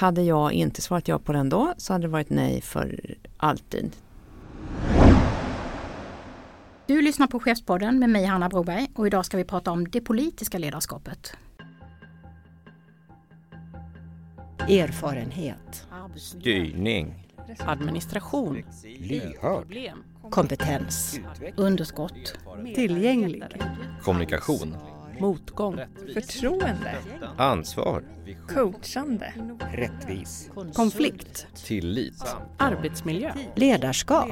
Hade 0.00 0.22
jag 0.22 0.52
inte 0.52 0.82
svarat 0.82 1.08
ja 1.08 1.18
på 1.18 1.32
den 1.32 1.48
då 1.48 1.74
så 1.76 1.92
hade 1.92 2.04
det 2.04 2.08
varit 2.08 2.30
nej 2.30 2.60
för 2.60 3.14
alltid. 3.36 3.96
Du 6.86 7.02
lyssnar 7.02 7.26
på 7.26 7.40
Chefspodden 7.40 7.98
med 7.98 8.10
mig 8.10 8.24
Hanna 8.24 8.48
Broberg 8.48 8.90
och 8.94 9.06
idag 9.06 9.26
ska 9.26 9.36
vi 9.36 9.44
prata 9.44 9.70
om 9.70 9.88
det 9.90 10.00
politiska 10.00 10.58
ledarskapet. 10.58 11.32
Erfarenhet. 14.58 15.86
Styrning. 16.16 17.28
Administration. 17.58 18.62
Lyhörd. 18.98 19.76
Kompetens. 20.30 21.20
Underskott. 21.56 22.38
Tillgänglig. 22.74 23.44
Kommunikation. 24.02 24.76
Motgång. 25.20 25.80
Förtroende. 26.14 26.94
Ansvar. 27.36 28.04
Coachande. 28.48 29.34
Rättvis. 29.72 30.50
Konflikt. 30.74 31.46
Tillit. 31.54 32.24
Arbetsmiljö. 32.58 33.32
Ledarskap. 33.56 34.28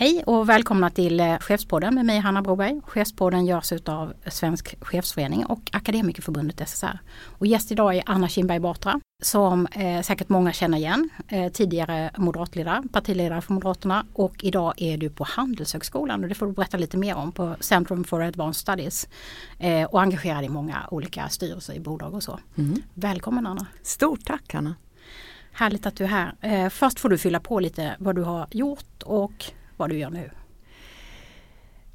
Hej 0.00 0.22
och 0.26 0.48
välkomna 0.48 0.90
till 0.90 1.20
eh, 1.20 1.38
Chefspodden 1.38 1.94
med 1.94 2.06
mig 2.06 2.18
Hanna 2.18 2.42
Broberg. 2.42 2.80
Chefspodden 2.84 3.46
görs 3.46 3.72
av 3.72 4.12
Svensk 4.26 4.74
Chefsförening 4.80 5.46
och 5.46 5.60
Akademikerförbundet 5.72 6.68
SSR. 6.68 6.98
Och 7.22 7.46
gäst 7.46 7.72
idag 7.72 7.96
är 7.96 8.02
Anna 8.06 8.28
Kinberg 8.28 8.60
Batra 8.60 9.00
som 9.22 9.66
eh, 9.66 10.02
säkert 10.02 10.28
många 10.28 10.52
känner 10.52 10.78
igen. 10.78 11.08
Eh, 11.28 11.52
tidigare 11.52 12.10
moderatledare, 12.16 12.82
partiledare 12.92 13.40
för 13.40 13.52
Moderaterna 13.52 14.06
och 14.12 14.44
idag 14.44 14.74
är 14.76 14.96
du 14.96 15.10
på 15.10 15.24
Handelshögskolan 15.24 16.22
och 16.22 16.28
det 16.28 16.34
får 16.34 16.46
du 16.46 16.52
berätta 16.52 16.76
lite 16.76 16.96
mer 16.96 17.14
om 17.14 17.32
på 17.32 17.56
Centrum 17.60 18.04
for 18.04 18.22
Advanced 18.22 18.60
Studies. 18.60 19.08
Eh, 19.58 19.84
och 19.84 20.02
engagerad 20.02 20.44
i 20.44 20.48
många 20.48 20.88
olika 20.90 21.28
styrelser 21.28 21.74
i 21.74 21.80
bolag 21.80 22.14
och 22.14 22.22
så. 22.22 22.38
Mm. 22.56 22.82
Välkommen 22.94 23.46
Anna! 23.46 23.66
Stort 23.82 24.24
tack 24.24 24.54
Anna! 24.54 24.74
Härligt 25.52 25.86
att 25.86 25.96
du 25.96 26.04
är 26.04 26.08
här. 26.08 26.34
Eh, 26.40 26.68
först 26.68 27.00
får 27.00 27.08
du 27.08 27.18
fylla 27.18 27.40
på 27.40 27.60
lite 27.60 27.96
vad 27.98 28.14
du 28.16 28.22
har 28.22 28.46
gjort 28.50 29.02
och 29.02 29.52
vad 29.78 29.90
du 29.90 29.98
gör 29.98 30.10
nu. 30.10 30.30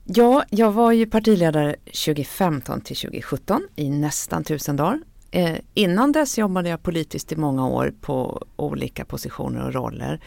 Ja, 0.06 0.44
jag 0.50 0.72
var 0.72 0.92
ju 0.92 1.06
partiledare 1.06 1.76
2015 1.86 2.82
till 2.82 2.96
2017 2.96 3.62
i 3.76 3.90
nästan 3.90 4.44
tusen 4.44 4.76
dagar. 4.76 5.00
Eh, 5.32 5.58
innan 5.74 6.12
dess 6.12 6.38
jobbade 6.38 6.70
jag 6.70 6.84
politiskt 6.84 7.32
i 7.32 7.36
många 7.36 7.68
år 7.68 7.94
på 8.02 8.46
olika 8.56 9.06
positioner 9.06 9.68
och 9.68 9.74
roller. 9.74 10.20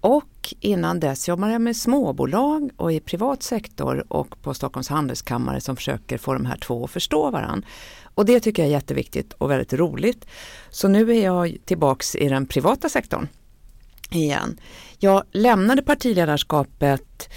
Och 0.00 0.54
innan 0.60 1.00
dess 1.00 1.28
jobbade 1.28 1.52
jag 1.52 1.60
med 1.60 1.76
småbolag 1.76 2.70
och 2.76 2.92
i 2.92 3.00
privat 3.00 3.42
sektor 3.42 4.12
och 4.12 4.42
på 4.42 4.54
Stockholms 4.54 4.88
handelskammare 4.88 5.60
som 5.60 5.76
försöker 5.76 6.18
få 6.18 6.32
de 6.32 6.46
här 6.46 6.56
två 6.56 6.84
att 6.84 6.90
förstå 6.90 7.30
varandra. 7.30 7.68
Och 8.14 8.24
det 8.24 8.40
tycker 8.40 8.62
jag 8.62 8.68
är 8.68 8.72
jätteviktigt 8.72 9.32
och 9.32 9.50
väldigt 9.50 9.72
roligt. 9.72 10.26
Så 10.70 10.88
nu 10.88 11.10
är 11.10 11.24
jag 11.24 11.56
tillbaks 11.64 12.14
i 12.16 12.28
den 12.28 12.46
privata 12.46 12.88
sektorn 12.88 13.28
igen. 14.12 14.60
Jag 14.98 15.22
lämnade 15.32 15.82
partiledarskapet 15.82 17.28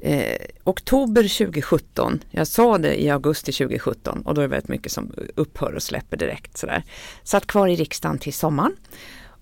eh, 0.00 0.46
oktober 0.64 1.22
2017. 1.22 2.24
Jag 2.30 2.46
sa 2.46 2.78
det 2.78 3.02
i 3.02 3.10
augusti 3.10 3.52
2017 3.52 4.22
och 4.22 4.34
då 4.34 4.40
är 4.40 4.42
det 4.42 4.50
väldigt 4.50 4.68
mycket 4.68 4.92
som 4.92 5.12
upphör 5.34 5.72
och 5.72 5.82
släpper 5.82 6.16
direkt. 6.16 6.56
Sådär. 6.56 6.82
Satt 7.22 7.46
kvar 7.46 7.68
i 7.68 7.76
riksdagen 7.76 8.18
till 8.18 8.34
sommaren. 8.34 8.76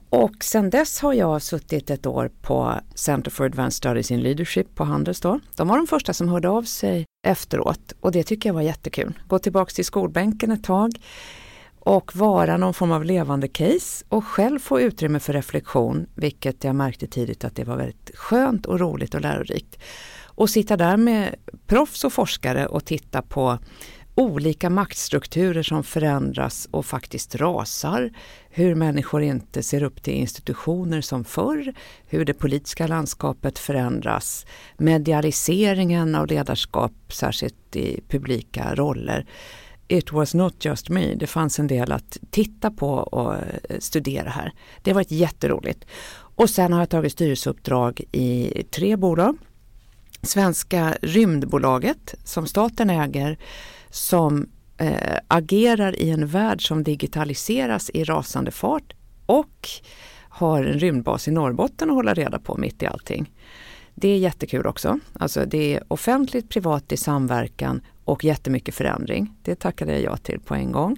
Och 0.09 0.45
sen 0.45 0.71
dess 0.71 1.01
har 1.01 1.13
jag 1.13 1.43
suttit 1.43 1.91
ett 1.91 2.07
år 2.07 2.31
på 2.43 2.81
Center 2.95 3.31
for 3.31 3.45
Advanced 3.45 3.73
Studies 3.73 4.11
in 4.11 4.21
Leadership 4.21 4.75
på 4.75 4.85
Handels. 4.85 5.21
Då. 5.21 5.41
De 5.57 5.69
var 5.69 5.77
de 5.77 5.87
första 5.87 6.13
som 6.13 6.29
hörde 6.29 6.49
av 6.49 6.63
sig 6.63 7.05
efteråt 7.27 7.93
och 8.01 8.13
det 8.13 8.23
tycker 8.23 8.49
jag 8.49 8.55
var 8.55 8.63
jättekul. 8.63 9.19
Gå 9.29 9.39
tillbaks 9.39 9.75
till 9.75 9.85
skolbänken 9.85 10.51
ett 10.51 10.65
tag 10.65 10.99
och 11.85 12.17
vara 12.17 12.57
någon 12.57 12.75
form 12.75 12.93
av 12.93 13.05
levande 13.05 13.49
case 13.49 14.05
och 14.09 14.25
själv 14.25 14.59
få 14.59 14.81
utrymme 14.81 15.21
för 15.21 15.33
reflektion, 15.33 16.07
vilket 16.15 16.65
jag 16.65 16.77
märkte 16.77 17.07
tidigt 17.07 17.45
att 17.45 17.57
det 17.57 17.65
var 17.65 17.77
väldigt 17.77 18.11
skönt 18.15 18.67
och 18.67 18.81
roligt 18.81 19.15
och 19.15 19.21
lärorikt. 19.21 19.79
Och 20.25 20.51
sitta 20.51 20.77
där 20.77 20.97
med 20.97 21.35
proffs 21.67 22.05
och 22.05 22.13
forskare 22.13 22.67
och 22.67 22.85
titta 22.85 23.23
på 23.23 23.59
olika 24.15 24.71
maktstrukturer 24.71 25.63
som 25.63 25.85
förändras 25.85 26.69
och 26.71 26.87
faktiskt 26.87 27.35
rasar. 27.35 28.11
Hur 28.51 28.75
människor 28.75 29.23
inte 29.23 29.63
ser 29.63 29.83
upp 29.83 30.03
till 30.03 30.15
institutioner 30.15 31.01
som 31.01 31.25
förr. 31.25 31.75
Hur 32.07 32.25
det 32.25 32.35
politiska 32.35 32.87
landskapet 32.87 33.59
förändras. 33.59 34.47
Medialiseringen 34.77 36.15
av 36.15 36.27
ledarskap, 36.27 36.93
särskilt 37.09 37.77
i 37.77 38.01
publika 38.09 38.75
roller. 38.75 39.27
It 39.89 40.13
was 40.13 40.35
not 40.35 40.65
just 40.65 40.89
me. 40.89 41.15
Det 41.15 41.27
fanns 41.27 41.59
en 41.59 41.67
del 41.67 41.93
att 41.93 42.19
titta 42.31 42.71
på 42.71 42.89
och 42.89 43.35
eh, 43.35 43.41
studera 43.79 44.31
här. 44.31 44.53
Det 44.83 44.91
har 44.91 44.95
varit 44.95 45.11
jätteroligt. 45.11 45.85
Och 46.37 46.51
sen 46.51 46.73
har 46.73 46.81
jag 46.81 46.91
tagit 46.91 47.13
styrelseuppdrag 47.13 48.01
i 48.13 48.63
tre 48.71 48.97
bolag. 48.97 49.37
Svenska 50.23 50.97
rymdbolaget 51.03 52.15
som 52.25 52.47
staten 52.47 52.91
äger 52.91 53.39
som 53.91 54.47
eh, 54.79 55.19
agerar 55.29 56.01
i 56.01 56.11
en 56.11 56.27
värld 56.27 56.67
som 56.67 56.85
digitaliseras 56.85 57.91
i 57.95 58.05
rasande 58.05 58.51
fart 58.51 58.93
och 59.27 59.69
har 60.29 60.65
en 60.65 60.79
rymdbas 60.79 61.29
i 61.29 61.31
Norrbotten 61.31 61.91
att 61.91 61.97
hålla 61.97 62.15
reda 62.15 62.39
på 62.39 62.57
mitt 62.57 62.83
i 62.83 62.87
allting. 62.87 63.33
Det 63.95 64.09
är 64.09 64.19
jättekul 64.19 64.67
också. 64.67 64.99
Alltså 65.13 65.45
det 65.47 65.75
är 65.75 65.83
offentligt, 65.89 66.49
privat 66.49 66.93
i 66.93 66.97
samverkan 66.97 67.81
och 68.05 68.25
jättemycket 68.25 68.75
förändring. 68.75 69.33
Det 69.43 69.55
tackade 69.55 69.93
jag 69.93 70.03
ja 70.03 70.17
till 70.17 70.41
på 70.41 70.55
en 70.55 70.73
gång. 70.73 70.97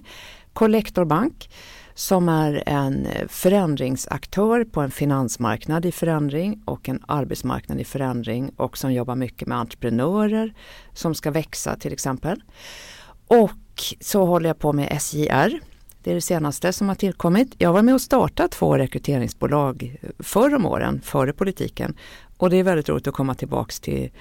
Collector 0.53 1.05
Bank 1.05 1.49
som 1.97 2.29
är 2.29 2.63
en 2.65 3.07
förändringsaktör 3.27 4.63
på 4.63 4.81
en 4.81 4.91
finansmarknad 4.91 5.85
i 5.85 5.91
förändring 5.91 6.61
och 6.65 6.89
en 6.89 7.03
arbetsmarknad 7.07 7.79
i 7.79 7.83
förändring 7.83 8.51
och 8.57 8.77
som 8.77 8.93
jobbar 8.93 9.15
mycket 9.15 9.47
med 9.47 9.57
entreprenörer 9.57 10.53
som 10.93 11.15
ska 11.15 11.31
växa 11.31 11.75
till 11.75 11.93
exempel. 11.93 12.43
Och 13.27 13.95
så 13.99 14.25
håller 14.25 14.49
jag 14.49 14.59
på 14.59 14.73
med 14.73 15.01
SJR. 15.01 15.59
Det 16.03 16.11
är 16.11 16.15
det 16.15 16.21
senaste 16.21 16.73
som 16.73 16.87
har 16.87 16.95
tillkommit. 16.95 17.55
Jag 17.57 17.73
var 17.73 17.81
med 17.81 17.93
och 17.93 18.01
startade 18.01 18.49
två 18.49 18.77
rekryteringsbolag 18.77 19.95
förr 20.19 20.55
om 20.55 20.65
åren, 20.65 21.01
före 21.03 21.33
politiken. 21.33 21.97
Och 22.37 22.49
det 22.49 22.57
är 22.57 22.63
väldigt 22.63 22.89
roligt 22.89 23.07
att 23.07 23.13
komma 23.13 23.35
tillbaks 23.35 23.79
till 23.79 24.11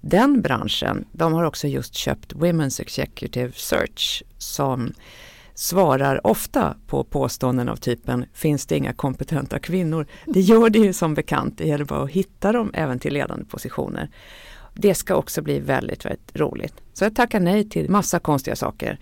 den 0.00 0.42
branschen. 0.42 1.04
De 1.12 1.32
har 1.32 1.44
också 1.44 1.68
just 1.68 1.94
köpt 1.94 2.32
Women's 2.32 2.80
Executive 2.80 3.52
Search 3.52 4.22
som 4.38 4.92
svarar 5.54 6.26
ofta 6.26 6.76
på 6.86 7.04
påståenden 7.04 7.68
av 7.68 7.76
typen 7.76 8.24
finns 8.32 8.66
det 8.66 8.76
inga 8.76 8.92
kompetenta 8.92 9.58
kvinnor? 9.58 10.06
Det 10.26 10.40
gör 10.40 10.70
det 10.70 10.78
ju 10.78 10.92
som 10.92 11.14
bekant, 11.14 11.58
det 11.58 11.66
gäller 11.66 11.84
bara 11.84 12.02
att 12.02 12.10
hitta 12.10 12.52
dem 12.52 12.70
även 12.74 12.98
till 12.98 13.14
ledande 13.14 13.44
positioner. 13.44 14.10
Det 14.74 14.94
ska 14.94 15.14
också 15.14 15.42
bli 15.42 15.58
väldigt, 15.58 16.04
väldigt 16.04 16.36
roligt. 16.36 16.74
Så 16.92 17.04
jag 17.04 17.14
tackar 17.14 17.40
nej 17.40 17.68
till 17.68 17.90
massa 17.90 18.18
konstiga 18.18 18.56
saker 18.56 18.98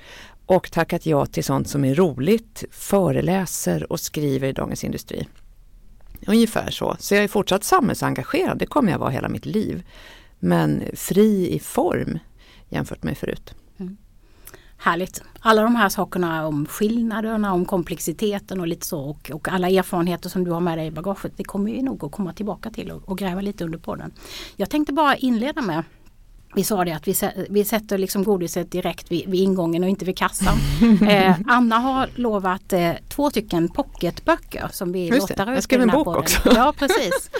och 0.46 0.72
tackat 0.72 1.06
ja 1.06 1.26
till 1.26 1.44
sånt 1.44 1.68
som 1.68 1.84
är 1.84 1.94
roligt, 1.94 2.64
föreläser 2.70 3.92
och 3.92 4.00
skriver 4.00 4.48
i 4.48 4.52
Dagens 4.52 4.84
Industri. 4.84 5.28
Ungefär 6.26 6.70
så. 6.70 6.96
Så 6.98 7.14
jag 7.14 7.24
är 7.24 7.28
fortsatt 7.28 7.64
samhällsengagerad, 7.64 8.58
det 8.58 8.66
kommer 8.66 8.92
jag 8.92 8.98
vara 8.98 9.10
hela 9.10 9.28
mitt 9.28 9.46
liv. 9.46 9.82
Men 10.44 10.82
fri 10.94 11.54
i 11.54 11.58
form 11.58 12.18
jämfört 12.68 13.02
med 13.02 13.18
förut. 13.18 13.54
Mm. 13.78 13.96
Härligt. 14.76 15.22
Alla 15.40 15.62
de 15.62 15.76
här 15.76 15.88
sakerna 15.88 16.46
om 16.46 16.66
skillnaderna, 16.66 17.52
om 17.52 17.64
komplexiteten 17.64 18.60
och 18.60 18.66
lite 18.66 18.86
så 18.86 19.00
och, 19.00 19.30
och, 19.34 19.48
alla 19.48 19.68
erfarenheter 19.68 20.28
som 20.28 20.44
du 20.44 20.50
har 20.50 20.60
med 20.60 20.78
dig 20.78 20.86
i 20.86 20.90
bagaget. 20.90 21.32
Det 21.36 21.44
kommer 21.44 21.72
vi 21.72 21.82
nog 21.82 22.04
att 22.04 22.12
komma 22.12 22.32
tillbaka 22.32 22.70
till 22.70 22.90
och, 22.90 23.08
och 23.08 23.18
gräva 23.18 23.40
lite 23.40 23.64
under 23.64 23.78
på 23.78 23.94
den. 23.94 24.12
Jag 24.56 24.70
tänkte 24.70 24.92
bara 24.92 25.16
inleda 25.16 25.62
med 25.62 25.82
vi 26.54 26.64
sa 26.64 26.84
det 26.84 26.92
att 26.92 27.08
vi, 27.08 27.14
vi 27.50 27.64
sätter 27.64 27.98
liksom 27.98 28.24
godiset 28.24 28.72
direkt 28.72 29.12
vid, 29.12 29.30
vid 29.30 29.40
ingången 29.40 29.82
och 29.82 29.88
inte 29.88 30.04
vid 30.04 30.18
kassan. 30.18 30.58
Eh, 31.08 31.36
Anna 31.46 31.78
har 31.78 32.08
lovat 32.14 32.72
eh, 32.72 32.92
två 33.08 33.30
stycken 33.30 33.68
pocketböcker 33.68 34.68
som 34.72 34.92
vi 34.92 35.08
Just 35.08 35.30
lottar 35.30 35.50
ut. 35.50 35.54
Jag 35.54 35.62
skrev 35.62 35.82
en 35.82 35.88
bok 35.88 36.04
podden. 36.04 36.20
också. 36.20 36.40
Ja 36.54 36.74
precis. 36.78 37.30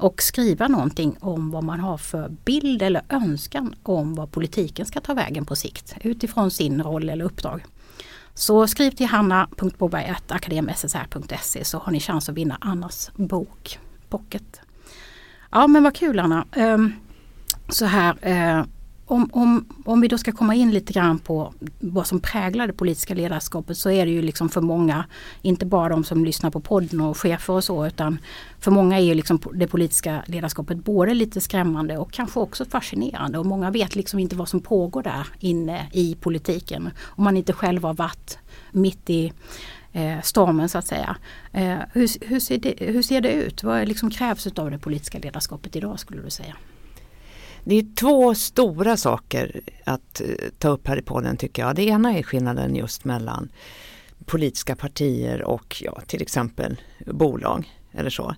och 0.01 0.21
skriva 0.21 0.67
någonting 0.67 1.15
om 1.19 1.51
vad 1.51 1.63
man 1.63 1.79
har 1.79 1.97
för 1.97 2.29
bild 2.29 2.81
eller 2.81 3.01
önskan 3.09 3.75
om 3.83 4.15
vad 4.15 4.31
politiken 4.31 4.85
ska 4.85 5.01
ta 5.01 5.13
vägen 5.13 5.45
på 5.45 5.55
sikt 5.55 5.95
utifrån 6.01 6.51
sin 6.51 6.83
roll 6.83 7.09
eller 7.09 7.25
uppdrag. 7.25 7.65
Så 8.33 8.67
skriv 8.67 8.91
till 8.91 9.05
hanna.boberg.akademssr.se 9.05 11.65
så 11.65 11.77
har 11.77 11.91
ni 11.91 11.99
chans 11.99 12.29
att 12.29 12.35
vinna 12.35 12.57
Annas 12.61 13.11
bok 13.15 13.79
Pocket. 14.09 14.61
Ja 15.51 15.67
men 15.67 15.83
vad 15.83 15.95
kul 15.95 16.19
Anna. 16.19 16.45
Ehm, 16.51 16.93
så 17.69 17.85
här 17.85 18.15
eh, 18.21 18.63
om, 19.11 19.29
om, 19.33 19.65
om 19.85 20.01
vi 20.01 20.07
då 20.07 20.17
ska 20.17 20.31
komma 20.31 20.55
in 20.55 20.71
lite 20.71 20.93
grann 20.93 21.19
på 21.19 21.53
vad 21.79 22.07
som 22.07 22.19
präglar 22.19 22.67
det 22.67 22.73
politiska 22.73 23.13
ledarskapet 23.13 23.77
så 23.77 23.89
är 23.89 24.05
det 24.05 24.11
ju 24.11 24.21
liksom 24.21 24.49
för 24.49 24.61
många, 24.61 25.05
inte 25.41 25.65
bara 25.65 25.89
de 25.89 26.03
som 26.03 26.25
lyssnar 26.25 26.49
på 26.49 26.59
podden 26.59 27.01
och 27.01 27.17
chefer 27.17 27.53
och 27.53 27.63
så, 27.63 27.87
utan 27.87 28.19
för 28.59 28.71
många 28.71 28.99
är 28.99 29.03
ju 29.03 29.13
liksom 29.13 29.39
det 29.53 29.67
politiska 29.67 30.23
ledarskapet 30.25 30.77
både 30.77 31.13
lite 31.13 31.41
skrämmande 31.41 31.97
och 31.97 32.11
kanske 32.11 32.39
också 32.39 32.65
fascinerande. 32.65 33.39
Och 33.39 33.45
många 33.45 33.71
vet 33.71 33.95
liksom 33.95 34.19
inte 34.19 34.35
vad 34.35 34.49
som 34.49 34.59
pågår 34.59 35.03
där 35.03 35.27
inne 35.39 35.87
i 35.91 36.15
politiken. 36.15 36.89
Om 37.01 37.23
man 37.23 37.37
inte 37.37 37.53
själv 37.53 37.83
har 37.83 37.93
varit 37.93 38.37
mitt 38.71 39.09
i 39.09 39.33
eh, 39.91 40.21
stormen 40.23 40.69
så 40.69 40.77
att 40.77 40.87
säga. 40.87 41.17
Eh, 41.51 41.77
hur, 41.93 42.27
hur, 42.27 42.39
ser 42.39 42.57
det, 42.57 42.75
hur 42.79 43.01
ser 43.01 43.21
det 43.21 43.31
ut? 43.33 43.63
Vad 43.63 43.87
liksom 43.87 44.09
krävs 44.09 44.47
av 44.47 44.71
det 44.71 44.77
politiska 44.77 45.19
ledarskapet 45.19 45.75
idag 45.75 45.99
skulle 45.99 46.21
du 46.21 46.29
säga? 46.29 46.55
Det 47.63 47.75
är 47.75 47.95
två 47.95 48.35
stora 48.35 48.97
saker 48.97 49.61
att 49.83 50.21
eh, 50.21 50.27
ta 50.57 50.69
upp 50.69 50.87
här 50.87 50.97
i 50.97 51.01
podden 51.01 51.37
tycker 51.37 51.61
jag. 51.61 51.75
Det 51.75 51.83
ena 51.83 52.17
är 52.17 52.23
skillnaden 52.23 52.75
just 52.75 53.05
mellan 53.05 53.51
politiska 54.25 54.75
partier 54.75 55.43
och 55.43 55.81
ja, 55.85 56.01
till 56.07 56.21
exempel 56.21 56.81
bolag 57.05 57.71
eller 57.91 58.09
så. 58.09 58.35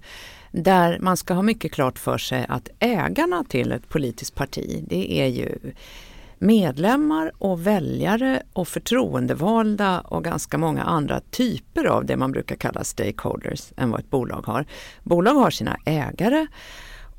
Där 0.51 0.99
man 0.99 1.17
ska 1.17 1.33
ha 1.33 1.41
mycket 1.41 1.71
klart 1.71 1.99
för 1.99 2.17
sig 2.17 2.45
att 2.49 2.69
ägarna 2.79 3.43
till 3.43 3.71
ett 3.71 3.89
politiskt 3.89 4.35
parti 4.35 4.85
det 4.87 5.21
är 5.21 5.27
ju 5.27 5.57
medlemmar 6.37 7.31
och 7.37 7.67
väljare 7.67 8.43
och 8.53 8.67
förtroendevalda 8.67 9.99
och 9.99 10.23
ganska 10.23 10.57
många 10.57 10.83
andra 10.83 11.19
typer 11.19 11.85
av 11.85 12.05
det 12.05 12.17
man 12.17 12.31
brukar 12.31 12.55
kalla 12.55 12.83
stakeholders 12.83 13.71
än 13.77 13.91
vad 13.91 13.99
ett 13.99 14.09
bolag 14.09 14.41
har. 14.45 14.65
Bolag 15.03 15.33
har 15.33 15.51
sina 15.51 15.77
ägare 15.85 16.47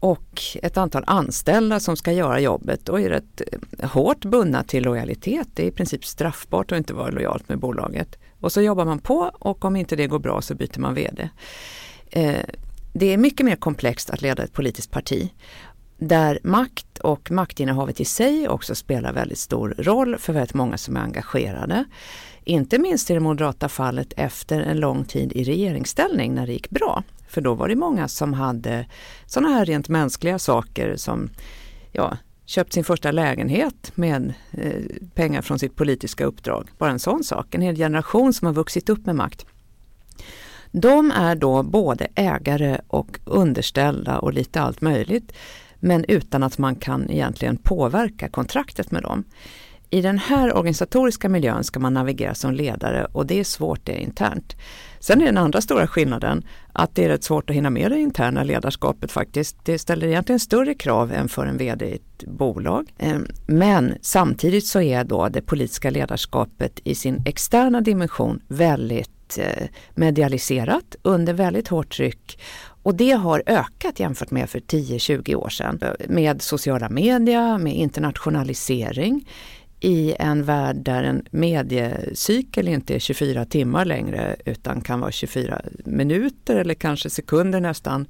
och 0.05 0.43
ett 0.63 0.77
antal 0.77 1.05
anställda 1.07 1.81
som 1.81 1.97
ska 1.97 2.13
göra 2.13 2.41
jobbet 2.41 2.89
och 2.89 3.01
är 3.01 3.09
rätt 3.09 3.43
eh, 3.79 3.91
hårt 3.91 4.25
bundna 4.25 4.63
till 4.63 4.85
lojalitet. 4.85 5.49
Det 5.55 5.63
är 5.63 5.67
i 5.67 5.71
princip 5.71 6.05
straffbart 6.05 6.73
att 6.73 6.79
inte 6.79 6.95
vara 6.95 7.11
lojalt 7.11 7.49
med 7.49 7.59
bolaget. 7.59 8.19
Och 8.41 8.53
så 8.53 8.61
jobbar 8.61 8.85
man 8.85 8.99
på 8.99 9.31
och 9.39 9.65
om 9.65 9.77
inte 9.77 9.97
det 9.97 10.07
går 10.07 10.19
bra 10.19 10.43
så 10.43 10.55
byter 10.55 10.79
man 10.79 10.95
VD. 10.95 11.29
Eh, 12.11 12.37
det 12.93 13.13
är 13.13 13.17
mycket 13.17 13.47
mer 13.47 13.57
komplext 13.57 14.11
att 14.11 14.23
leda 14.23 14.45
ett 14.45 14.53
politiskt 14.53 14.91
parti 14.91 15.31
där 15.99 16.39
makt 16.43 16.99
och 16.99 17.31
maktinnehavet 17.31 18.01
i 18.01 18.05
sig 18.05 18.49
också 18.49 18.75
spelar 18.75 19.13
väldigt 19.13 19.39
stor 19.39 19.75
roll 19.79 20.19
för 20.19 20.33
väldigt 20.33 20.55
många 20.55 20.79
som 20.79 20.97
är 20.97 21.01
engagerade. 21.01 21.85
Inte 22.45 22.79
minst 22.79 23.11
i 23.11 23.15
det 23.15 23.21
moderata 23.21 23.69
fallet 23.69 24.13
efter 24.17 24.61
en 24.61 24.81
lång 24.81 25.05
tid 25.05 25.33
i 25.33 25.45
regeringsställning 25.45 26.35
när 26.35 26.47
det 26.47 26.53
gick 26.53 26.71
bra. 26.71 27.03
För 27.35 27.41
då 27.41 27.55
var 27.55 27.69
det 27.69 27.77
många 27.77 28.09
som 28.09 28.33
hade 28.33 28.87
sådana 29.27 29.55
här 29.55 29.65
rent 29.65 29.89
mänskliga 29.89 30.39
saker 30.39 30.97
som 30.97 31.31
ja, 31.93 32.17
köpt 32.47 32.73
sin 32.73 32.85
första 32.85 33.11
lägenhet 33.11 33.93
med 33.95 34.35
eh, 34.51 34.83
pengar 35.15 35.43
från 35.43 35.59
sitt 35.59 35.77
politiska 35.77 36.25
uppdrag. 36.25 36.69
Bara 36.79 36.91
en 36.91 36.99
sån 36.99 37.25
sak. 37.25 37.55
En 37.55 37.63
hel 37.63 37.77
generation 37.77 38.33
som 38.33 38.47
har 38.47 38.55
vuxit 38.55 38.89
upp 38.89 39.07
med 39.07 39.17
makt. 39.17 39.47
De 40.71 41.11
är 41.11 41.35
då 41.35 41.63
både 41.63 42.09
ägare 42.15 42.81
och 42.87 43.19
underställda 43.25 44.19
och 44.19 44.33
lite 44.33 44.61
allt 44.61 44.81
möjligt 44.81 45.33
men 45.81 46.05
utan 46.09 46.43
att 46.43 46.59
man 46.59 46.77
kan 46.77 47.11
egentligen 47.11 47.57
påverka 47.57 48.29
kontraktet 48.29 48.91
med 48.91 49.03
dem. 49.03 49.25
I 49.91 50.01
den 50.01 50.19
här 50.19 50.57
organisatoriska 50.57 51.29
miljön 51.29 51.65
ska 51.65 51.81
man 51.81 51.95
navigera 51.95 52.35
som 52.35 52.55
ledare 52.55 53.05
och 53.05 53.27
det 53.27 53.41
är 53.41 53.45
svårt 53.45 53.81
det 53.85 53.93
är 53.93 53.99
internt. 53.99 54.57
Sen 55.05 55.21
är 55.21 55.27
den 55.27 55.39
andra 55.39 55.61
stora 55.61 55.87
skillnaden 55.87 56.45
att 56.73 56.95
det 56.95 57.05
är 57.05 57.09
rätt 57.09 57.25
svårt 57.25 57.51
att 57.51 57.57
hinna 57.57 57.71
med 57.71 57.91
det 57.91 57.99
interna 57.99 58.43
ledarskapet 58.43 59.13
faktiskt. 59.13 59.57
Det 59.65 59.79
ställer 59.79 60.07
egentligen 60.07 60.41
större 60.41 60.75
krav 60.75 61.13
än 61.13 61.29
för 61.29 61.47
en 61.47 61.57
VD 61.57 61.87
i 61.87 61.95
ett 61.95 62.25
bolag. 62.27 62.93
Ehm, 62.99 63.27
men 63.47 63.95
samtidigt 64.01 64.67
så 64.67 64.81
är 64.81 65.05
då 65.05 65.29
det 65.29 65.43
politiska 65.43 65.91
ledarskapet 65.91 66.81
i 66.85 66.95
sin 66.95 67.23
externa 67.27 67.81
dimension 67.81 68.41
väldigt 68.49 69.39
eh, 69.39 69.67
medialiserat 69.95 70.97
under 71.03 71.33
väldigt 71.33 71.69
hårt 71.69 71.97
tryck 71.97 72.39
och 72.85 72.95
det 72.95 73.11
har 73.11 73.43
ökat 73.47 74.01
jämfört 74.01 74.31
med 74.31 74.51
för 74.51 74.61
10-20 74.61 75.35
år 75.35 75.49
sedan 75.49 75.81
med 76.09 76.43
sociala 76.43 76.89
media, 76.89 77.59
med 77.59 77.75
internationalisering 77.75 79.29
i 79.85 80.15
en 80.19 80.45
värld 80.45 80.77
där 80.77 81.03
en 81.03 81.27
mediecykel 81.31 82.69
inte 82.69 82.95
är 82.95 82.99
24 82.99 83.45
timmar 83.45 83.85
längre 83.85 84.37
utan 84.45 84.81
kan 84.81 85.01
vara 85.01 85.13
24 85.13 85.61
minuter 85.85 86.57
eller 86.57 86.75
kanske 86.75 87.11
sekunder 87.11 87.61
nästan. 87.61 88.07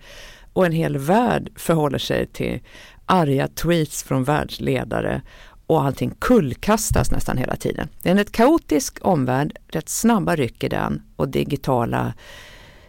Och 0.53 0.67
en 0.67 0.73
hel 0.73 0.99
värld 0.99 1.51
förhåller 1.57 1.99
sig 1.99 2.27
till 2.27 2.61
arga 3.07 3.49
tweets 3.49 4.03
från 4.03 4.25
världsledare 4.25 5.23
och 5.67 5.83
allting 5.85 6.15
kullkastas 6.19 7.11
nästan 7.11 7.39
hela 7.39 7.57
tiden. 7.57 7.89
Det 8.03 8.09
är 8.09 8.11
en 8.11 8.19
rätt 8.19 8.33
kaotisk 8.33 8.99
omvärld, 9.01 9.59
rätt 9.69 9.89
snabba 9.89 10.37
ryck 10.37 10.65
i 10.65 10.69
den 10.69 11.03
och 11.17 11.29
digitala 11.29 12.15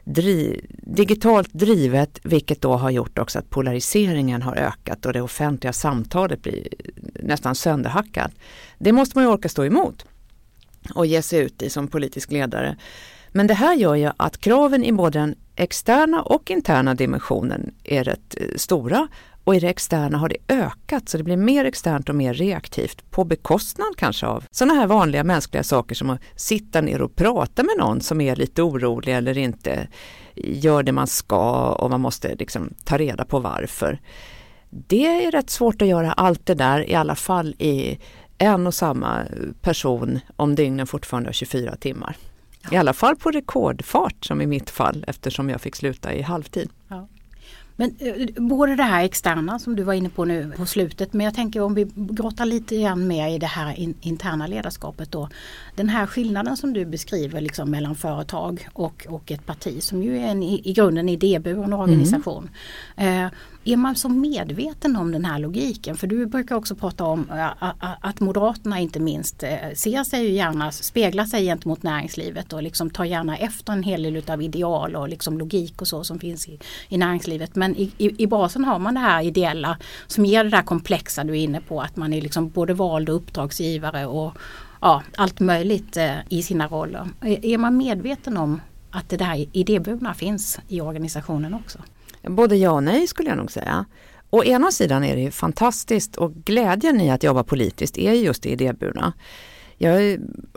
dri 0.06 0.66
digitalt 0.69 1.54
drivet 1.54 2.19
vilket 2.24 2.62
då 2.62 2.74
har 2.74 2.90
gjort 2.90 3.19
också 3.19 3.40
att 3.40 3.50
polariseringen 3.50 4.42
har 4.42 4.56
ökat 4.56 5.06
och 5.06 5.13
det 5.13 5.22
offentliga 5.22 5.74
samtalet 5.74 6.42
blir 6.42 6.68
nästan 7.19 7.56
sönderhackat. 7.56 8.31
Det 8.78 8.92
måste 8.92 9.18
man 9.18 9.25
ju 9.25 9.31
orka 9.31 9.50
stå 9.50 9.66
emot 9.66 10.06
och 10.96 11.06
ge 11.06 11.22
sig 11.22 11.40
ut 11.40 11.62
i 11.62 11.69
som 11.69 11.88
politisk 11.88 12.31
ledare. 12.31 12.78
Men 13.31 13.48
det 13.48 13.54
här 13.54 13.75
gör 13.75 13.96
ju 13.96 14.12
att 14.18 14.38
kraven 14.38 14.84
i 14.84 14.92
både 14.92 15.19
den 15.19 15.36
externa 15.56 16.22
och 16.22 16.51
interna 16.51 16.96
dimensionen 16.96 17.74
är 17.84 18.04
rätt 18.04 18.36
eh, 18.38 18.48
stora 18.56 19.08
och 19.46 19.56
i 19.56 19.60
det 19.60 19.70
externa 19.70 20.18
har 20.18 20.30
det 20.30 20.38
ökat 20.48 21.10
så 21.10 21.18
det 21.18 21.24
blir 21.24 21.38
mer 21.38 21.66
externt 21.66 22.10
och 22.10 22.16
mer 22.16 22.34
reaktivt 22.34 23.12
på 23.12 23.24
bekostnad 23.24 23.98
kanske 23.98 24.26
av 24.26 24.44
sådana 24.52 24.74
här 24.74 24.88
vanliga 24.88 25.24
mänskliga 25.24 25.64
saker 25.64 25.96
som 25.96 26.10
att 26.10 26.22
sitta 26.36 26.82
ner 26.82 27.02
och 27.02 27.16
prata 27.16 27.64
med 27.64 27.76
någon 27.78 28.02
som 28.02 28.22
är 28.22 28.36
lite 28.36 28.62
orolig 28.62 29.16
eller 29.16 29.38
inte 29.38 29.88
gör 30.36 30.84
det 30.84 30.92
man 30.92 31.08
ska 31.08 31.72
och 31.72 31.90
man 31.90 32.02
måste 32.02 32.36
liksom 32.36 32.74
ta 32.84 32.98
reda 32.98 33.26
på 33.26 33.40
varför. 33.40 34.00
Det 34.70 35.26
är 35.26 35.32
rätt 35.32 35.50
svårt 35.50 35.82
att 35.82 35.88
göra 35.88 36.14
allt 36.14 36.46
det 36.46 36.56
där 36.56 36.90
i 36.90 36.96
alla 36.96 37.16
fall 37.16 37.56
i 37.60 38.00
en 38.38 38.68
och 38.68 38.74
samma 38.74 39.24
person 39.62 40.20
om 40.36 40.56
dygnen 40.56 40.88
fortfarande 40.88 41.28
har 41.28 41.34
24 41.34 41.76
timmar. 41.76 42.18
I 42.72 42.78
alla 42.78 42.94
fall 42.94 43.16
på 43.16 43.32
rekordfart 43.32 44.26
som 44.26 44.42
i 44.42 44.48
mitt 44.48 44.70
fall 44.70 45.06
eftersom 45.08 45.50
jag 45.50 45.62
fick 45.62 45.76
sluta 45.76 46.14
i 46.14 46.22
halvtid. 46.22 46.70
Ja. 46.88 47.08
Men 47.75 47.95
eh, 48.00 48.27
både 48.38 48.75
det 48.75 48.83
här 48.83 49.04
externa 49.04 49.60
som 49.60 49.75
du 49.75 49.83
var 49.83 49.94
inne 49.94 50.10
på 50.10 50.25
nu 50.25 50.51
på 50.57 50.66
slutet 50.66 51.13
men 51.13 51.25
jag 51.25 51.33
tänker 51.33 51.62
om 51.62 51.74
vi 51.74 51.88
grottar 51.95 52.45
lite 52.45 52.77
grann 52.77 53.07
mer 53.07 53.30
i 53.30 53.38
det 53.38 53.45
här 53.45 53.80
in, 53.80 53.95
interna 54.01 54.48
ledarskapet 54.48 55.12
då. 55.12 55.30
Den 55.75 55.89
här 55.89 56.06
skillnaden 56.06 56.57
som 56.57 56.74
du 56.74 56.86
beskriver 56.86 57.42
liksom 57.42 57.72
mellan 57.72 57.95
företag 57.95 58.68
och, 58.74 59.06
och 59.10 59.31
ett 59.31 59.45
parti 59.45 59.83
som 59.83 60.04
ju 60.04 60.18
är 60.18 60.27
en, 60.27 60.44
i, 60.44 60.62
i 60.63 60.74
grunden 60.74 61.10
idéburen 61.10 61.74
organisation. 61.74 62.50
Mm. 62.96 63.25
Eh, 63.25 63.32
är 63.67 63.77
man 63.77 63.95
så 63.95 64.10
medveten 64.10 64.95
om 64.95 65.12
den 65.12 65.25
här 65.25 65.39
logiken? 65.39 65.98
För 65.98 66.07
du 66.07 66.25
brukar 66.25 66.55
också 66.55 66.75
prata 66.75 67.03
om 67.03 67.29
eh, 67.29 67.74
att 68.01 68.19
Moderaterna 68.19 68.79
inte 68.79 69.00
minst 69.00 69.43
eh, 69.43 69.55
ser 69.75 70.03
sig 70.03 70.24
ju 70.24 70.31
gärna, 70.31 70.72
speglar 70.72 71.25
sig 71.25 71.45
gentemot 71.45 71.84
näringslivet 71.84 72.53
och 72.53 72.63
liksom 72.63 72.89
tar 72.89 73.05
gärna 73.05 73.38
efter 73.38 73.74
en 73.74 73.84
hel 73.84 74.03
del 74.03 74.15
utav 74.15 74.41
ideal 74.41 74.95
och 74.95 75.10
liksom 75.10 75.38
logik 75.38 75.81
och 75.81 75.88
så 75.88 76.03
som 76.03 76.19
finns 76.19 76.48
i, 76.48 76.60
i 76.89 76.98
näringslivet. 76.98 77.55
Men 77.55 77.75
i, 77.75 77.91
i, 77.98 78.24
i 78.24 78.27
basen 78.27 78.65
har 78.65 78.79
man 78.79 78.93
det 78.93 79.00
här 79.00 79.24
ideella 79.24 79.77
som 80.07 80.25
ger 80.25 80.43
det 80.43 80.50
där 80.50 80.62
komplexa 80.62 81.24
du 81.24 81.34
är 81.34 81.43
inne 81.43 81.62
på 81.62 81.81
att 81.81 81.95
man 81.95 82.13
är 82.13 82.22
liksom 82.22 82.50
både 82.50 82.74
vald 82.74 83.10
och 83.10 83.15
uppdragsgivare 83.15 84.05
och 84.05 84.34
ja, 84.81 85.03
allt 85.17 85.39
möjligt 85.39 85.98
eh, 85.98 86.15
i 86.29 86.43
sina 86.43 86.67
roller. 86.67 87.10
Är 87.22 87.57
man 87.57 87.77
medveten 87.77 88.38
om 88.38 88.62
att 88.91 89.10
det 89.10 89.17
där 89.17 89.45
idéburna 89.51 90.13
finns 90.13 90.60
i 90.67 90.81
organisationen 90.81 91.53
också? 91.53 91.79
Både 92.27 92.55
ja 92.55 92.72
och 92.72 92.84
nej 92.84 93.08
skulle 93.08 93.29
jag 93.29 93.38
nog 93.38 93.51
säga. 93.51 93.86
Å 94.29 94.44
ena 94.44 94.72
sidan 94.72 95.03
är 95.03 95.15
det 95.15 95.22
ju 95.22 95.32
fantastiskt 95.32 96.15
och 96.15 96.34
glädjen 96.34 97.01
i 97.01 97.12
att 97.12 97.24
jobba 97.24 97.44
politiskt 97.44 97.98
är 97.98 98.13
just 98.13 98.44
det 98.44 98.50
idéburna. 98.50 99.13
Jag 99.77 99.91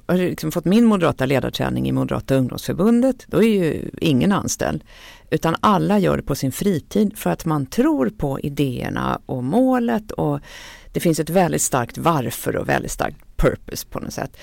har 0.07 0.17
liksom 0.17 0.53
fått 0.53 0.65
min 0.65 0.85
moderata 0.85 1.27
ledarträning 1.27 1.89
i 1.89 1.93
Moderata 1.93 2.35
ungdomsförbundet. 2.35 3.25
Då 3.27 3.43
är 3.43 3.49
ju 3.49 3.91
ingen 4.01 4.33
anställd. 4.33 4.85
Utan 5.31 5.57
alla 5.61 5.99
gör 5.99 6.17
det 6.17 6.23
på 6.23 6.35
sin 6.35 6.53
fritid 6.53 7.19
för 7.19 7.31
att 7.31 7.45
man 7.45 7.67
tror 7.67 8.11
på 8.11 8.41
idéerna 8.41 9.21
och 9.27 9.45
målet 9.45 10.11
och 10.11 10.41
det 10.93 11.01
finns 11.01 11.21
ett 11.21 11.31
väldigt 11.31 11.63
starkt 11.63 11.99
varför 11.99 12.57
och 12.57 12.69
väldigt 12.69 12.93
starkt 12.93 13.37
purpose 13.37 13.87
på 13.87 14.01
något 14.01 14.13
sätt. 14.13 14.37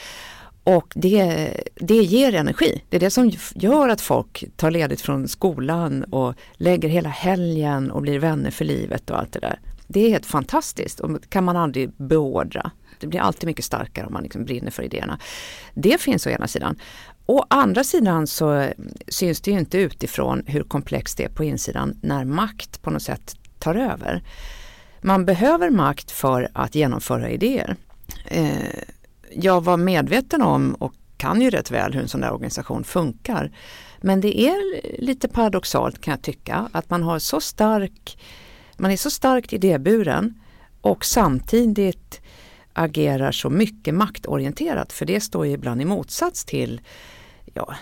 Och 0.65 0.93
det, 0.95 1.53
det 1.75 1.95
ger 1.95 2.35
energi. 2.35 2.81
Det 2.89 2.95
är 2.95 2.99
det 2.99 3.09
som 3.09 3.31
gör 3.55 3.89
att 3.89 4.01
folk 4.01 4.43
tar 4.55 4.71
ledigt 4.71 5.01
från 5.01 5.27
skolan 5.27 6.03
och 6.03 6.33
lägger 6.53 6.89
hela 6.89 7.09
helgen 7.09 7.91
och 7.91 8.01
blir 8.01 8.19
vänner 8.19 8.51
för 8.51 8.65
livet 8.65 9.09
och 9.09 9.19
allt 9.19 9.33
det 9.33 9.39
där. 9.39 9.59
Det 9.87 9.99
är 10.05 10.09
helt 10.09 10.25
fantastiskt 10.25 10.99
och 10.99 11.11
det 11.11 11.29
kan 11.29 11.43
man 11.43 11.57
aldrig 11.57 11.91
beordra. 11.97 12.71
Det 12.99 13.07
blir 13.07 13.19
alltid 13.19 13.47
mycket 13.47 13.65
starkare 13.65 14.05
om 14.05 14.13
man 14.13 14.23
liksom 14.23 14.45
brinner 14.45 14.71
för 14.71 14.83
idéerna. 14.83 15.19
Det 15.73 16.01
finns 16.01 16.27
å 16.27 16.29
ena 16.29 16.47
sidan. 16.47 16.79
Å 17.25 17.45
andra 17.49 17.83
sidan 17.83 18.27
så 18.27 18.69
syns 19.07 19.41
det 19.41 19.51
ju 19.51 19.59
inte 19.59 19.77
utifrån 19.77 20.43
hur 20.47 20.63
komplext 20.63 21.17
det 21.17 21.23
är 21.23 21.29
på 21.29 21.43
insidan 21.43 21.99
när 22.01 22.25
makt 22.25 22.81
på 22.81 22.89
något 22.89 23.03
sätt 23.03 23.35
tar 23.59 23.75
över. 23.75 24.23
Man 25.01 25.25
behöver 25.25 25.69
makt 25.69 26.11
för 26.11 26.49
att 26.53 26.75
genomföra 26.75 27.29
idéer. 27.29 27.75
Eh, 28.25 28.81
jag 29.33 29.63
var 29.63 29.77
medveten 29.77 30.41
om 30.41 30.75
och 30.75 30.93
kan 31.17 31.41
ju 31.41 31.49
rätt 31.49 31.71
väl 31.71 31.93
hur 31.93 32.01
en 32.01 32.07
sån 32.07 32.21
där 32.21 32.33
organisation 32.33 32.83
funkar. 32.83 33.51
Men 34.01 34.21
det 34.21 34.39
är 34.39 34.81
lite 35.01 35.27
paradoxalt 35.27 36.01
kan 36.01 36.11
jag 36.11 36.21
tycka 36.21 36.69
att 36.71 36.89
man 36.89 37.03
har 37.03 37.19
så 37.19 37.41
stark, 37.41 38.19
man 38.77 38.91
är 38.91 38.97
så 38.97 39.09
starkt 39.09 39.53
idéburen 39.53 40.39
och 40.81 41.05
samtidigt 41.05 42.21
agerar 42.73 43.31
så 43.31 43.49
mycket 43.49 43.93
maktorienterat 43.93 44.93
för 44.93 45.05
det 45.05 45.21
står 45.21 45.45
ju 45.45 45.51
ibland 45.51 45.81
i 45.81 45.85
motsats 45.85 46.45
till 46.45 46.81
ja, 47.53 47.75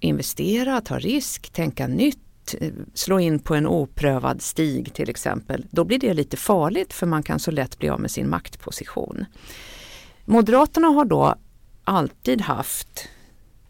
investera, 0.00 0.80
ta 0.80 0.98
risk, 0.98 1.50
tänka 1.52 1.86
nytt, 1.86 2.54
slå 2.94 3.20
in 3.20 3.38
på 3.38 3.54
en 3.54 3.66
oprövad 3.66 4.42
stig 4.42 4.94
till 4.94 5.10
exempel. 5.10 5.66
Då 5.70 5.84
blir 5.84 5.98
det 5.98 6.14
lite 6.14 6.36
farligt 6.36 6.92
för 6.92 7.06
man 7.06 7.22
kan 7.22 7.38
så 7.38 7.50
lätt 7.50 7.78
bli 7.78 7.88
av 7.88 8.00
med 8.00 8.10
sin 8.10 8.28
maktposition. 8.28 9.24
Moderaterna 10.26 10.88
har 10.88 11.04
då 11.04 11.34
alltid 11.84 12.40
haft 12.40 13.08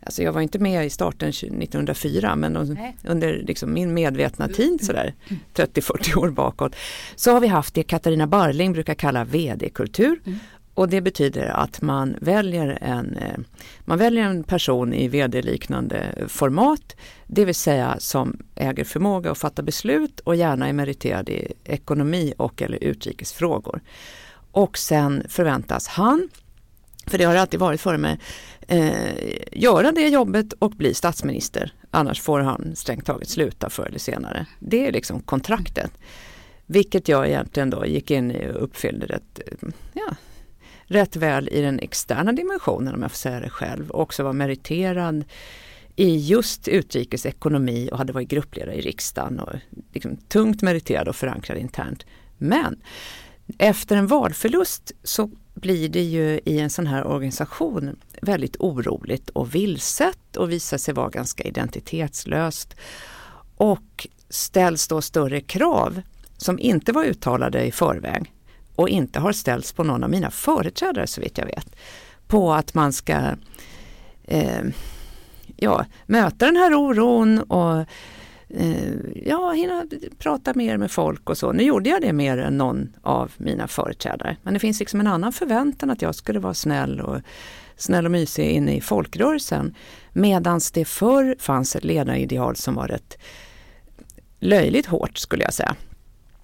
Alltså 0.01 0.23
jag 0.23 0.33
var 0.33 0.41
inte 0.41 0.59
med 0.59 0.87
i 0.87 0.91
starten 0.91 1.29
1904 1.29 2.37
men 2.37 2.57
under 3.05 3.43
liksom 3.47 3.73
min 3.73 3.95
medvetna 3.95 4.49
tid 4.49 4.85
sådär 4.85 5.15
30-40 5.55 6.17
år 6.17 6.31
bakåt 6.31 6.77
så 7.17 7.33
har 7.33 7.41
vi 7.41 7.47
haft 7.47 7.75
det 7.75 7.83
Katarina 7.83 8.27
Barling 8.27 8.73
brukar 8.73 8.95
kalla 8.95 9.25
vd-kultur. 9.25 10.21
Mm. 10.27 10.39
Och 10.75 10.89
det 10.89 11.01
betyder 11.01 11.47
att 11.47 11.83
man 11.83 12.17
väljer 12.21 12.79
en, 12.81 13.17
eh, 13.17 13.39
man 13.81 13.99
väljer 13.99 14.25
en 14.25 14.45
person 14.45 14.95
i 14.95 15.09
vd-liknande 15.09 16.25
format, 16.29 16.97
det 17.27 17.45
vill 17.45 17.55
säga 17.55 17.97
som 17.99 18.39
äger 18.55 18.85
förmåga 18.85 19.31
att 19.31 19.39
fatta 19.39 19.63
beslut 19.63 20.21
och 20.21 20.37
gärna 20.37 20.69
är 20.69 20.73
meriterad 20.73 21.29
i 21.29 21.53
ekonomi 21.65 22.35
och 22.37 22.63
eller 22.63 22.85
utrikesfrågor. 22.85 23.81
Och 24.51 24.79
sen 24.79 25.23
förväntas 25.29 25.89
han, 25.89 26.29
för 27.07 27.19
det 27.19 27.25
har 27.25 27.35
alltid 27.35 27.61
varit 27.61 27.81
före 27.81 27.99
mig, 27.99 28.19
eh, 28.69 29.15
göra 29.53 29.93
det 29.93 30.09
jobbet 30.09 30.53
och 30.53 30.71
bli 30.71 30.95
statsminister. 30.95 31.73
Annars 31.91 32.21
får 32.21 32.41
han 32.41 32.77
strängt 32.77 33.07
taget 33.07 33.29
sluta 33.29 33.71
förr 33.71 33.87
eller 33.87 33.99
senare. 33.99 34.47
Det 34.59 34.87
är 34.87 34.93
liksom 34.93 35.21
kontraktet. 35.21 35.91
Vilket 36.67 37.09
jag 37.09 37.29
egentligen 37.29 37.71
då 37.71 37.87
gick 37.87 38.11
in 38.11 38.31
i 38.31 38.49
och 38.49 38.65
uppfyllde 38.65 39.07
rätt, 39.07 39.41
eh, 39.47 39.69
ja, 39.93 40.17
rätt 40.85 41.17
väl 41.17 41.49
i 41.49 41.61
den 41.61 41.79
externa 41.79 42.33
dimensionen 42.33 42.95
om 42.95 43.03
jag 43.03 43.11
får 43.11 43.19
säga 43.19 43.41
det 43.41 43.51
själv. 43.51 43.91
Och 43.91 44.01
också 44.01 44.23
var 44.23 44.33
meriterad 44.33 45.25
i 45.97 46.17
just 46.17 46.69
utrikesekonomi 46.69 47.89
och 47.93 47.99
hade 47.99 48.13
varit 48.13 48.29
gruppledare 48.29 48.75
i 48.75 48.81
riksdagen 48.81 49.41
och 49.41 49.53
liksom 49.93 50.17
tungt 50.17 50.63
meriterad 50.63 51.09
och 51.09 51.17
förankrad 51.17 51.59
internt. 51.59 52.07
Men 52.39 52.77
efter 53.59 53.97
en 53.97 54.07
valförlust 54.07 54.93
så 55.03 55.31
blir 55.57 55.89
det 55.89 56.03
ju 56.03 56.41
i 56.45 56.59
en 56.59 56.71
sån 56.71 56.87
här 56.87 57.07
organisation 57.07 57.97
väldigt 58.23 58.57
oroligt 58.59 59.31
och 59.31 59.55
vilset 59.55 60.37
och 60.37 60.53
visar 60.53 60.79
sig 60.79 60.95
vara 60.95 61.09
ganska 61.09 61.45
identitetslöst. 61.45 62.77
Och 63.57 64.07
ställs 64.29 64.89
då 64.89 65.03
större 65.03 65.41
krav 65.41 66.03
som 66.37 66.59
inte 66.59 66.93
var 66.93 67.05
uttalade 67.05 67.65
i 67.65 67.73
förväg 67.73 68.33
och 68.75 68.89
inte 68.89 69.21
har 69.21 69.33
ställts 69.33 69.73
på 69.73 69.85
någon 69.85 70.05
av 70.05 70.11
mina 70.11 70.31
företrädare 70.31 71.07
så 71.07 71.21
vitt 71.21 71.39
jag 71.39 71.47
vet. 71.47 71.77
På 72.27 72.53
att 72.55 72.75
man 72.75 72.93
ska 72.93 73.21
eh, 74.25 74.63
ja, 75.57 75.85
möta 76.07 76.47
den 76.47 76.57
här 76.57 76.75
oron 76.75 77.39
och 77.39 77.85
Eh, 78.49 78.95
ja, 79.25 79.53
hinna 79.53 79.87
prata 80.19 80.55
mer 80.55 80.77
med 80.77 80.91
folk 80.91 81.31
och 81.31 81.39
så. 81.39 81.53
Nu 81.53 81.63
gjorde 81.63 81.91
jag 81.91 82.01
det 82.01 82.13
mer 82.13 82.39
än 82.39 82.59
någon 82.59 82.97
av 83.03 83.33
mina 83.37 83.69
företrädare. 83.69 84.37
Men 84.43 84.55
det 84.55 84.61
finns 84.61 84.81
liksom 84.81 85.01
en 85.01 85.07
annan 85.07 85.33
förväntan 85.33 85.91
att 85.91 86.03
jag 86.03 86.15
skulle 86.15 86.39
vara 86.39 86.55
snäll 86.55 87.01
och 87.01 87.21
snäll 87.77 88.05
och 88.05 88.11
mysig 88.11 88.51
inne 88.51 88.77
i 88.77 88.81
folkrörelsen. 88.81 89.75
Medan 90.13 90.61
det 90.75 90.85
förr 90.85 91.37
fanns 91.39 91.77
ett 91.77 91.85
ledarideal 91.85 92.57
som 92.57 92.75
var 92.75 92.89
rätt 92.89 93.19
löjligt 94.41 94.87
hårt 94.87 95.19
skulle 95.19 95.45
jag 95.45 95.55
säga. 95.55 95.77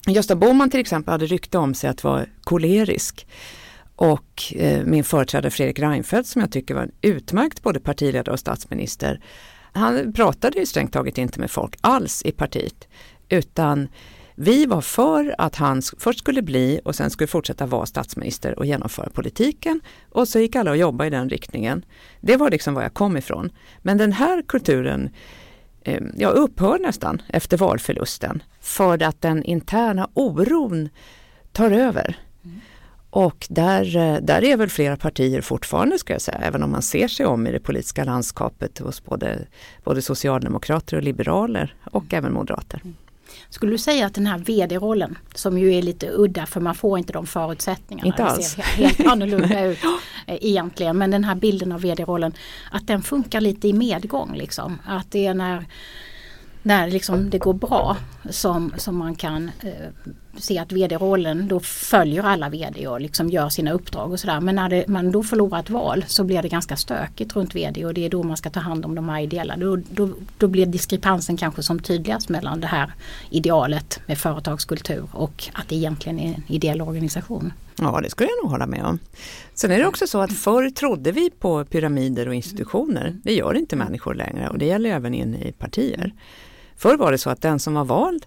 Gösta 0.07 0.37
Bohman 0.37 0.71
till 0.71 0.81
exempel 0.81 1.13
hade 1.13 1.27
rykte 1.27 1.59
om 1.59 1.75
sig 1.75 1.91
att 1.91 2.05
vara 2.05 2.27
kolerisk. 2.45 3.27
Och 3.97 4.55
eh, 4.57 4.85
min 4.85 5.05
företrädare 5.05 5.51
Fredrik 5.51 5.79
Reinfeldt 5.79 6.29
som 6.29 6.41
jag 6.41 6.53
tycker 6.53 6.75
var 6.75 6.83
en 6.83 6.93
utmärkt 7.01 7.63
både 7.63 7.81
partiledare 7.81 8.33
och 8.33 8.41
statsminister. 8.41 9.21
Han 9.73 10.13
pratade 10.13 10.59
ju 10.59 10.67
strängt 10.67 10.93
taget 10.93 11.19
inte 11.19 11.41
med 11.41 11.51
folk 11.51 11.77
alls 11.81 12.23
i 12.25 12.33
partiet. 12.33 12.89
Utan 13.29 13.89
vi 14.35 14.67
var 14.67 14.81
för 14.81 15.35
att 15.39 15.57
han 15.57 15.83
först 15.99 16.19
skulle 16.19 16.43
bli 16.43 16.81
och 16.85 16.95
sen 16.95 17.11
skulle 17.11 17.27
fortsätta 17.27 17.67
vara 17.67 17.87
statsminister 17.87 18.59
och 18.59 18.67
genomföra 18.67 19.11
politiken. 19.11 19.81
Och 20.11 20.29
så 20.29 20.39
gick 20.39 20.57
alla 20.57 20.71
och 20.71 20.77
jobbade 20.77 21.07
i 21.07 21.11
den 21.11 21.29
riktningen. 21.29 21.85
Det 22.21 22.37
var 22.37 22.51
liksom 22.51 22.75
var 22.75 22.83
jag 22.83 22.95
kom 22.95 23.17
ifrån. 23.17 23.53
Men 23.79 23.99
den 23.99 24.13
här 24.13 24.43
kulturen 24.43 25.11
eh, 25.83 26.03
jag 26.17 26.35
upphör 26.35 26.79
nästan 26.79 27.23
efter 27.29 27.57
valförlusten 27.57 28.43
för 28.61 29.03
att 29.03 29.21
den 29.21 29.45
interna 29.45 30.09
oron 30.15 30.89
tar 31.53 31.71
över. 31.71 32.19
Mm. 32.45 32.61
Och 33.15 33.47
där, 33.51 33.97
eh, 33.97 34.17
där 34.23 34.45
är 34.45 34.57
väl 34.57 34.69
flera 34.69 34.97
partier 34.97 35.41
fortfarande 35.41 35.99
ska 35.99 36.13
jag 36.13 36.23
säga, 36.23 36.39
även 36.39 36.63
om 36.63 36.71
man 36.71 36.83
ser 36.83 37.09
sig 37.09 37.27
om 37.27 37.47
i 37.47 37.53
det 37.53 37.61
politiska 37.61 38.05
landskapet 38.05 38.79
hos 38.79 39.05
både, 39.05 39.39
både 39.85 40.03
socialdemokrater 40.03 40.97
och 40.97 41.03
liberaler 41.03 41.75
och 41.85 42.03
mm. 42.03 42.19
även 42.19 42.33
moderater. 42.33 42.81
Mm. 42.85 42.97
Skulle 43.51 43.73
du 43.73 43.79
säga 43.79 44.07
att 44.07 44.15
den 44.15 44.27
här 44.27 44.39
vd-rollen 44.39 45.19
som 45.35 45.59
ju 45.59 45.75
är 45.75 45.83
lite 45.83 46.11
udda 46.13 46.47
för 46.47 46.61
man 46.61 46.75
får 46.75 46.99
inte 46.99 47.13
de 47.13 47.27
förutsättningarna. 47.27 48.07
Inte 48.07 48.25
alls. 48.25 48.49
ser 48.51 48.63
helt 48.63 49.07
annorlunda 49.07 49.65
ut 49.67 49.79
eh, 50.27 50.37
egentligen. 50.41 50.99
Men 50.99 51.11
den 51.11 51.25
här 51.25 51.35
bilden 51.35 51.73
av 51.73 51.81
vd-rollen 51.81 52.33
att 52.71 52.87
den 52.87 53.03
funkar 53.03 53.41
lite 53.41 53.69
i 53.69 53.73
medgång. 53.73 54.35
Liksom. 54.35 54.79
Att 54.87 55.11
det 55.11 55.27
är 55.27 55.35
när 55.35 55.67
när 56.63 56.91
liksom 56.91 57.31
det 57.31 57.39
går 57.39 57.55
bra 57.55 57.97
som, 58.31 58.75
som 58.77 58.97
man 58.97 59.15
kan 59.15 59.51
eh, 59.61 60.13
se 60.39 60.59
att 60.59 60.73
vd-rollen 60.73 61.49
då 61.49 61.61
följer 61.61 62.23
alla 62.23 62.49
vd 62.49 62.89
och 62.89 63.01
liksom 63.01 63.29
gör 63.29 63.49
sina 63.49 63.73
uppdrag 63.73 64.13
och 64.13 64.21
sådär. 64.21 64.41
Men 64.41 64.55
när 64.55 64.69
det, 64.69 64.89
man 64.89 65.13
då 65.13 65.23
förlorar 65.23 65.61
ett 65.61 65.71
val 65.71 66.05
så 66.09 66.25
blir 66.25 66.43
det 66.43 66.49
ganska 66.49 66.77
stökigt 66.77 67.37
runt 67.37 67.55
vd 67.55 67.85
och 67.85 67.95
det 67.95 68.07
är 68.07 68.11
då 68.11 68.23
man 68.23 68.37
ska 68.37 68.51
ta 68.51 68.61
hand 68.61 68.85
om 68.85 68.95
de 68.95 69.09
här 69.09 69.21
ideella. 69.21 69.57
Då, 69.57 69.77
då, 69.77 70.09
då 70.39 70.49
blir 70.49 70.67
diskrepansen 70.67 71.37
kanske 71.37 71.63
som 71.63 71.79
tydligast 71.79 72.29
mellan 72.29 72.61
det 72.61 72.67
här 72.67 72.93
idealet 73.31 74.01
med 74.07 74.19
företagskultur 74.19 75.09
och 75.13 75.45
att 75.53 75.69
det 75.69 75.77
egentligen 75.77 76.19
är 76.19 76.35
en 76.35 76.43
ideell 76.47 76.83
organisation. 76.83 77.53
Ja, 77.77 78.01
det 78.03 78.11
skulle 78.11 78.31
jag 78.31 78.45
nog 78.45 78.51
hålla 78.51 78.67
med 78.67 78.85
om. 78.85 78.99
Sen 79.55 79.71
är 79.71 79.79
det 79.79 79.87
också 79.87 80.07
så 80.07 80.21
att 80.21 80.33
förr 80.33 80.71
trodde 80.71 81.13
vi 81.13 81.31
på 81.31 81.65
pyramider 81.65 82.29
och 82.29 82.35
institutioner. 82.35 83.21
Det 83.23 83.35
gör 83.35 83.55
inte 83.55 83.77
människor 83.77 84.15
längre 84.15 84.49
och 84.49 84.59
det 84.59 84.65
gäller 84.65 84.91
även 84.91 85.15
in 85.15 85.35
i 85.35 85.53
partier. 85.53 86.13
Förr 86.77 86.97
var 86.97 87.13
det 87.13 87.19
så 87.19 87.31
att 87.31 87.43
den 87.43 87.59
som 87.59 87.75
var 87.75 87.85
vald, 87.85 88.27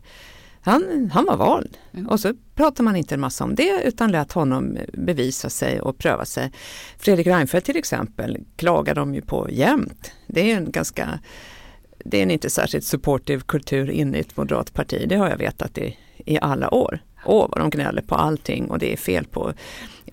han, 0.66 1.12
han 1.14 1.26
var 1.26 1.38
vald. 1.38 1.78
Mm. 1.94 2.08
Och 2.08 2.20
så 2.20 2.34
pratade 2.56 2.84
man 2.84 2.96
inte 2.96 3.16
en 3.16 3.22
massa 3.22 3.44
om 3.44 3.56
det 3.56 3.82
utan 3.86 4.12
lät 4.12 4.32
honom 4.32 4.78
bevisa 4.94 5.50
sig 5.50 5.82
och 5.82 5.98
pröva 5.98 6.26
sig. 6.26 6.52
Fredrik 6.98 7.28
Reinfeldt 7.28 7.66
till 7.66 7.78
exempel 7.78 8.38
klagade 8.56 9.00
de 9.00 9.16
ju 9.16 9.22
på 9.22 9.48
jämt. 9.52 10.12
Det 10.28 10.52
är 10.52 10.58
en 10.58 10.72
ganska 10.72 11.20
det 12.06 12.18
är 12.18 12.24
en 12.24 12.32
inte 12.32 12.50
särskilt 12.50 12.86
supportive 12.86 13.42
kultur 13.42 13.90
inne 13.90 14.18
i 14.18 14.22
ett 14.22 14.38
moderat 14.38 14.74
parti. 14.74 15.06
Det 15.10 15.16
har 15.16 15.30
jag 15.30 15.38
vetat 15.38 15.78
i, 15.78 15.98
i 16.18 16.40
alla 16.42 16.74
år. 16.74 17.00
Åh, 17.26 17.48
vad 17.50 17.60
de 17.60 17.70
gnäller 17.70 18.02
på 18.02 18.16
allting 18.16 18.70
och 18.70 18.80
det 18.80 18.94
är 18.94 18.98
fel 18.98 19.26
på 19.26 19.54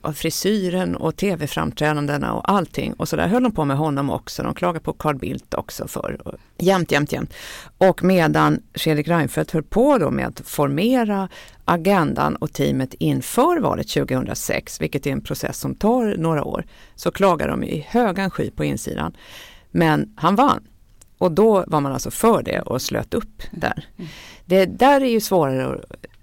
ja, 0.03 0.13
frisyren 0.13 0.97
och 0.97 1.17
tv-framträdandena 1.17 2.33
och 2.33 2.51
allting. 2.51 2.93
Och 2.93 3.09
så 3.09 3.17
där 3.17 3.29
höll 3.29 3.43
de 3.43 3.53
på 3.53 3.65
med 3.65 3.77
honom 3.77 4.11
också. 4.11 4.43
De 4.43 4.55
klagade 4.55 4.85
på 4.85 4.93
Carl 4.93 5.17
Bildt 5.17 5.55
också 5.55 5.89
för 5.89 6.37
jämt, 6.59 6.93
jämt, 6.93 7.13
jämt. 7.13 7.35
Och 7.79 8.05
medan 8.05 8.63
Fredrik 8.75 9.09
Reinfeldt 9.09 9.51
höll 9.51 9.63
på 9.63 9.99
då 9.99 10.11
med 10.11 10.27
att 10.27 10.41
formera 10.45 11.29
agendan 11.65 12.37
och 12.37 12.53
teamet 12.53 12.95
inför 12.95 13.61
valet 13.61 13.89
2006, 13.89 14.81
vilket 14.81 15.07
är 15.07 15.11
en 15.11 15.21
process 15.21 15.59
som 15.59 15.75
tar 15.75 16.17
några 16.19 16.45
år, 16.45 16.65
så 16.95 17.11
klagade 17.11 17.51
de 17.51 17.65
i 17.65 17.87
högan 17.89 18.31
sky 18.31 18.51
på 18.51 18.65
insidan. 18.65 19.17
Men 19.71 20.15
han 20.17 20.37
vann. 20.37 20.63
Och 21.19 21.33
då 21.33 21.65
var 21.67 21.81
man 21.81 21.93
alltså 21.93 22.11
för 22.11 22.43
det 22.43 22.61
och 22.61 22.83
slöt 22.83 23.15
upp 23.15 23.43
där. 23.51 23.89
Mm. 23.97 24.11
Det 24.45 24.67
där 24.67 25.01
är 25.01 25.11
ju 25.11 25.21
svårare 25.21 25.81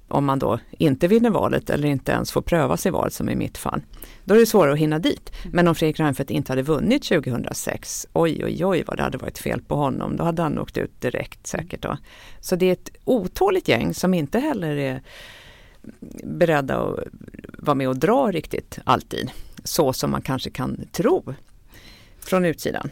om 0.10 0.26
man 0.26 0.40
då 0.40 0.60
inte 0.72 1.08
vinner 1.08 1.30
valet 1.30 1.70
eller 1.70 1.88
inte 1.88 2.12
ens 2.12 2.32
får 2.32 2.42
prövas 2.42 2.86
i 2.86 2.90
valet 2.90 3.14
som 3.14 3.30
i 3.30 3.36
mitt 3.36 3.58
fall. 3.58 3.82
Då 4.24 4.36
är 4.36 4.40
det 4.40 4.46
svårare 4.46 4.74
att 4.74 4.80
hinna 4.80 5.00
dit. 5.00 5.32
Men 5.52 5.68
om 5.68 5.76
Fredrik 5.76 6.00
Reinfeldt 6.00 6.32
inte 6.32 6.52
hade 6.52 6.62
vunnit 6.62 7.04
2006, 7.04 8.08
oj 8.14 8.46
oj 8.46 8.66
oj 8.66 8.84
vad 8.88 8.98
det 8.98 9.04
hade 9.04 9.18
varit 9.18 9.38
fel 9.38 9.62
på 9.62 9.76
honom, 9.76 10.18
då 10.18 10.24
hade 10.24 10.42
han 10.42 10.60
åkt 10.60 10.78
ut 10.78 11.02
direkt 11.02 11.48
säkert. 11.48 11.82
Då. 11.82 11.98
Så 12.40 12.56
det 12.56 12.66
är 12.66 12.74
ett 12.74 12.92
otåligt 13.06 13.68
gäng 13.68 13.94
som 13.94 14.14
inte 14.14 14.40
heller 14.40 14.76
är 14.76 15.02
beredda 16.24 16.78
att 16.78 17.00
vara 17.58 17.76
med 17.76 17.90
och 17.90 17.98
dra 17.98 18.32
riktigt 18.32 18.80
alltid. 18.84 19.32
Så 19.64 19.94
som 19.94 20.12
man 20.12 20.22
kanske 20.22 20.50
kan 20.50 20.88
tro 20.92 21.34
från 22.20 22.46
utsidan. 22.46 22.90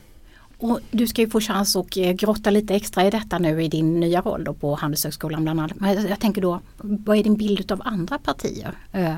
Och 0.59 0.79
du 0.91 1.07
ska 1.07 1.21
ju 1.21 1.29
få 1.29 1.41
chans 1.41 1.75
att 1.75 1.97
eh, 1.97 2.11
grotta 2.11 2.49
lite 2.49 2.75
extra 2.75 3.07
i 3.07 3.09
detta 3.09 3.39
nu 3.39 3.63
i 3.63 3.67
din 3.67 3.99
nya 3.99 4.21
roll 4.21 4.43
då 4.43 4.53
på 4.53 4.75
Handelshögskolan 4.75 5.43
bland 5.43 5.59
annat. 5.59 5.79
Men 5.79 6.07
jag 6.07 6.19
tänker 6.19 6.41
då, 6.41 6.59
vad 6.77 7.17
är 7.17 7.23
din 7.23 7.35
bild 7.35 7.71
av 7.71 7.81
andra 7.85 8.17
partier? 8.17 8.77
Eh, 8.91 9.15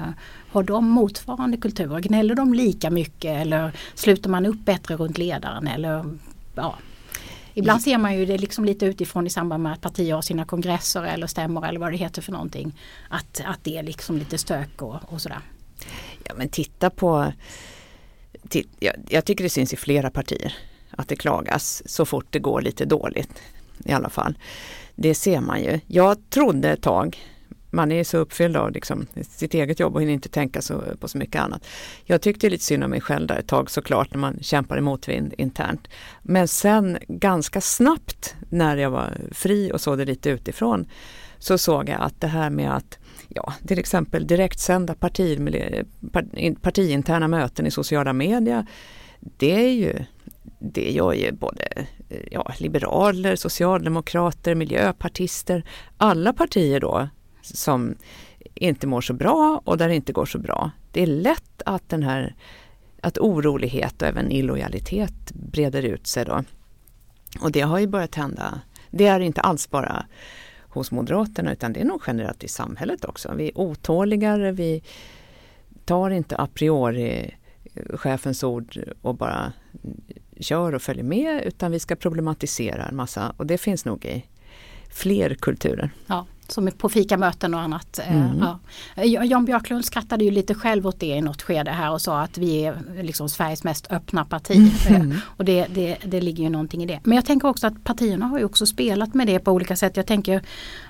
har 0.51 0.63
de 0.63 0.89
motsvarande 0.89 1.57
kulturer? 1.57 1.99
Gnäller 1.99 2.35
de 2.35 2.53
lika 2.53 2.89
mycket 2.89 3.41
eller 3.41 3.71
sluter 3.95 4.29
man 4.29 4.45
upp 4.45 4.65
bättre 4.65 4.95
runt 4.95 5.17
ledaren? 5.17 5.67
Eller, 5.67 6.05
ja. 6.55 6.75
Ibland 7.53 7.81
ser 7.81 7.97
man 7.97 8.17
ju 8.17 8.25
det 8.25 8.37
liksom 8.37 8.65
lite 8.65 8.85
utifrån 8.85 9.27
i 9.27 9.29
samband 9.29 9.63
med 9.63 9.73
att 9.73 9.81
partier 9.81 10.15
har 10.15 10.21
sina 10.21 10.45
kongresser 10.45 11.03
eller 11.03 11.27
stämmor 11.27 11.65
eller 11.65 11.79
vad 11.79 11.91
det 11.91 11.97
heter 11.97 12.21
för 12.21 12.31
någonting. 12.31 12.75
Att, 13.09 13.41
att 13.45 13.63
det 13.63 13.77
är 13.77 13.83
liksom 13.83 14.17
lite 14.17 14.37
stök 14.37 14.81
och, 14.81 15.13
och 15.13 15.21
sådär. 15.21 15.39
Ja 16.23 16.33
men 16.37 16.49
titta 16.49 16.89
på, 16.89 17.33
jag, 18.79 18.95
jag 19.09 19.25
tycker 19.25 19.43
det 19.43 19.49
syns 19.49 19.73
i 19.73 19.77
flera 19.77 20.09
partier 20.09 20.53
att 20.91 21.07
det 21.07 21.15
klagas 21.15 21.83
så 21.85 22.05
fort 22.05 22.25
det 22.29 22.39
går 22.39 22.61
lite 22.61 22.85
dåligt 22.85 23.41
i 23.85 23.91
alla 23.91 24.09
fall. 24.09 24.37
Det 24.95 25.15
ser 25.15 25.41
man 25.41 25.63
ju. 25.63 25.79
Jag 25.87 26.29
trodde 26.29 26.69
ett 26.69 26.81
tag, 26.81 27.17
man 27.71 27.91
är 27.91 28.03
så 28.03 28.17
uppfylld 28.17 28.57
av 28.57 28.71
liksom 28.71 29.07
sitt 29.29 29.53
eget 29.53 29.79
jobb 29.79 29.95
och 29.95 30.01
hinner 30.01 30.13
inte 30.13 30.29
tänka 30.29 30.61
så, 30.61 30.83
på 30.99 31.07
så 31.07 31.17
mycket 31.17 31.41
annat. 31.41 31.65
Jag 32.03 32.21
tyckte 32.21 32.49
lite 32.49 32.63
synd 32.63 32.83
om 32.83 32.89
mig 32.89 33.01
själv 33.01 33.27
där 33.27 33.39
ett 33.39 33.47
tag 33.47 33.69
såklart 33.69 34.11
när 34.11 34.19
man 34.19 34.37
kämpar 34.41 34.77
i 34.77 34.81
motvind 34.81 35.33
internt. 35.37 35.87
Men 36.21 36.47
sen 36.47 36.97
ganska 37.07 37.61
snabbt 37.61 38.35
när 38.49 38.77
jag 38.77 38.89
var 38.89 39.17
fri 39.31 39.71
och 39.73 39.81
såg 39.81 39.97
det 39.97 40.05
lite 40.05 40.29
utifrån 40.29 40.87
så 41.37 41.57
såg 41.57 41.89
jag 41.89 42.01
att 42.01 42.21
det 42.21 42.27
här 42.27 42.49
med 42.49 42.75
att 42.75 42.97
ja, 43.27 43.53
till 43.67 43.79
exempel 43.79 44.27
direktsända 44.27 44.93
parti, 44.95 45.39
partiinterna 46.61 47.27
möten 47.27 47.67
i 47.67 47.71
sociala 47.71 48.13
medier 48.13 48.65
det 49.19 49.65
är 49.65 49.73
ju 49.73 49.93
det 50.59 50.91
gör 50.91 51.13
ju 51.13 51.31
både 51.31 51.63
eh, 52.09 52.27
ja, 52.31 52.53
liberaler, 52.59 53.35
socialdemokrater, 53.35 54.55
miljöpartister, 54.55 55.63
alla 55.97 56.33
partier 56.33 56.79
då 56.79 57.09
som 57.41 57.95
inte 58.55 58.87
mår 58.87 59.01
så 59.01 59.13
bra 59.13 59.61
och 59.65 59.77
där 59.77 59.87
det 59.87 59.95
inte 59.95 60.13
går 60.13 60.25
så 60.25 60.39
bra. 60.39 60.71
Det 60.91 61.01
är 61.01 61.07
lätt 61.07 61.61
att 61.65 61.89
den 61.89 62.03
här 62.03 62.35
att 63.01 63.17
orolighet 63.17 64.01
och 64.01 64.07
även 64.07 64.31
illojalitet 64.31 65.31
breder 65.31 65.83
ut 65.83 66.07
sig 66.07 66.25
då. 66.25 66.43
Och 67.41 67.51
det 67.51 67.61
har 67.61 67.79
ju 67.79 67.87
börjat 67.87 68.15
hända. 68.15 68.61
Det 68.91 69.07
är 69.07 69.19
inte 69.19 69.41
alls 69.41 69.69
bara 69.69 70.05
hos 70.59 70.91
Moderaterna 70.91 71.51
utan 71.51 71.73
det 71.73 71.81
är 71.81 71.85
nog 71.85 72.01
generellt 72.07 72.43
i 72.43 72.47
samhället 72.47 73.05
också. 73.05 73.33
Vi 73.35 73.47
är 73.47 73.57
otåligare, 73.57 74.51
vi 74.51 74.83
tar 75.85 76.09
inte 76.09 76.35
a 76.35 76.47
priori 76.53 77.35
eh, 77.73 77.97
chefens 77.97 78.43
ord 78.43 78.79
och 79.01 79.15
bara 79.15 79.53
kör 80.39 80.75
och 80.75 80.81
följer 80.81 81.03
med 81.03 81.43
utan 81.45 81.71
vi 81.71 81.79
ska 81.79 81.95
problematisera 81.95 82.85
en 82.85 82.95
massa 82.95 83.33
och 83.37 83.45
det 83.45 83.57
finns 83.57 83.85
nog 83.85 84.05
i 84.05 84.25
fler 84.89 85.35
kulturer. 85.35 85.91
Ja, 86.07 86.25
som 86.51 86.71
på 86.77 86.89
fikamöten 86.89 87.53
och 87.53 87.59
annat. 87.59 87.99
Eh, 87.99 88.15
mm. 88.15 88.45
Ja. 88.95 89.23
Jan 89.23 89.45
Björklund 89.45 89.85
skrattade 89.85 90.23
ju 90.23 90.31
lite 90.31 90.55
själv 90.55 90.87
åt 90.87 90.99
det 90.99 91.05
i 91.05 91.21
något 91.21 91.41
skede 91.41 91.71
här 91.71 91.91
och 91.91 92.01
sa 92.01 92.21
att 92.21 92.37
vi 92.37 92.65
är 92.65 92.77
liksom 93.01 93.29
Sveriges 93.29 93.63
mest 93.63 93.91
öppna 93.91 94.25
parti. 94.25 94.71
Mm. 94.89 95.15
Och 95.25 95.45
det, 95.45 95.67
det, 95.69 95.97
det 96.05 96.21
ligger 96.21 96.43
ju 96.43 96.49
någonting 96.49 96.83
i 96.83 96.85
det. 96.85 96.99
Men 97.03 97.15
jag 97.15 97.25
tänker 97.25 97.47
också 97.47 97.67
att 97.67 97.83
partierna 97.83 98.25
har 98.25 98.39
ju 98.39 98.45
också 98.45 98.65
spelat 98.65 99.13
med 99.13 99.27
det 99.27 99.39
på 99.39 99.51
olika 99.51 99.75
sätt. 99.75 99.97
Jag 99.97 100.05
tänker 100.05 100.41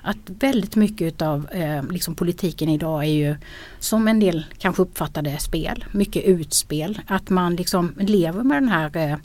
att 0.02 0.16
väldigt 0.26 0.76
mycket 0.76 1.22
av 1.22 1.46
eh, 1.50 1.82
liksom 1.90 2.14
politiken 2.14 2.68
idag 2.68 3.04
är 3.04 3.08
ju 3.08 3.36
som 3.78 4.08
en 4.08 4.20
del 4.20 4.44
kanske 4.58 4.82
uppfattar 4.82 5.22
det 5.22 5.38
spel, 5.38 5.84
mycket 5.92 6.24
utspel. 6.24 7.00
Att 7.06 7.30
man 7.30 7.56
liksom 7.56 7.94
lever 7.98 8.42
med 8.42 8.62
den 8.62 8.68
här 8.68 8.96
eh, 8.96 9.16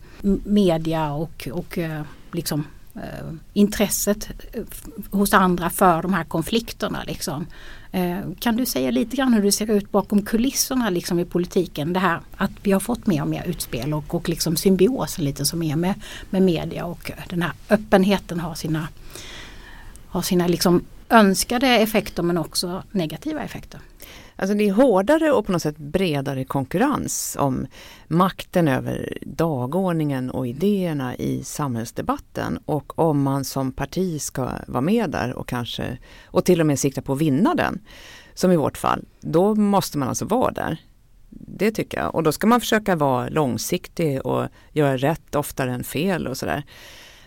media 0.44 1.12
och, 1.12 1.48
och 1.52 1.78
eh, 1.78 2.02
liksom 2.32 2.60
eh, 2.60 2.66
Eh, 2.96 3.34
intresset 3.54 4.30
eh, 4.54 4.64
hos 5.12 5.34
andra 5.34 5.70
för 5.70 6.02
de 6.02 6.14
här 6.14 6.24
konflikterna. 6.24 7.04
Liksom. 7.04 7.48
Eh, 7.92 8.20
kan 8.40 8.56
du 8.56 8.66
säga 8.66 8.92
lite 8.92 9.16
grann 9.16 9.34
hur 9.34 9.44
det 9.44 9.52
ser 9.52 9.72
ut 9.72 9.92
bakom 9.92 10.22
kulisserna 10.22 10.90
liksom, 10.90 11.20
i 11.20 11.26
politiken? 11.26 11.94
Det 11.94 12.00
här 12.00 12.20
att 12.38 12.52
vi 12.64 12.72
har 12.72 12.80
fått 12.80 13.08
mer 13.08 13.22
och 13.22 13.28
mer 13.28 13.44
utspel 13.44 13.94
och, 13.94 14.16
och 14.16 14.30
liksom 14.30 14.56
symbiosen 14.56 15.26
lite 15.26 15.46
som 15.46 15.64
är 15.64 15.76
med, 15.76 15.94
med 16.30 16.42
media 16.42 16.86
och 16.86 17.12
den 17.30 17.42
här 17.42 17.52
öppenheten 17.70 18.40
har 18.40 18.56
sina, 18.56 18.88
har 20.08 20.22
sina 20.22 20.48
liksom 20.48 20.84
önskade 21.10 21.68
effekter 21.68 22.24
men 22.24 22.38
också 22.38 22.84
negativa 22.92 23.42
effekter. 23.42 23.80
Alltså 24.36 24.56
det 24.56 24.70
är 24.70 24.74
hårdare 24.74 25.32
och 25.32 25.46
på 25.46 25.52
något 25.52 25.62
sätt 25.62 25.78
bredare 25.78 26.44
konkurrens 26.44 27.38
om 27.40 27.68
makten 28.08 28.68
över 28.68 29.18
dagordningen 29.22 30.30
och 30.30 30.48
idéerna 30.48 31.16
i 31.16 31.44
samhällsdebatten 31.44 32.60
och 32.66 33.00
om 33.00 33.24
man 33.24 33.46
som 33.46 33.72
parti 33.72 34.22
ska 34.22 34.50
vara 34.68 34.82
med 34.82 35.10
där 35.10 35.34
och 35.34 35.48
kanske 35.48 35.98
och 36.26 36.46
till 36.46 36.62
och 36.62 36.68
med 36.68 36.80
sikta 36.80 37.02
på 37.02 37.14
att 37.14 37.22
vinna 37.22 37.56
den, 37.56 37.80
som 38.34 38.52
i 38.52 38.56
vårt 38.56 38.78
fall, 38.78 39.06
då 39.22 39.56
måste 39.56 39.98
man 39.98 40.10
alltså 40.10 40.26
vara 40.26 40.52
där. 40.52 40.78
Det 41.30 41.72
tycker 41.72 41.98
jag. 41.98 42.16
Och 42.16 42.24
då 42.24 42.32
ska 42.32 42.48
man 42.48 42.60
försöka 42.60 42.96
vara 42.96 43.28
långsiktig 43.28 44.26
och 44.26 44.48
göra 44.72 44.98
rätt 44.98 45.36
oftare 45.36 45.72
än 45.74 45.84
fel 45.84 46.28
och 46.28 46.38
sådär. 46.38 46.64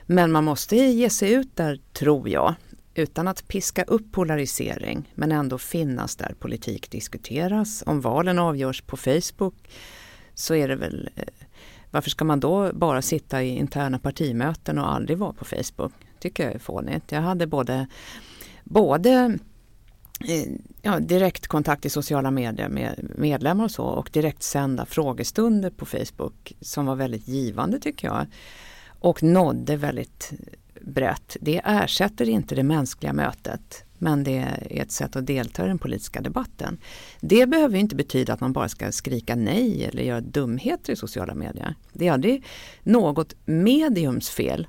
Men 0.07 0.33
man 0.33 0.45
måste 0.45 0.77
ge 0.77 1.11
sig 1.11 1.33
ut 1.33 1.57
där, 1.57 1.81
tror 1.93 2.29
jag, 2.29 2.55
utan 2.99 3.29
att 3.29 3.49
piska 3.49 3.83
upp 3.83 4.13
polarisering 4.13 5.13
men 5.15 5.33
ändå 5.33 5.59
finnas 5.59 6.17
där 6.17 6.35
politik 6.39 6.91
diskuteras. 6.91 7.83
Om 7.87 8.01
valen 8.01 8.39
avgörs 8.39 8.83
på 8.83 8.97
Facebook 8.97 9.55
så 10.35 10.55
är 10.55 10.69
det 10.69 10.77
väl 10.77 11.11
eh, 11.17 11.25
varför 11.91 12.11
ska 12.11 12.25
man 12.25 12.41
då 12.41 12.73
bara 12.73 13.03
sitta 13.03 13.43
i 13.43 13.49
interna 13.49 13.99
partimöten 13.99 14.79
och 14.79 14.93
aldrig 14.93 15.19
vara 15.19 15.33
på 15.33 15.45
Facebook? 15.45 15.93
tycker 16.19 16.45
jag 16.45 16.55
är 16.55 16.59
fånigt. 16.59 17.13
Jag 17.13 17.21
hade 17.21 17.47
både, 17.47 17.87
både 18.65 19.39
eh, 20.29 20.53
ja, 20.83 21.01
direktkontakt 21.01 21.87
i 21.87 21.91
sociala 21.91 22.31
medier 22.31 22.69
med 22.69 23.11
medlemmar 23.17 23.65
och 23.65 23.71
så 23.71 23.85
och 23.85 24.11
direktsända 24.13 24.87
frågestunder 24.87 25.71
på 25.71 25.87
Facebook 25.87 26.53
som 26.61 26.87
var 26.87 26.97
väldigt 26.97 27.29
givande 27.29 27.81
tycker 27.81 28.09
jag. 28.09 28.27
Och 29.01 29.23
nådde 29.23 29.77
väldigt 29.77 30.33
brett, 30.83 31.37
det 31.41 31.61
ersätter 31.65 32.29
inte 32.29 32.55
det 32.55 32.63
mänskliga 32.63 33.13
mötet 33.13 33.85
men 33.99 34.25
det 34.25 34.37
är 34.37 34.83
ett 34.83 34.93
sätt 34.93 35.17
att 35.17 35.27
delta 35.27 35.65
i 35.65 35.69
den 35.69 35.79
politiska 35.79 36.21
debatten. 36.21 36.79
Det 37.21 37.47
behöver 37.47 37.79
inte 37.79 37.97
betyda 37.97 38.33
att 38.33 38.41
man 38.41 38.53
bara 38.53 38.69
ska 38.69 38.93
skrika 38.93 39.37
nej 39.37 39.85
eller 39.85 40.03
göra 40.03 40.21
dumheter 40.21 40.93
i 40.93 40.97
sociala 40.97 41.35
medier. 41.35 41.75
Det 41.93 42.09
är 42.09 42.13
aldrig 42.13 42.45
något 42.83 43.35
mediums 43.45 44.31
fel 44.31 44.67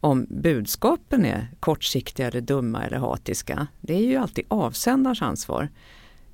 om 0.00 0.26
budskapen 0.30 1.24
är 1.24 1.48
kortsiktiga 1.60 2.26
eller 2.26 2.40
dumma 2.40 2.84
eller 2.84 2.98
hatiska. 2.98 3.66
Det 3.80 3.94
är 3.94 4.00
ju 4.00 4.16
alltid 4.16 4.44
avsändarens 4.48 5.22
ansvar 5.22 5.68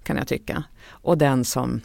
kan 0.02 0.16
jag 0.16 0.28
tycka. 0.28 0.64
Och 0.88 1.18
den 1.18 1.44
som 1.44 1.80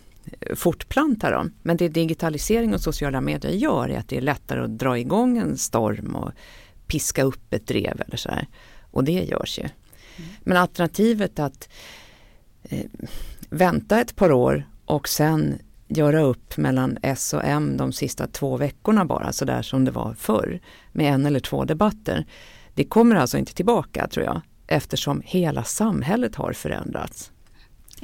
fortplantar 0.56 1.32
dem. 1.32 1.54
Men 1.62 1.78
det 1.78 1.90
digitalisering 1.90 2.74
och 2.74 2.82
sociala 2.82 3.22
medier 3.22 3.52
gör 3.52 3.90
är 3.90 4.00
att 4.00 4.08
det 4.08 4.18
är 4.18 4.22
lättare 4.22 4.60
att 4.64 4.78
dra 4.78 5.00
igång 5.00 5.38
en 5.38 5.58
storm 5.58 6.16
och 6.16 6.32
piska 6.88 7.24
upp 7.24 7.54
ett 7.54 7.68
drev 7.68 8.02
eller 8.08 8.18
så 8.18 8.30
här. 8.30 8.48
Och 8.92 9.04
det 9.04 9.24
görs 9.24 9.60
ju. 9.60 9.64
Mm. 9.64 10.30
Men 10.44 10.58
alternativet 10.58 11.40
att 11.40 11.70
eh, 12.64 12.86
vänta 13.50 14.02
ett 14.02 14.16
par 14.16 14.32
år 14.32 14.68
och 14.86 15.08
sen 15.08 15.60
göra 15.88 16.22
upp 16.22 16.58
mellan 16.58 16.98
S 17.02 17.34
och 17.34 17.44
M 17.44 17.78
de 17.78 17.94
sista 17.94 18.28
två 18.28 18.58
veckorna 18.58 19.06
bara, 19.06 19.32
så 19.32 19.46
där 19.46 19.62
som 19.62 19.86
det 19.86 19.92
var 19.92 20.14
förr, 20.14 20.60
med 20.92 21.14
en 21.14 21.26
eller 21.26 21.40
två 21.40 21.66
debatter. 21.66 22.26
Det 22.74 22.84
kommer 22.84 23.16
alltså 23.16 23.38
inte 23.38 23.54
tillbaka 23.54 24.08
tror 24.08 24.26
jag, 24.26 24.42
eftersom 24.68 25.22
hela 25.26 25.64
samhället 25.64 26.36
har 26.36 26.54
förändrats. 26.54 27.32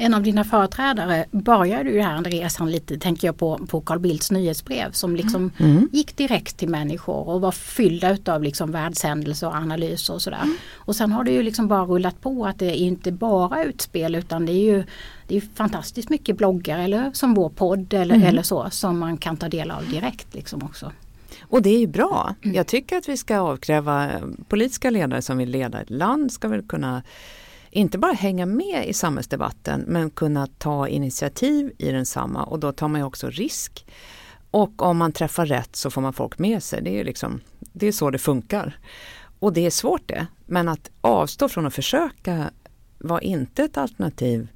En 0.01 0.13
av 0.13 0.23
dina 0.23 0.43
företrädare 0.43 1.25
började 1.31 1.89
ju 1.89 2.01
här 2.01 2.23
resan 2.23 2.71
lite, 2.71 2.97
tänker 2.97 3.27
jag 3.27 3.37
på, 3.37 3.57
på 3.67 3.81
Carl 3.81 3.99
Bildts 3.99 4.31
nyhetsbrev 4.31 4.91
som 4.91 5.15
liksom 5.15 5.51
mm. 5.57 5.71
mm. 5.71 5.89
gick 5.91 6.17
direkt 6.17 6.57
till 6.57 6.69
människor 6.69 7.29
och 7.29 7.41
var 7.41 7.51
fyllda 7.51 8.11
utav 8.11 8.43
liksom 8.43 8.71
världshändelser 8.71 9.47
och 9.47 9.55
analyser 9.55 10.13
och 10.13 10.21
sådär. 10.21 10.41
Mm. 10.43 10.55
Och 10.73 10.95
sen 10.95 11.11
har 11.11 11.23
det 11.23 11.31
ju 11.31 11.43
liksom 11.43 11.67
bara 11.67 11.85
rullat 11.85 12.21
på 12.21 12.45
att 12.45 12.59
det 12.59 12.65
är 12.65 12.75
inte 12.75 13.11
bara 13.11 13.63
utspel 13.63 14.15
utan 14.15 14.45
det 14.45 14.51
är 14.51 14.63
ju 14.63 14.83
det 15.27 15.37
är 15.37 15.41
fantastiskt 15.55 16.09
mycket 16.09 16.37
bloggar 16.37 16.79
eller 16.79 17.11
som 17.13 17.33
vår 17.33 17.49
podd 17.49 17.93
eller, 17.93 18.15
mm. 18.15 18.27
eller 18.27 18.43
så 18.43 18.69
som 18.69 18.99
man 18.99 19.17
kan 19.17 19.37
ta 19.37 19.49
del 19.49 19.71
av 19.71 19.89
direkt 19.89 20.33
liksom 20.33 20.63
också. 20.63 20.91
Och 21.41 21.61
det 21.61 21.69
är 21.69 21.79
ju 21.79 21.87
bra. 21.87 22.35
Mm. 22.41 22.55
Jag 22.55 22.67
tycker 22.67 22.97
att 22.97 23.09
vi 23.09 23.17
ska 23.17 23.39
avkräva 23.39 24.09
politiska 24.47 24.89
ledare 24.89 25.21
som 25.21 25.37
vill 25.37 25.49
leda 25.49 25.81
ett 25.81 25.89
land 25.89 26.31
ska 26.31 26.47
väl 26.47 26.67
kunna 26.67 27.01
inte 27.71 27.97
bara 27.97 28.13
hänga 28.13 28.45
med 28.45 28.87
i 28.87 28.93
samhällsdebatten 28.93 29.83
men 29.87 30.09
kunna 30.09 30.47
ta 30.47 30.87
initiativ 30.87 31.71
i 31.77 31.91
densamma 31.91 32.43
och 32.43 32.59
då 32.59 32.71
tar 32.71 32.87
man 32.87 33.01
ju 33.01 33.05
också 33.05 33.29
risk. 33.29 33.85
Och 34.51 34.81
om 34.81 34.97
man 34.97 35.11
träffar 35.11 35.45
rätt 35.45 35.75
så 35.75 35.89
får 35.89 36.01
man 36.01 36.13
folk 36.13 36.39
med 36.39 36.63
sig. 36.63 36.81
Det 36.81 36.99
är, 36.99 37.03
liksom, 37.03 37.41
det 37.59 37.87
är 37.87 37.91
så 37.91 38.09
det 38.09 38.17
funkar. 38.17 38.79
Och 39.39 39.53
det 39.53 39.65
är 39.65 39.69
svårt 39.69 40.07
det. 40.07 40.27
Men 40.45 40.69
att 40.69 40.89
avstå 41.01 41.49
från 41.49 41.65
att 41.65 41.73
försöka 41.73 42.51
var 42.97 43.23
inte 43.23 43.63
ett 43.63 43.77
alternativ 43.77 44.47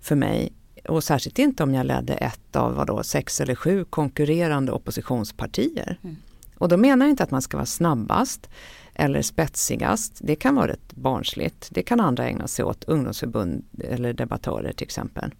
för 0.00 0.16
mig. 0.16 0.52
Och 0.88 1.04
särskilt 1.04 1.38
inte 1.38 1.62
om 1.62 1.74
jag 1.74 1.86
ledde 1.86 2.14
ett 2.14 2.56
av 2.56 2.74
vadå, 2.74 3.02
sex 3.02 3.40
eller 3.40 3.54
sju 3.54 3.84
konkurrerande 3.84 4.72
oppositionspartier. 4.72 5.98
Mm. 6.02 6.16
Och 6.58 6.68
då 6.68 6.76
menar 6.76 7.06
jag 7.06 7.10
inte 7.10 7.22
att 7.22 7.30
man 7.30 7.42
ska 7.42 7.56
vara 7.56 7.66
snabbast 7.66 8.48
eller 8.94 9.22
spetsigast. 9.22 10.18
Det 10.20 10.36
kan 10.36 10.54
vara 10.54 10.68
rätt 10.68 10.94
barnsligt. 10.94 11.68
Det 11.70 11.82
kan 11.82 12.00
andra 12.00 12.28
ägna 12.28 12.48
sig 12.48 12.64
åt, 12.64 12.84
ungdomsförbund 12.84 13.64
eller 13.84 14.12
debattörer 14.12 14.72
till 14.72 14.84
exempel. 14.84 15.34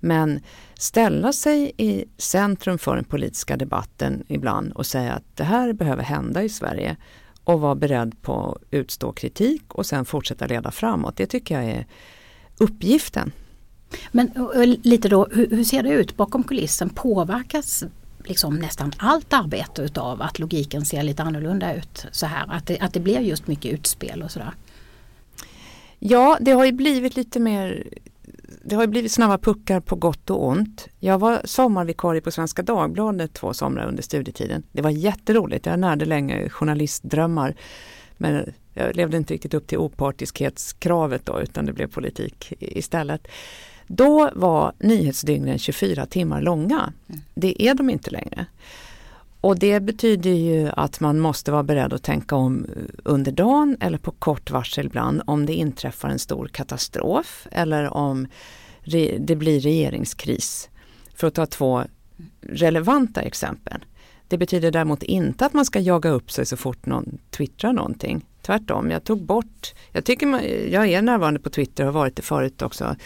Men 0.00 0.40
ställa 0.74 1.32
sig 1.32 1.72
i 1.76 2.04
centrum 2.16 2.78
för 2.78 2.96
den 2.96 3.04
politiska 3.04 3.56
debatten 3.56 4.24
ibland 4.28 4.72
och 4.72 4.86
säga 4.86 5.12
att 5.12 5.36
det 5.36 5.44
här 5.44 5.72
behöver 5.72 6.02
hända 6.02 6.42
i 6.42 6.48
Sverige 6.48 6.96
och 7.44 7.60
vara 7.60 7.74
beredd 7.74 8.22
på 8.22 8.52
att 8.52 8.62
utstå 8.70 9.12
kritik 9.12 9.74
och 9.74 9.86
sen 9.86 10.04
fortsätta 10.04 10.46
leda 10.46 10.70
framåt. 10.70 11.16
Det 11.16 11.26
tycker 11.26 11.54
jag 11.54 11.70
är 11.70 11.86
uppgiften. 12.58 13.32
Men 14.12 14.30
lite 14.82 15.08
då, 15.08 15.26
hur, 15.30 15.50
hur, 15.50 15.64
ser 15.64 15.82
det 15.82 15.90
ut 15.90 16.16
bakom 16.16 16.42
kulissen? 16.42 16.88
Påverkas 16.88 17.84
liksom 18.28 18.56
nästan 18.56 18.92
allt 18.96 19.32
arbete 19.32 19.82
utav 19.82 20.22
att 20.22 20.38
logiken 20.38 20.84
ser 20.84 21.02
lite 21.02 21.22
annorlunda 21.22 21.74
ut 21.74 22.06
så 22.12 22.26
här? 22.26 22.44
Att 22.48 22.66
det, 22.66 22.80
att 22.80 22.92
det 22.92 23.00
blir 23.00 23.20
just 23.20 23.46
mycket 23.46 23.72
utspel 23.72 24.22
och 24.22 24.30
sådär? 24.30 24.54
Ja, 25.98 26.38
det 26.40 26.52
har 26.52 26.64
ju 26.64 26.72
blivit 26.72 27.16
lite 27.16 27.40
mer 27.40 27.84
det 28.68 28.76
har 28.76 28.86
blivit 28.86 29.12
snabba 29.12 29.38
puckar 29.38 29.80
på 29.80 29.96
gott 29.96 30.30
och 30.30 30.46
ont. 30.46 30.88
Jag 31.00 31.18
var 31.18 31.40
sommarvikarie 31.44 32.20
på 32.20 32.30
Svenska 32.30 32.62
Dagbladet 32.62 33.32
två 33.32 33.54
somrar 33.54 33.88
under 33.88 34.02
studietiden. 34.02 34.62
Det 34.72 34.82
var 34.82 34.90
jätteroligt. 34.90 35.66
Jag 35.66 35.78
närde 35.78 36.04
länge 36.04 36.48
journalistdrömmar. 36.48 37.54
Men 38.16 38.52
jag 38.74 38.96
levde 38.96 39.16
inte 39.16 39.34
riktigt 39.34 39.54
upp 39.54 39.66
till 39.66 39.78
opartiskhetskravet 39.78 41.26
då 41.26 41.40
utan 41.40 41.66
det 41.66 41.72
blev 41.72 41.86
politik 41.86 42.52
istället. 42.58 43.28
Då 43.86 44.30
var 44.34 44.72
nyhetsdygnen 44.78 45.58
24 45.58 46.06
timmar 46.06 46.40
långa. 46.40 46.92
Mm. 47.08 47.20
Det 47.34 47.62
är 47.62 47.74
de 47.74 47.90
inte 47.90 48.10
längre. 48.10 48.46
Och 49.40 49.58
det 49.58 49.80
betyder 49.80 50.30
ju 50.30 50.70
att 50.76 51.00
man 51.00 51.20
måste 51.20 51.52
vara 51.52 51.62
beredd 51.62 51.92
att 51.92 52.02
tänka 52.02 52.36
om 52.36 52.66
under 53.04 53.32
dagen 53.32 53.76
eller 53.80 53.98
på 53.98 54.10
kort 54.10 54.50
varsel 54.50 54.86
ibland 54.86 55.22
om 55.26 55.46
det 55.46 55.54
inträffar 55.54 56.08
en 56.08 56.18
stor 56.18 56.48
katastrof 56.48 57.46
eller 57.50 57.94
om 57.94 58.26
det 59.18 59.38
blir 59.38 59.60
regeringskris. 59.60 60.68
För 61.14 61.26
att 61.26 61.34
ta 61.34 61.46
två 61.46 61.84
relevanta 62.40 63.20
exempel. 63.20 63.84
Det 64.28 64.38
betyder 64.38 64.70
däremot 64.70 65.02
inte 65.02 65.46
att 65.46 65.52
man 65.52 65.64
ska 65.64 65.80
jaga 65.80 66.10
upp 66.10 66.30
sig 66.30 66.46
så 66.46 66.56
fort 66.56 66.86
någon 66.86 67.18
twittrar 67.30 67.72
någonting. 67.72 68.26
Tvärtom, 68.42 68.90
jag 68.90 69.04
tog 69.04 69.22
bort, 69.22 69.74
jag 69.92 70.04
tycker 70.04 70.26
man, 70.26 70.40
jag 70.70 70.88
är 70.88 71.02
närvarande 71.02 71.40
på 71.40 71.50
Twitter 71.50 71.84
och 71.86 71.92
har 71.92 72.00
varit 72.00 72.16
det 72.16 72.22
förut 72.22 72.62
också. 72.62 72.96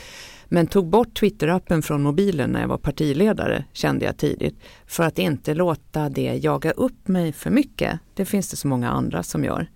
Men 0.52 0.66
tog 0.66 0.88
bort 0.88 1.20
Twitter-appen 1.20 1.82
från 1.82 2.02
mobilen 2.02 2.50
när 2.50 2.60
jag 2.60 2.68
var 2.68 2.78
partiledare 2.78 3.64
kände 3.72 4.04
jag 4.04 4.16
tidigt. 4.16 4.54
För 4.86 5.04
att 5.04 5.18
inte 5.18 5.54
låta 5.54 6.08
det 6.08 6.40
jaga 6.42 6.70
upp 6.70 7.08
mig 7.08 7.32
för 7.32 7.50
mycket. 7.50 8.00
Det 8.14 8.24
finns 8.24 8.48
det 8.48 8.56
så 8.56 8.68
många 8.68 8.90
andra 8.90 9.22
som 9.22 9.44
gör. 9.44 9.70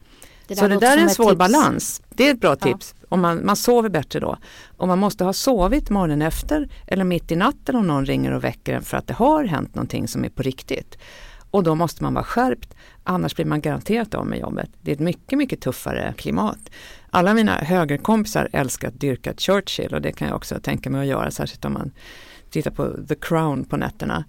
Det 0.47 0.57
så 0.57 0.69
det 0.69 0.79
där 0.79 0.97
är 0.99 1.03
en 1.03 1.11
svår 1.11 1.31
tips. 1.31 1.39
balans. 1.39 2.03
Det 2.11 2.29
är 2.29 2.35
ett 2.35 2.41
bra 2.41 2.57
tips. 2.57 2.95
Om 3.09 3.21
man, 3.21 3.47
man 3.47 3.57
sover 3.57 3.89
bättre 3.89 4.21
då. 4.21 4.37
Om 4.77 4.89
man 4.89 4.99
måste 4.99 5.25
ha 5.25 5.33
sovit 5.33 5.91
morgonen 5.91 6.23
efter 6.23 6.69
eller 6.87 7.05
mitt 7.05 7.33
i 7.33 7.37
natten 7.37 7.77
om 7.77 7.87
någon 7.87 8.07
ringer 8.07 8.33
och 8.33 8.45
väcker 8.45 8.75
en 8.75 8.83
för 8.83 8.97
att 8.97 9.07
det 9.07 9.15
har 9.15 9.45
hänt 9.45 9.75
någonting 9.75 10.09
som 10.09 10.25
är 10.25 10.29
på 10.29 10.43
riktigt. 10.43 10.99
Och 11.51 11.63
då 11.63 11.75
måste 11.75 12.03
man 12.03 12.15
vara 12.15 12.25
skärpt, 12.25 12.75
annars 13.03 13.37
blir 13.37 13.45
man 13.45 13.61
garanterat 13.61 14.15
av 14.15 14.27
med 14.27 14.39
jobbet. 14.39 14.71
Det 14.81 14.91
är 14.91 14.95
ett 14.95 15.01
mycket, 15.01 15.39
mycket 15.39 15.61
tuffare 15.61 16.15
klimat. 16.17 16.71
Alla 17.15 17.35
mina 17.35 17.55
högerkompisar 17.55 18.49
älskar 18.53 18.89
att 18.89 19.01
dyrka 19.01 19.35
Churchill 19.37 19.95
och 19.95 20.03
det 20.03 20.13
kan 20.13 20.29
jag 20.29 20.37
också 20.37 20.61
tänka 20.61 20.91
mig 20.91 21.01
att 21.01 21.07
göra, 21.07 21.31
särskilt 21.31 21.65
om 21.65 21.73
man 21.73 21.91
tittar 22.51 22.71
på 22.71 23.07
The 23.09 23.15
Crown 23.15 23.65
på 23.65 23.77
nätterna. 23.77 24.25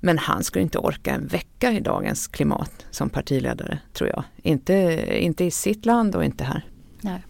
Men 0.00 0.18
han 0.18 0.44
skulle 0.44 0.62
inte 0.62 0.78
orka 0.78 1.14
en 1.14 1.26
vecka 1.26 1.72
i 1.72 1.80
dagens 1.80 2.26
klimat 2.26 2.86
som 2.90 3.10
partiledare, 3.10 3.78
tror 3.92 4.10
jag. 4.10 4.24
Inte, 4.36 5.04
inte 5.08 5.44
i 5.44 5.50
sitt 5.50 5.86
land 5.86 6.16
och 6.16 6.24
inte 6.24 6.44
här. 6.44 6.64
Nej. 7.00 7.22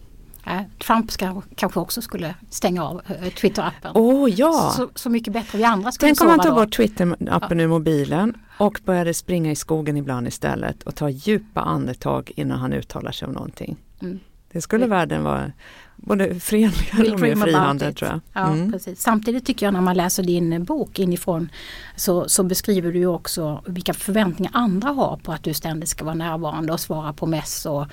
Trump 0.85 1.11
ska, 1.11 1.41
kanske 1.55 1.79
också 1.79 2.01
skulle 2.01 2.35
stänga 2.49 2.83
av 2.83 3.01
eh, 3.07 3.29
Twitter-appen. 3.29 3.91
Oh, 3.93 4.29
ja. 4.29 4.73
så, 4.75 4.89
så 4.95 5.09
mycket 5.09 5.33
bättre 5.33 5.57
vi 5.57 5.63
andra 5.63 5.91
skulle 5.91 6.09
Tänk 6.09 6.21
om 6.21 6.27
man 6.27 6.45
tog 6.45 6.55
bort 6.55 6.77
Twitter-appen 6.77 7.57
ja. 7.57 7.63
ur 7.63 7.67
mobilen 7.67 8.33
och 8.57 8.79
började 8.85 9.13
springa 9.13 9.51
i 9.51 9.55
skogen 9.55 9.97
ibland 9.97 10.27
istället 10.27 10.83
och 10.83 10.95
ta 10.95 11.09
djupa 11.09 11.61
andetag 11.61 12.31
innan 12.35 12.59
han 12.59 12.73
uttalar 12.73 13.11
sig 13.11 13.27
om 13.27 13.33
någonting. 13.33 13.77
Mm. 14.01 14.19
Det 14.51 14.61
skulle 14.61 14.87
världen 14.87 15.23
vara 15.23 15.51
både 15.97 16.39
fredligare 16.39 17.13
och 17.13 17.19
mer 17.19 17.35
frihandel 17.35 17.95
tror 17.95 18.11
jag. 18.11 18.19
Ja, 18.33 18.47
mm. 18.47 18.71
precis. 18.71 19.01
Samtidigt 19.01 19.45
tycker 19.45 19.65
jag 19.65 19.73
när 19.73 19.81
man 19.81 19.97
läser 19.97 20.23
din 20.23 20.63
bok 20.63 20.99
inifrån 20.99 21.49
så, 21.95 22.29
så 22.29 22.43
beskriver 22.43 22.91
du 22.91 23.05
också 23.05 23.63
vilka 23.65 23.93
förväntningar 23.93 24.51
andra 24.55 24.89
har 24.89 25.17
på 25.17 25.31
att 25.31 25.43
du 25.43 25.53
ständigt 25.53 25.89
ska 25.89 26.05
vara 26.05 26.15
närvarande 26.15 26.73
och 26.73 26.79
svara 26.79 27.13
på 27.13 27.25
mess 27.25 27.65
och, 27.65 27.85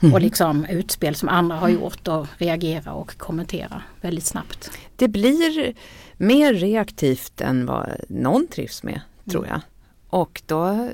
mm. 0.00 0.14
och 0.14 0.20
liksom 0.20 0.64
utspel 0.64 1.14
som 1.14 1.28
andra 1.28 1.56
har 1.56 1.68
gjort 1.68 2.08
och 2.08 2.26
reagera 2.38 2.92
och 2.92 3.18
kommentera 3.18 3.82
väldigt 4.00 4.26
snabbt. 4.26 4.70
Det 4.96 5.08
blir 5.08 5.74
mer 6.16 6.54
reaktivt 6.54 7.40
än 7.40 7.66
vad 7.66 7.88
någon 8.08 8.46
trivs 8.46 8.82
med 8.82 9.00
tror 9.30 9.44
mm. 9.44 9.50
jag. 9.50 9.60
Och 10.20 10.42
då 10.46 10.88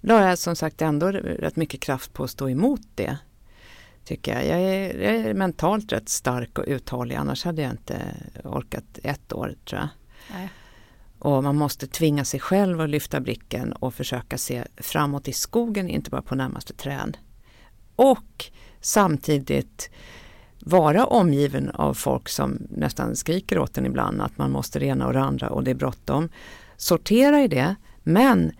la 0.00 0.28
jag 0.28 0.38
som 0.38 0.56
sagt 0.56 0.82
ändå 0.82 1.06
rätt 1.12 1.56
mycket 1.56 1.80
kraft 1.80 2.12
på 2.12 2.24
att 2.24 2.30
stå 2.30 2.48
emot 2.48 2.80
det 2.94 3.18
tycker 4.06 4.34
jag. 4.34 4.46
Jag 4.46 4.60
är, 4.60 4.98
jag 5.00 5.14
är, 5.14 5.34
mentalt 5.34 5.92
rätt 5.92 6.08
stark 6.08 6.58
och 6.58 6.64
uthållig 6.66 7.14
annars 7.14 7.44
hade 7.44 7.62
jag 7.62 7.70
inte 7.70 8.14
orkat 8.44 8.98
ett 9.02 9.32
år 9.32 9.54
tror 9.64 9.80
jag. 9.80 9.88
Nej. 10.32 10.48
Och 11.18 11.44
man 11.44 11.56
måste 11.56 11.86
tvinga 11.86 12.24
sig 12.24 12.40
själv 12.40 12.80
att 12.80 12.90
lyfta 12.90 13.20
blicken 13.20 13.72
och 13.72 13.94
försöka 13.94 14.38
se 14.38 14.64
framåt 14.76 15.28
i 15.28 15.32
skogen, 15.32 15.88
inte 15.88 16.10
bara 16.10 16.22
på 16.22 16.34
närmaste 16.34 16.74
träd. 16.74 17.18
Och 17.96 18.44
samtidigt 18.80 19.90
vara 20.58 21.06
omgiven 21.06 21.70
av 21.70 21.94
folk 21.94 22.28
som 22.28 22.58
nästan 22.70 23.16
skriker 23.16 23.58
åt 23.58 23.78
en 23.78 23.86
ibland 23.86 24.22
att 24.22 24.38
man 24.38 24.50
måste 24.50 24.78
det 24.78 24.86
ena 24.86 25.06
och 25.06 25.12
det 25.12 25.20
andra 25.20 25.50
och 25.50 25.64
det 25.64 25.70
är 25.70 25.74
bråttom. 25.74 26.28
Sortera 26.76 27.42
i 27.42 27.48
det, 27.48 27.74
men 28.02 28.52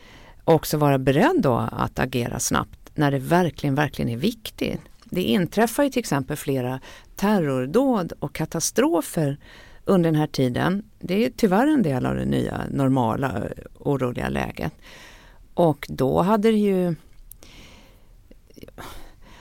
också 0.45 0.77
vara 0.77 0.99
beredd 0.99 1.41
då 1.43 1.69
att 1.73 1.99
agera 1.99 2.41
snabbt 2.41 2.91
när 2.95 3.11
det 3.11 3.19
verkligen, 3.19 3.75
verkligen 3.75 4.11
är 4.11 4.17
viktigt. 4.17 4.81
Det 5.11 5.23
inträffar 5.23 5.85
ju 5.85 5.91
till 5.91 6.01
exempel 6.01 6.37
flera 6.37 6.81
terrordåd 7.17 8.13
och 8.19 8.35
katastrofer 8.35 9.39
under 9.85 10.11
den 10.11 10.21
här 10.21 10.27
tiden. 10.27 10.83
Det 10.99 11.25
är 11.25 11.31
tyvärr 11.37 11.67
en 11.67 11.83
del 11.83 12.07
av 12.07 12.15
det 12.15 12.25
nya 12.25 12.61
normala 12.71 13.43
oroliga 13.79 14.29
läget. 14.29 14.73
Och 15.55 15.87
då 15.89 16.23
hade 16.23 16.51
det 16.51 16.59
ju 16.59 16.95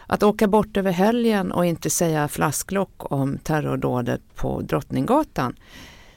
att 0.07 0.23
åka 0.23 0.47
bort 0.47 0.77
över 0.77 0.91
helgen 0.91 1.51
och 1.51 1.65
inte 1.65 1.89
säga 1.89 2.27
flasklock 2.27 3.11
om 3.11 3.37
terrordådet 3.37 4.21
på 4.35 4.61
Drottninggatan 4.61 5.55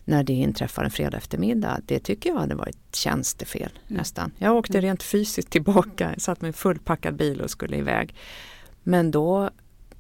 när 0.09 0.23
det 0.23 0.33
inträffar 0.33 0.85
en 0.85 0.91
fredag 0.91 1.17
eftermiddag, 1.17 1.81
det 1.87 1.99
tycker 1.99 2.31
jag 2.31 2.37
hade 2.37 2.55
varit 2.55 2.79
tjänstefel 2.93 3.71
mm. 3.87 3.99
nästan. 3.99 4.33
Jag 4.39 4.57
åkte 4.57 4.81
rent 4.81 5.03
fysiskt 5.03 5.51
tillbaka, 5.51 6.15
satt 6.19 6.41
med 6.41 6.49
en 6.49 6.53
fullpackad 6.53 7.17
bil 7.17 7.41
och 7.41 7.51
skulle 7.51 7.77
iväg. 7.77 8.15
Men 8.83 9.11
då 9.11 9.51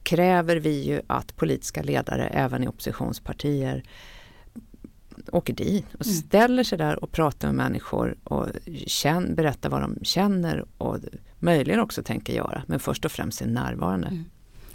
kräver 0.02 0.56
vi 0.56 0.84
ju 0.84 1.00
att 1.06 1.36
politiska 1.36 1.82
ledare 1.82 2.26
även 2.26 2.64
i 2.64 2.68
oppositionspartier 2.68 3.82
åker 5.32 5.52
dit 5.52 5.94
och 5.94 6.06
mm. 6.06 6.16
ställer 6.16 6.64
sig 6.64 6.78
där 6.78 7.04
och 7.04 7.12
pratar 7.12 7.48
med 7.48 7.54
människor 7.54 8.16
och 8.24 8.46
känn, 8.86 9.34
berättar 9.34 9.70
vad 9.70 9.80
de 9.80 9.98
känner 10.02 10.64
och 10.78 10.98
möjligen 11.38 11.80
också 11.80 12.02
tänker 12.02 12.32
göra. 12.32 12.62
Men 12.66 12.80
först 12.80 13.04
och 13.04 13.12
främst 13.12 13.40
är 13.40 13.46
närvarande. 13.46 14.06
Mm. 14.06 14.24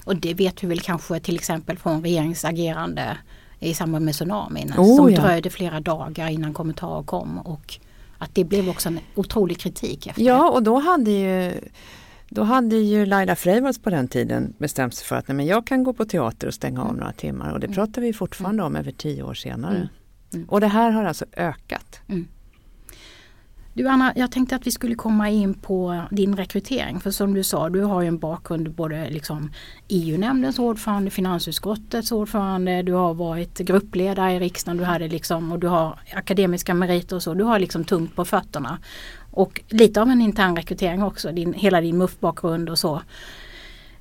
Och 0.06 0.16
det 0.16 0.34
vet 0.34 0.64
vi 0.64 0.68
väl 0.68 0.80
kanske 0.80 1.20
till 1.20 1.36
exempel 1.36 1.78
från 1.78 2.04
regeringsagerande 2.04 3.18
i 3.60 3.74
samband 3.74 4.06
med 4.06 4.14
tsunamin. 4.14 4.74
Oh, 4.78 4.96
som 4.96 5.12
ja. 5.12 5.22
dröjde 5.22 5.50
flera 5.50 5.80
dagar 5.80 6.30
innan 6.30 6.54
kommentarer 6.54 7.04
kom 7.04 7.38
och 7.38 7.80
att 8.18 8.36
det 8.36 8.44
blev 8.44 8.70
också 8.70 8.90
en 8.90 9.00
otrolig 9.16 9.60
kritik. 9.60 10.08
Efter. 10.08 10.22
Ja 10.22 10.50
och 10.50 10.64
då 10.64 10.80
hade 10.80 11.12
ju 11.12 11.54
då 12.34 12.44
hade 12.44 12.76
ju 12.76 13.06
Laila 13.06 13.36
Freivalds 13.36 13.80
på 13.80 13.90
den 13.90 14.08
tiden 14.08 14.54
bestämt 14.58 14.96
sig 14.96 15.08
för 15.08 15.16
att 15.16 15.28
nej, 15.28 15.36
men 15.36 15.46
jag 15.46 15.68
kan 15.68 15.84
gå 15.84 15.94
på 15.94 16.06
teater 16.06 16.48
och 16.48 16.54
stänga 16.54 16.82
av 16.82 16.90
mm. 16.90 17.00
några 17.00 17.14
timmar 17.14 17.52
och 17.52 17.60
det 17.60 17.68
mm. 17.68 17.76
pratar 17.76 18.02
vi 18.02 18.14
fortfarande 18.14 18.64
om 18.64 18.76
över 18.76 18.92
tio 18.92 19.24
år 19.24 19.34
senare. 19.34 19.76
Mm. 19.76 19.88
mm. 20.34 20.50
Och 20.50 20.62
det 20.62 20.68
här 20.68 20.92
har 20.92 21.04
alltså 21.06 21.26
ökat. 21.38 22.00
Mm. 22.08 22.28
Du 23.76 23.88
Anna, 23.88 24.14
jag 24.16 24.32
tänkte 24.32 24.56
att 24.56 24.68
vi 24.68 24.72
skulle 24.72 24.96
komma 24.96 25.30
in 25.30 25.54
på 25.54 26.04
din 26.12 26.36
rekrytering. 26.36 27.00
För 27.00 27.12
som 27.12 27.34
du 27.34 27.44
sa, 27.44 27.70
du 27.70 27.82
har 27.82 28.02
ju 28.02 28.08
en 28.08 28.18
bakgrund 28.18 28.72
både 28.72 29.10
liksom 29.10 29.52
EU-nämndens 29.88 30.60
ordförande, 30.60 31.12
finansutskottets 31.12 32.12
ordförande, 32.12 32.82
du 32.82 32.94
har 32.94 33.14
varit 33.14 33.58
gruppledare 33.58 34.34
i 34.34 34.40
riksdagen, 34.40 34.78
du 34.78 34.84
hade 34.84 35.08
liksom, 35.08 35.52
och 35.52 35.60
du 35.60 35.68
har 35.68 36.00
akademiska 36.14 36.74
meriter 36.74 37.16
och 37.16 37.24
så. 37.24 37.34
Du 37.34 37.44
har 37.44 37.60
liksom 37.60 37.84
tungt 37.84 38.16
på 38.16 38.26
fötterna. 38.26 38.80
Och 39.34 39.62
lite 39.70 40.02
av 40.02 40.10
en 40.10 40.22
intern 40.22 40.56
rekrytering 40.56 41.04
också, 41.04 41.32
din, 41.32 41.54
hela 41.54 41.82
din 41.82 41.98
MUF-bakgrund 41.98 42.70
och 42.70 42.80
så. 42.80 43.02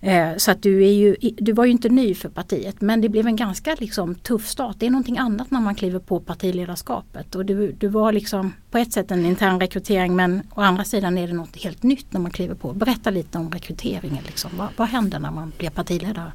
Eh, 0.01 0.37
så 0.37 0.51
att 0.51 0.62
du, 0.62 0.85
är 0.85 0.92
ju, 0.92 1.16
du 1.21 1.53
var 1.53 1.64
ju 1.64 1.71
inte 1.71 1.88
ny 1.88 2.14
för 2.14 2.29
partiet 2.29 2.81
men 2.81 3.01
det 3.01 3.09
blev 3.09 3.27
en 3.27 3.37
ganska 3.37 3.77
liksom, 3.79 4.14
tuff 4.14 4.49
start. 4.49 4.77
Det 4.79 4.87
är 4.87 4.90
någonting 4.90 5.18
annat 5.18 5.51
när 5.51 5.61
man 5.61 5.75
kliver 5.75 5.99
på 5.99 6.21
partiledarskapet. 6.21 7.35
Och 7.35 7.47
du, 7.47 7.73
du 7.73 7.88
var 7.88 8.12
liksom 8.12 8.53
på 8.71 8.79
ett 8.79 8.92
sätt 8.92 9.11
en 9.11 9.27
intern 9.27 9.61
rekrytering 9.61 10.16
men 10.16 10.42
å 10.55 10.61
andra 10.61 10.85
sidan 10.85 11.18
är 11.18 11.29
det 11.29 11.35
något 11.35 11.57
helt 11.57 11.83
nytt 11.83 12.12
när 12.12 12.21
man 12.21 12.31
kliver 12.31 12.55
på. 12.55 12.73
Berätta 12.73 13.11
lite 13.11 13.38
om 13.38 13.51
rekryteringen. 13.51 14.25
Liksom. 14.27 14.51
Vad, 14.57 14.68
vad 14.77 14.88
händer 14.88 15.18
när 15.18 15.31
man 15.31 15.53
blir 15.59 15.71
partiledare? 15.71 16.33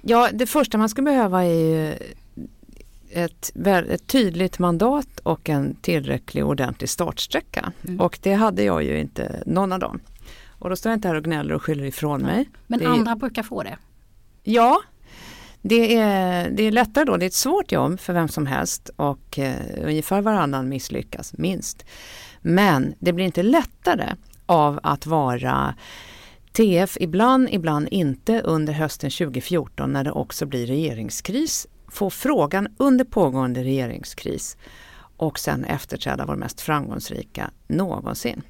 Ja, 0.00 0.28
det 0.32 0.46
första 0.46 0.78
man 0.78 0.88
ska 0.88 1.02
behöva 1.02 1.44
är 1.44 1.50
ju 1.50 1.94
ett, 3.10 3.52
ett, 3.66 4.06
tydligt 4.06 4.58
mandat 4.58 5.20
och 5.22 5.48
en 5.48 5.74
tillräcklig 5.74 6.46
ordentlig 6.46 6.90
startsträcka. 6.90 7.72
Mm. 7.84 8.00
Och 8.00 8.18
det 8.22 8.32
hade 8.32 8.62
jag 8.62 8.82
ju 8.82 8.98
inte 8.98 9.42
någon 9.46 9.72
av 9.72 9.78
dem. 9.78 10.00
Och 10.48 10.70
då 10.70 10.76
står 10.76 10.90
jag 10.90 10.96
inte 10.96 11.08
här 11.08 11.14
och 11.14 11.24
gnäller 11.24 11.54
och 11.54 11.62
skyller 11.62 11.84
ifrån 11.84 12.22
mig. 12.22 12.48
Men 12.66 12.78
det 12.78 12.86
andra 12.86 13.16
brukar 13.16 13.42
få 13.42 13.62
det? 13.62 13.78
Ja, 14.42 14.82
det 15.62 15.96
är, 15.96 16.50
det 16.50 16.62
är 16.62 16.70
lättare 16.70 17.04
då. 17.04 17.16
Det 17.16 17.24
är 17.24 17.26
ett 17.26 17.34
svårt 17.34 17.72
jobb 17.72 18.00
för 18.00 18.12
vem 18.12 18.28
som 18.28 18.46
helst 18.46 18.90
och 18.96 19.38
eh, 19.38 19.54
ungefär 19.84 20.20
varannan 20.20 20.68
misslyckas 20.68 21.32
minst. 21.32 21.84
Men 22.40 22.94
det 22.98 23.12
blir 23.12 23.24
inte 23.24 23.42
lättare 23.42 24.14
av 24.46 24.80
att 24.82 25.06
vara 25.06 25.74
TF 26.52 26.96
ibland, 27.00 27.48
ibland 27.50 27.88
inte 27.90 28.40
under 28.40 28.72
hösten 28.72 29.10
2014 29.10 29.92
när 29.92 30.04
det 30.04 30.12
också 30.12 30.46
blir 30.46 30.66
regeringskris. 30.66 31.66
Få 31.88 32.10
frågan 32.10 32.68
under 32.76 33.04
pågående 33.04 33.64
regeringskris 33.64 34.56
och 35.16 35.38
sen 35.38 35.64
efterträda 35.64 36.26
vår 36.26 36.36
mest 36.36 36.60
framgångsrika 36.60 37.50
någonsin. 37.66 38.42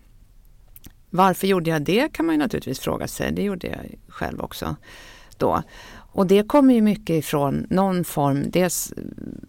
Varför 1.10 1.46
gjorde 1.46 1.70
jag 1.70 1.82
det 1.82 2.12
kan 2.12 2.26
man 2.26 2.34
ju 2.34 2.38
naturligtvis 2.38 2.80
fråga 2.80 3.08
sig. 3.08 3.32
Det 3.32 3.42
gjorde 3.42 3.66
jag 3.66 3.98
själv 4.08 4.40
också 4.40 4.76
då. 5.36 5.62
Och 6.12 6.26
det 6.26 6.48
kommer 6.48 6.74
ju 6.74 6.82
mycket 6.82 7.16
ifrån 7.16 7.66
någon 7.70 8.04
form, 8.04 8.50
dels, 8.50 8.92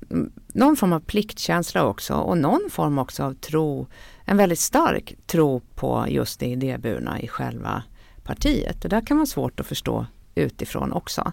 mm, 0.09 0.31
någon 0.47 0.75
form 0.75 0.93
av 0.93 0.99
pliktkänsla 0.99 1.83
också 1.83 2.13
och 2.13 2.37
någon 2.37 2.69
form 2.69 2.97
också 2.97 3.23
av 3.23 3.33
tro, 3.33 3.87
en 4.25 4.37
väldigt 4.37 4.59
stark 4.59 5.15
tro 5.25 5.61
på 5.75 6.05
just 6.09 6.39
det 6.39 6.45
idéburna 6.45 7.21
i 7.21 7.27
själva 7.27 7.83
partiet. 8.23 8.81
Det 8.81 8.87
där 8.87 9.01
kan 9.01 9.17
vara 9.17 9.25
svårt 9.25 9.59
att 9.59 9.65
förstå 9.65 10.05
utifrån 10.35 10.91
också. 10.91 11.31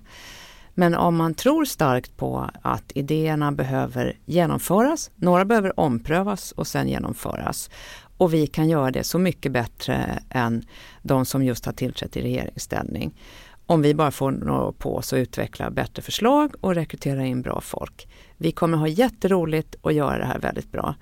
Men 0.78 0.94
om 0.94 1.16
man 1.16 1.34
tror 1.34 1.64
starkt 1.64 2.16
på 2.16 2.50
att 2.62 2.92
idéerna 2.94 3.52
behöver 3.52 4.18
genomföras, 4.24 5.10
några 5.14 5.44
behöver 5.44 5.80
omprövas 5.80 6.52
och 6.52 6.66
sen 6.66 6.88
genomföras 6.88 7.70
och 8.16 8.34
vi 8.34 8.46
kan 8.46 8.68
göra 8.68 8.90
det 8.90 9.04
så 9.04 9.18
mycket 9.18 9.52
bättre 9.52 10.22
än 10.30 10.62
de 11.02 11.24
som 11.24 11.44
just 11.44 11.66
har 11.66 11.72
tillträtt 11.72 12.16
i 12.16 12.22
regeringsställning. 12.22 13.20
Om 13.66 13.82
vi 13.82 13.94
bara 13.94 14.10
får 14.10 14.30
några 14.30 14.72
på 14.72 14.96
oss 14.96 15.12
att 15.12 15.16
utveckla 15.16 15.70
bättre 15.70 16.02
förslag 16.02 16.54
och 16.60 16.74
rekrytera 16.74 17.26
in 17.26 17.42
bra 17.42 17.60
folk. 17.60 18.08
Vi 18.36 18.52
kommer 18.52 18.78
ha 18.78 18.88
jätteroligt 18.88 19.74
och 19.80 19.92
göra 19.92 20.18
det 20.18 20.24
här 20.24 20.38
väldigt 20.38 20.72
bra. 20.72 20.94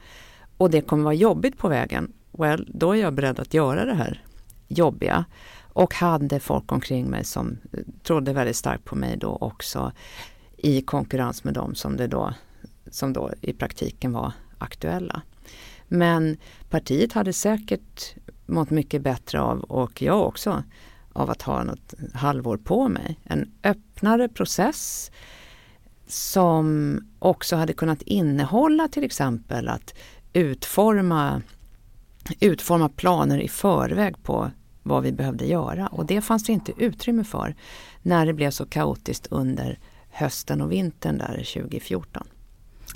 Och 0.56 0.70
det 0.70 0.80
kommer 0.80 1.04
vara 1.04 1.14
jobbigt 1.14 1.58
på 1.58 1.68
vägen. 1.68 2.12
Well, 2.32 2.68
då 2.74 2.92
är 2.92 3.00
jag 3.00 3.14
beredd 3.14 3.40
att 3.40 3.54
göra 3.54 3.84
det 3.84 3.94
här 3.94 4.22
jobbiga. 4.68 5.24
Och 5.74 5.94
hade 5.94 6.40
folk 6.40 6.72
omkring 6.72 7.10
mig 7.10 7.24
som 7.24 7.58
eh, 7.72 7.80
trodde 8.02 8.32
väldigt 8.32 8.56
starkt 8.56 8.84
på 8.84 8.96
mig 8.96 9.16
då 9.16 9.38
också 9.40 9.92
i 10.56 10.82
konkurrens 10.82 11.44
med 11.44 11.54
dem 11.54 11.74
som, 11.74 11.96
det 11.96 12.06
då, 12.06 12.34
som 12.90 13.12
då 13.12 13.30
i 13.40 13.52
praktiken 13.52 14.12
var 14.12 14.32
aktuella. 14.58 15.22
Men 15.88 16.36
partiet 16.70 17.12
hade 17.12 17.32
säkert 17.32 18.14
mått 18.46 18.70
mycket 18.70 19.02
bättre 19.02 19.40
av, 19.40 19.60
och 19.60 20.02
jag 20.02 20.26
också, 20.26 20.62
av 21.12 21.30
att 21.30 21.42
ha 21.42 21.64
något 21.64 21.94
halvår 22.14 22.56
på 22.56 22.88
mig. 22.88 23.20
En 23.24 23.52
öppnare 23.62 24.28
process 24.28 25.10
som 26.06 26.98
också 27.18 27.56
hade 27.56 27.72
kunnat 27.72 28.02
innehålla 28.02 28.88
till 28.88 29.04
exempel 29.04 29.68
att 29.68 29.94
utforma, 30.32 31.42
utforma 32.40 32.88
planer 32.88 33.38
i 33.38 33.48
förväg 33.48 34.22
på 34.22 34.50
vad 34.84 35.02
vi 35.02 35.12
behövde 35.12 35.46
göra 35.46 35.86
och 35.86 36.06
det 36.06 36.20
fanns 36.20 36.44
det 36.44 36.52
inte 36.52 36.72
utrymme 36.76 37.24
för 37.24 37.54
när 38.02 38.26
det 38.26 38.32
blev 38.32 38.50
så 38.50 38.66
kaotiskt 38.66 39.26
under 39.30 39.78
hösten 40.10 40.60
och 40.60 40.72
vintern 40.72 41.18
där 41.18 41.44
2014. 41.54 42.26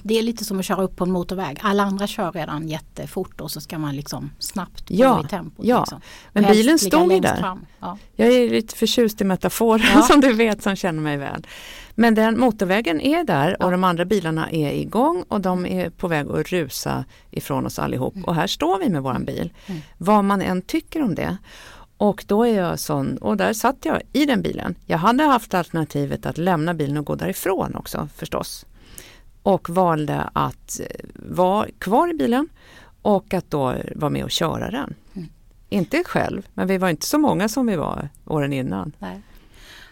Det 0.03 0.19
är 0.19 0.23
lite 0.23 0.45
som 0.45 0.59
att 0.59 0.65
köra 0.65 0.83
upp 0.83 0.97
på 0.97 1.05
en 1.05 1.11
motorväg. 1.11 1.59
Alla 1.63 1.83
andra 1.83 2.07
kör 2.07 2.33
redan 2.33 2.69
jättefort 2.69 3.41
och 3.41 3.51
så 3.51 3.61
ska 3.61 3.79
man 3.79 3.97
liksom 3.97 4.31
snabbt 4.39 4.85
ja, 4.89 5.25
i 5.25 5.29
tempot. 5.29 5.67
Ja, 5.67 5.81
liksom. 5.81 6.01
men 6.33 6.53
bilen 6.53 6.79
stod 6.79 7.13
ju 7.13 7.21
där. 7.21 7.57
Ja. 7.81 7.99
Jag 8.17 8.29
är 8.29 8.51
lite 8.51 8.77
förtjust 8.77 9.21
i 9.21 9.25
metaforer 9.25 9.91
ja. 9.95 10.03
som 10.11 10.21
du 10.21 10.33
vet 10.33 10.63
som 10.63 10.77
känner 10.77 11.03
mig 11.03 11.17
väl. 11.17 11.47
Men 11.95 12.15
den 12.15 12.41
motorvägen 12.41 13.01
är 13.01 13.25
där 13.25 13.63
och 13.63 13.67
ja. 13.67 13.71
de 13.71 13.85
andra 13.85 14.05
bilarna 14.05 14.51
är 14.51 14.73
igång 14.73 15.25
och 15.29 15.41
de 15.41 15.67
är 15.67 15.91
på 15.91 16.09
väg 16.09 16.29
att 16.29 16.49
rusa 16.49 17.05
ifrån 17.31 17.67
oss 17.67 17.79
allihop. 17.79 18.15
Mm. 18.15 18.25
Och 18.25 18.35
här 18.35 18.47
står 18.47 18.79
vi 18.79 18.89
med 18.89 19.03
våran 19.03 19.25
bil. 19.25 19.53
Mm. 19.67 19.81
Vad 19.99 20.25
man 20.25 20.43
än 20.43 20.63
tycker 20.63 21.03
om 21.03 21.15
det. 21.15 21.37
Och 21.99 22.25
då 22.27 22.47
är 22.47 22.57
jag 22.57 22.79
sån, 22.79 23.17
och 23.17 23.37
där 23.37 23.53
satt 23.53 23.77
jag 23.85 24.03
i 24.13 24.27
den 24.27 24.43
bilen. 24.43 24.75
Jag 24.87 24.99
hade 24.99 25.25
haft 25.25 25.55
alternativet 25.55 26.27
att 26.27 26.39
lämna 26.39 26.75
bilen 26.75 26.97
och 26.97 27.05
gå 27.05 27.15
därifrån 27.15 27.75
också 27.75 28.09
förstås 28.17 28.67
och 29.43 29.71
valde 29.71 30.31
att 30.33 30.81
eh, 30.81 30.87
vara 31.15 31.67
kvar 31.79 32.11
i 32.11 32.15
bilen 32.15 32.49
och 33.03 33.35
att 33.35 33.51
då 33.51 33.75
vara 33.97 34.11
med 34.11 34.25
och 34.25 34.31
köra 34.31 34.71
den. 34.71 34.95
Mm. 35.15 35.29
Inte 35.69 36.05
själv, 36.07 36.47
men 36.55 36.67
vi 36.67 36.79
var 36.79 36.89
inte 36.89 37.07
så 37.07 37.19
många 37.19 37.49
som 37.49 37.67
vi 37.67 37.77
var 37.77 38.09
åren 38.25 38.53
innan. 38.53 38.93
Nej. 38.99 39.23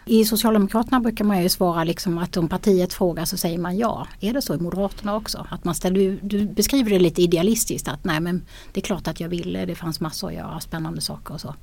I 0.05 0.25
Socialdemokraterna 0.25 0.99
brukar 0.99 1.25
man 1.25 1.43
ju 1.43 1.49
svara 1.49 1.83
liksom 1.83 2.17
att 2.17 2.37
om 2.37 2.47
partiet 2.47 2.93
frågar 2.93 3.25
så 3.25 3.37
säger 3.37 3.57
man 3.57 3.77
ja. 3.77 4.07
Är 4.19 4.33
det 4.33 4.41
så 4.41 4.55
i 4.55 4.57
Moderaterna 4.57 5.15
också? 5.15 5.47
Att 5.49 5.63
man 5.63 5.75
ställer, 5.75 6.19
du 6.21 6.45
beskriver 6.45 6.89
det 6.89 6.99
lite 6.99 7.21
idealistiskt 7.21 7.87
att 7.87 8.03
nej 8.03 8.19
men 8.19 8.45
det 8.73 8.79
är 8.79 8.83
klart 8.83 9.07
att 9.07 9.19
jag 9.19 9.29
ville, 9.29 9.65
det 9.65 9.75
fanns 9.75 9.99
massor 9.99 10.27
att 10.27 10.33
göra, 10.33 10.59
spännande 10.59 11.01
saker 11.01 11.33
och 11.33 11.41
så. 11.41 11.55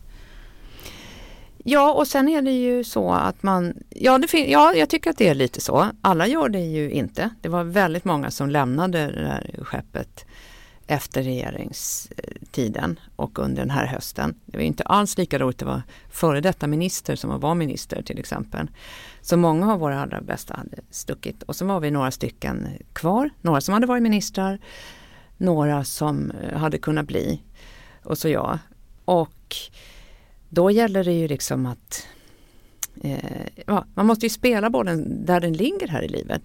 Ja 1.66 1.92
och 1.92 2.09
sen 2.09 2.29
är 2.29 2.42
det 2.42 2.50
ju 2.50 2.85
så 2.85 3.12
att 3.12 3.42
man, 3.42 3.74
ja, 3.90 4.18
det 4.18 4.38
ja 4.38 4.74
jag 4.74 4.88
tycker 4.88 5.11
att 5.11 5.18
det 5.18 5.29
är 5.29 5.35
lite 5.35 5.61
så. 5.61 5.90
Alla 6.00 6.27
gör 6.27 6.48
det 6.48 6.61
ju 6.61 6.90
inte. 6.90 7.31
Det 7.40 7.48
var 7.48 7.64
väldigt 7.64 8.05
många 8.05 8.31
som 8.31 8.50
lämnade 8.50 9.11
det 9.11 9.29
här 9.29 9.55
skeppet 9.62 10.24
efter 10.87 11.22
regeringstiden 11.22 13.00
och 13.16 13.38
under 13.38 13.62
den 13.62 13.70
här 13.70 13.87
hösten. 13.87 14.35
Det 14.46 14.59
var 14.59 14.64
inte 14.64 14.83
alls 14.83 15.18
lika 15.18 15.38
roligt 15.38 15.62
att 15.62 15.68
vara 15.68 15.83
före 16.11 16.40
detta 16.40 16.66
minister 16.66 17.16
som 17.16 17.31
att 17.31 17.40
vara 17.40 17.55
minister 17.55 18.03
till 18.03 18.18
exempel. 18.18 18.70
Så 19.20 19.37
många 19.37 19.72
av 19.72 19.81
våra 19.81 20.03
allra 20.03 20.20
bästa 20.20 20.55
hade 20.55 20.77
stuckit 20.90 21.42
och 21.42 21.57
så 21.57 21.64
var 21.64 21.81
vi 21.81 21.90
några 21.90 22.11
stycken 22.11 22.68
kvar. 22.92 23.31
Några 23.40 23.61
som 23.61 23.74
hade 23.74 23.87
varit 23.87 24.03
ministrar, 24.03 24.59
några 25.37 25.85
som 25.85 26.31
eh, 26.31 26.59
hade 26.59 26.79
kunnat 26.79 27.07
bli 27.07 27.42
och 28.03 28.18
så 28.18 28.29
jag. 28.29 28.59
Och 29.05 29.57
då 30.55 30.71
gäller 30.71 31.05
det 31.05 31.12
ju 31.12 31.29
liksom 31.29 31.67
att 31.67 32.07
eh, 33.03 33.47
ja, 33.67 33.85
man 33.95 34.07
måste 34.07 34.27
ju 34.27 34.31
spela 34.31 34.71
bollen 34.71 35.27
där 35.27 35.40
den 35.40 35.53
ligger 35.53 35.88
här 35.88 36.03
i 36.03 36.09
livet. 36.09 36.43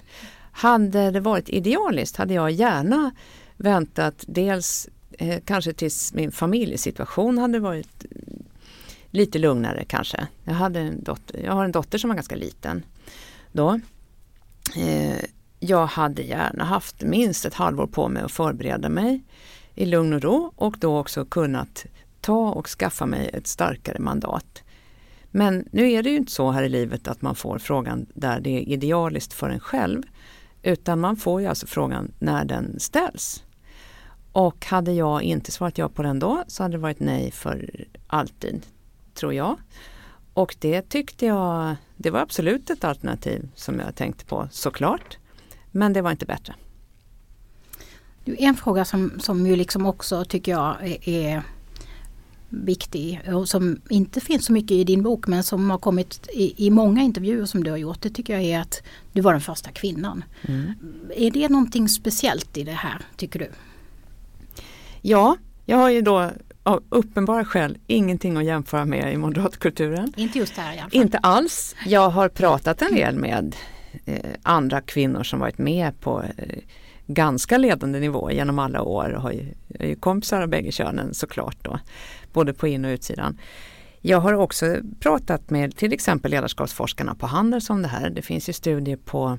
Hade 0.51 1.11
det 1.11 1.19
varit 1.19 1.49
idealiskt 1.49 2.17
hade 2.17 2.33
jag 2.33 2.51
gärna 2.51 3.11
väntat 3.57 4.23
dels 4.27 4.89
eh, 5.11 5.39
kanske 5.45 5.73
tills 5.73 6.13
min 6.13 6.31
familjesituation 6.31 7.37
hade 7.37 7.59
varit 7.59 8.05
eh, 8.11 8.33
lite 9.11 9.39
lugnare 9.39 9.85
kanske. 9.87 10.27
Jag, 10.43 10.53
hade 10.53 10.79
en 10.79 11.03
dotter, 11.03 11.43
jag 11.45 11.53
har 11.53 11.65
en 11.65 11.71
dotter 11.71 11.97
som 11.97 12.07
var 12.07 12.15
ganska 12.15 12.35
liten 12.35 12.85
då. 13.51 13.79
Eh, 14.77 15.23
jag 15.59 15.85
hade 15.85 16.21
gärna 16.21 16.63
haft 16.63 17.01
minst 17.01 17.45
ett 17.45 17.53
halvår 17.53 17.87
på 17.87 18.07
mig 18.07 18.23
att 18.23 18.31
förbereda 18.31 18.89
mig 18.89 19.21
i 19.75 19.85
lugn 19.85 20.13
och 20.13 20.21
ro 20.21 20.53
och 20.55 20.75
då 20.79 20.99
också 20.99 21.25
kunnat 21.25 21.85
ta 22.29 22.51
och 22.51 22.67
skaffa 22.67 23.05
mig 23.05 23.29
ett 23.33 23.47
starkare 23.47 23.99
mandat. 23.99 24.63
Men 25.31 25.67
nu 25.71 25.91
är 25.91 26.03
det 26.03 26.09
ju 26.09 26.15
inte 26.15 26.31
så 26.31 26.51
här 26.51 26.63
i 26.63 26.69
livet 26.69 27.07
att 27.07 27.21
man 27.21 27.35
får 27.35 27.59
frågan 27.59 28.05
där 28.13 28.39
det 28.39 28.49
är 28.49 28.69
idealiskt 28.69 29.33
för 29.33 29.49
en 29.49 29.59
själv. 29.59 30.03
Utan 30.63 30.99
man 30.99 31.17
får 31.17 31.41
ju 31.41 31.47
alltså 31.47 31.67
frågan 31.67 32.11
när 32.19 32.45
den 32.45 32.79
ställs. 32.79 33.43
Och 34.31 34.65
hade 34.65 34.91
jag 34.91 35.23
inte 35.23 35.51
svarat 35.51 35.77
ja 35.77 35.89
på 35.89 36.03
den 36.03 36.19
då 36.19 36.43
så 36.47 36.63
hade 36.63 36.73
det 36.77 36.81
varit 36.81 36.99
nej 36.99 37.31
för 37.31 37.85
alltid, 38.07 38.65
tror 39.13 39.33
jag. 39.33 39.57
Och 40.33 40.55
det 40.59 40.81
tyckte 40.81 41.25
jag, 41.25 41.75
det 41.97 42.11
var 42.11 42.19
absolut 42.19 42.69
ett 42.69 42.83
alternativ 42.83 43.49
som 43.55 43.79
jag 43.79 43.95
tänkte 43.95 44.25
på 44.25 44.47
såklart. 44.51 45.17
Men 45.71 45.93
det 45.93 46.01
var 46.01 46.11
inte 46.11 46.25
bättre. 46.25 46.55
En 48.25 48.55
fråga 48.55 48.85
som, 48.85 49.19
som 49.19 49.47
ju 49.47 49.55
liksom 49.55 49.85
också 49.85 50.25
tycker 50.25 50.51
jag 50.51 50.75
är 51.01 51.43
viktig 52.49 53.21
och 53.33 53.49
som 53.49 53.81
inte 53.89 54.21
finns 54.21 54.45
så 54.45 54.53
mycket 54.53 54.71
i 54.71 54.83
din 54.83 55.03
bok 55.03 55.27
men 55.27 55.43
som 55.43 55.69
har 55.69 55.77
kommit 55.77 56.29
i, 56.33 56.67
i 56.67 56.69
många 56.69 57.01
intervjuer 57.01 57.45
som 57.45 57.63
du 57.63 57.71
har 57.71 57.77
gjort. 57.77 58.01
Det 58.01 58.09
tycker 58.09 58.33
jag 58.33 58.43
är 58.43 58.59
att 58.59 58.81
du 59.13 59.21
var 59.21 59.31
den 59.31 59.41
första 59.41 59.71
kvinnan. 59.71 60.23
Mm. 60.47 60.73
Är 61.15 61.31
det 61.31 61.49
någonting 61.49 61.89
speciellt 61.89 62.57
i 62.57 62.63
det 62.63 62.71
här 62.71 63.01
tycker 63.17 63.39
du? 63.39 63.51
Ja, 65.01 65.37
jag 65.65 65.77
har 65.77 65.89
ju 65.89 66.01
då 66.01 66.31
av 66.63 66.83
uppenbara 66.89 67.45
skäl 67.45 67.77
ingenting 67.87 68.37
att 68.37 68.45
jämföra 68.45 68.85
med 68.85 69.13
i 69.13 69.17
moderatkulturen. 69.17 70.13
Inte 70.17 70.39
just 70.39 70.57
här 70.57 70.75
i 70.75 70.79
alla 70.79 70.89
fall. 70.89 71.01
Inte 71.01 71.17
alls. 71.17 71.75
Jag 71.85 72.09
har 72.09 72.29
pratat 72.29 72.81
en 72.81 72.95
del 72.95 73.15
med 73.15 73.55
eh, 74.05 74.15
andra 74.43 74.81
kvinnor 74.81 75.23
som 75.23 75.39
varit 75.39 75.57
med 75.57 75.99
på 75.99 76.23
eh, 76.37 76.59
ganska 77.13 77.57
ledande 77.57 77.99
nivå 77.99 78.31
genom 78.31 78.59
alla 78.59 78.81
år 78.81 79.13
och 79.13 79.21
har 79.21 79.31
ju, 79.31 79.53
är 79.79 79.87
ju 79.87 79.95
kompisar 79.95 80.41
av 80.41 80.47
bägge 80.47 80.71
könen 80.71 81.13
såklart 81.13 81.57
då. 81.61 81.79
Både 82.33 82.53
på 82.53 82.67
in 82.67 82.85
och 82.85 82.89
utsidan. 82.89 83.37
Jag 84.01 84.19
har 84.19 84.33
också 84.33 84.77
pratat 84.99 85.49
med 85.49 85.75
till 85.75 85.93
exempel 85.93 86.31
ledarskapsforskarna 86.31 87.15
på 87.15 87.27
Handels 87.27 87.69
om 87.69 87.81
det 87.81 87.87
här. 87.87 88.09
Det 88.09 88.21
finns 88.21 88.49
ju 88.49 88.53
studier 88.53 88.97
på 88.97 89.37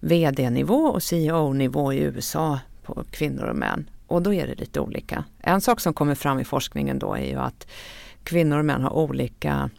VD-nivå 0.00 0.84
och 0.84 1.02
CEO-nivå 1.02 1.92
i 1.92 1.98
USA 1.98 2.58
på 2.82 3.04
kvinnor 3.10 3.44
och 3.44 3.56
män. 3.56 3.90
Och 4.06 4.22
då 4.22 4.34
är 4.34 4.46
det 4.46 4.54
lite 4.54 4.80
olika. 4.80 5.24
En 5.40 5.60
sak 5.60 5.80
som 5.80 5.94
kommer 5.94 6.14
fram 6.14 6.40
i 6.40 6.44
forskningen 6.44 6.98
då 6.98 7.14
är 7.14 7.24
ju 7.24 7.36
att 7.36 7.66
kvinnor 8.24 8.58
och 8.58 8.64
män 8.64 8.82
har 8.82 8.90
olika 8.90 9.70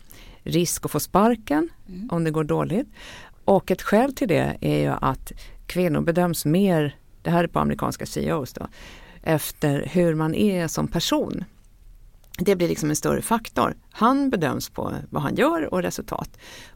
risk 0.43 0.85
att 0.85 0.91
få 0.91 0.99
sparken 0.99 1.69
mm. 1.87 2.09
om 2.11 2.23
det 2.23 2.31
går 2.31 2.43
dåligt. 2.43 2.87
Och 3.45 3.71
ett 3.71 3.81
skäl 3.81 4.15
till 4.15 4.27
det 4.27 4.57
är 4.61 4.79
ju 4.79 4.93
att 5.01 5.31
kvinnor 5.65 6.01
bedöms 6.01 6.45
mer, 6.45 6.95
det 7.23 7.29
här 7.29 7.43
är 7.43 7.47
på 7.47 7.59
amerikanska 7.59 8.05
CEOs 8.05 8.53
då, 8.53 8.67
efter 9.23 9.85
hur 9.91 10.15
man 10.15 10.35
är 10.35 10.67
som 10.67 10.87
person. 10.87 11.43
Det 12.37 12.55
blir 12.55 12.67
liksom 12.67 12.89
en 12.89 12.95
större 12.95 13.21
faktor. 13.21 13.75
Han 13.91 14.29
bedöms 14.29 14.69
på 14.69 14.93
vad 15.09 15.23
han 15.23 15.35
gör 15.35 15.73
och 15.73 15.81
resultat. 15.81 16.29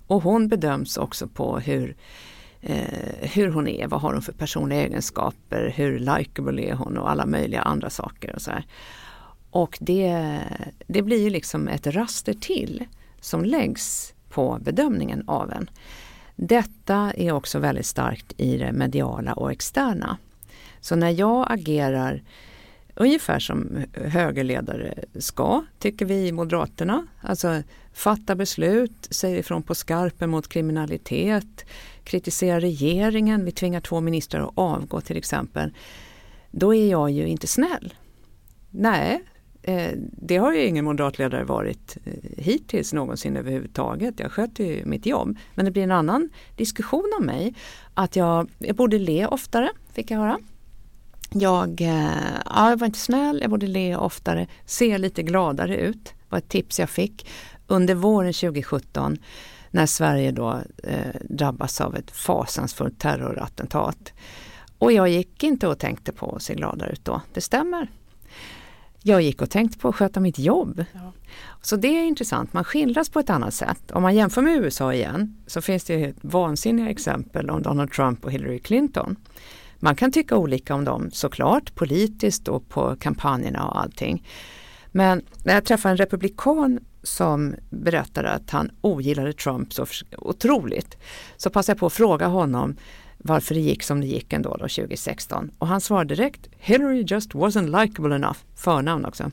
Och 0.07 0.23
hon 0.23 0.47
bedöms 0.47 0.97
också 0.97 1.27
på 1.27 1.59
hur 1.59 1.95
eh, 2.61 3.29
hur 3.33 3.51
hon 3.51 3.67
är, 3.67 3.87
vad 3.87 4.01
har 4.01 4.13
hon 4.13 4.21
för 4.21 4.33
personliga 4.33 4.81
egenskaper, 4.81 5.73
hur 5.75 5.99
likeable 5.99 6.61
är 6.61 6.73
hon 6.73 6.97
och 6.97 7.11
alla 7.11 7.25
möjliga 7.25 7.61
andra 7.61 7.89
saker. 7.89 8.35
Och, 8.35 8.41
så 8.41 8.51
här. 8.51 8.65
och 9.49 9.77
det, 9.81 10.39
det 10.87 11.01
blir 11.01 11.23
ju 11.23 11.29
liksom 11.29 11.67
ett 11.67 11.87
raster 11.87 12.33
till 12.33 12.85
som 13.21 13.45
läggs 13.45 14.13
på 14.29 14.57
bedömningen 14.61 15.23
av 15.27 15.51
en. 15.51 15.69
Detta 16.35 17.13
är 17.17 17.31
också 17.31 17.59
väldigt 17.59 17.85
starkt 17.85 18.33
i 18.37 18.57
det 18.57 18.71
mediala 18.71 19.33
och 19.33 19.51
externa. 19.51 20.17
Så 20.81 20.95
när 20.95 21.09
jag 21.09 21.45
agerar 21.49 22.21
ungefär 22.95 23.39
som 23.39 23.83
högerledare 23.93 24.93
ska, 25.15 25.63
tycker 25.79 26.05
vi 26.05 26.27
i 26.27 26.31
Moderaterna. 26.31 27.07
Alltså 27.21 27.63
fatta 27.93 28.35
beslut, 28.35 29.07
säger 29.09 29.37
ifrån 29.37 29.63
på 29.63 29.75
skarpen 29.75 30.29
mot 30.29 30.47
kriminalitet, 30.47 31.65
kritisera 32.03 32.59
regeringen, 32.59 33.45
vi 33.45 33.51
tvingar 33.51 33.81
två 33.81 34.01
ministrar 34.01 34.41
att 34.41 34.51
avgå 34.55 35.01
till 35.01 35.17
exempel. 35.17 35.73
Då 36.51 36.75
är 36.75 36.91
jag 36.91 37.11
ju 37.11 37.27
inte 37.27 37.47
snäll. 37.47 37.93
Nej, 38.69 39.23
eh, 39.61 39.91
det 39.97 40.37
har 40.37 40.53
ju 40.53 40.65
ingen 40.65 40.85
moderatledare 40.85 41.43
varit 41.43 41.97
eh, 42.05 42.13
hittills 42.37 42.93
någonsin 42.93 43.37
överhuvudtaget. 43.37 44.19
Jag 44.19 44.31
sköter 44.31 44.63
ju 44.63 44.85
mitt 44.85 45.05
jobb. 45.05 45.37
Men 45.55 45.65
det 45.65 45.71
blir 45.71 45.83
en 45.83 45.91
annan 45.91 46.29
diskussion 46.55 47.11
om 47.19 47.25
mig. 47.25 47.55
Att 47.93 48.15
jag, 48.15 48.49
jag 48.57 48.75
borde 48.75 48.99
le 48.99 49.25
oftare, 49.25 49.69
fick 49.93 50.11
jag 50.11 50.17
höra. 50.17 50.39
Jag, 51.29 51.81
eh, 51.81 52.39
ja, 52.45 52.69
jag 52.69 52.77
var 52.77 52.87
inte 52.87 52.99
snäll, 52.99 53.39
jag 53.41 53.49
borde 53.49 53.67
le 53.67 53.95
oftare, 53.95 54.47
se 54.65 54.97
lite 54.97 55.23
gladare 55.23 55.77
ut. 55.77 56.13
var 56.29 56.37
ett 56.37 56.49
tips 56.49 56.79
jag 56.79 56.89
fick 56.89 57.29
under 57.67 57.95
våren 57.95 58.33
2017 58.33 59.17
när 59.71 59.85
Sverige 59.85 60.31
då 60.31 60.61
eh, 60.83 61.15
drabbas 61.29 61.81
av 61.81 61.95
ett 61.95 62.11
fasansfullt 62.11 62.99
terrorattentat. 62.99 64.13
Och 64.77 64.91
jag 64.91 65.09
gick 65.09 65.43
inte 65.43 65.67
och 65.67 65.79
tänkte 65.79 66.11
på 66.11 66.35
att 66.35 66.41
se 66.41 66.55
gladare 66.55 66.91
ut 66.91 67.05
då, 67.05 67.21
det 67.33 67.41
stämmer. 67.41 67.87
Jag 69.01 69.21
gick 69.21 69.41
och 69.41 69.49
tänkte 69.49 69.77
på 69.77 69.89
att 69.89 69.95
sköta 69.95 70.19
mitt 70.19 70.39
jobb. 70.39 70.85
Ja. 70.93 71.13
Så 71.61 71.75
det 71.75 71.87
är 71.87 72.03
intressant, 72.03 72.53
man 72.53 72.63
skildras 72.63 73.09
på 73.09 73.19
ett 73.19 73.29
annat 73.29 73.53
sätt. 73.53 73.91
Om 73.91 74.01
man 74.01 74.15
jämför 74.15 74.41
med 74.41 74.57
USA 74.57 74.93
igen 74.93 75.37
så 75.47 75.61
finns 75.61 75.83
det 75.83 76.13
vansinniga 76.21 76.89
exempel 76.89 77.49
om 77.49 77.61
Donald 77.61 77.91
Trump 77.91 78.25
och 78.25 78.31
Hillary 78.31 78.59
Clinton. 78.59 79.15
Man 79.79 79.95
kan 79.95 80.11
tycka 80.11 80.37
olika 80.37 80.75
om 80.75 80.85
dem 80.85 81.09
såklart, 81.11 81.75
politiskt 81.75 82.47
och 82.47 82.69
på 82.69 82.95
kampanjerna 82.99 83.67
och 83.67 83.81
allting. 83.81 84.27
Men 84.91 85.21
när 85.43 85.53
jag 85.53 85.65
träffade 85.65 85.91
en 85.91 85.97
republikan 85.97 86.79
som 87.03 87.55
berättade 87.69 88.29
att 88.29 88.49
han 88.49 88.71
ogillade 88.81 89.33
Trump 89.33 89.73
så 89.73 89.85
otroligt 90.17 90.97
så 91.37 91.49
passade 91.49 91.75
jag 91.75 91.79
på 91.79 91.85
att 91.85 91.93
fråga 91.93 92.27
honom 92.27 92.75
varför 93.17 93.55
det 93.55 93.61
gick 93.61 93.83
som 93.83 94.01
det 94.01 94.07
gick 94.07 94.33
ändå 94.33 94.49
då 94.49 94.67
2016. 94.67 95.51
Och 95.59 95.67
han 95.67 95.81
svarade 95.81 96.15
direkt 96.15 96.49
Hillary 96.57 97.05
just 97.07 97.33
wasn't 97.33 97.81
likable 97.81 98.15
enough, 98.15 98.37
förnamn 98.55 99.05
också. 99.05 99.31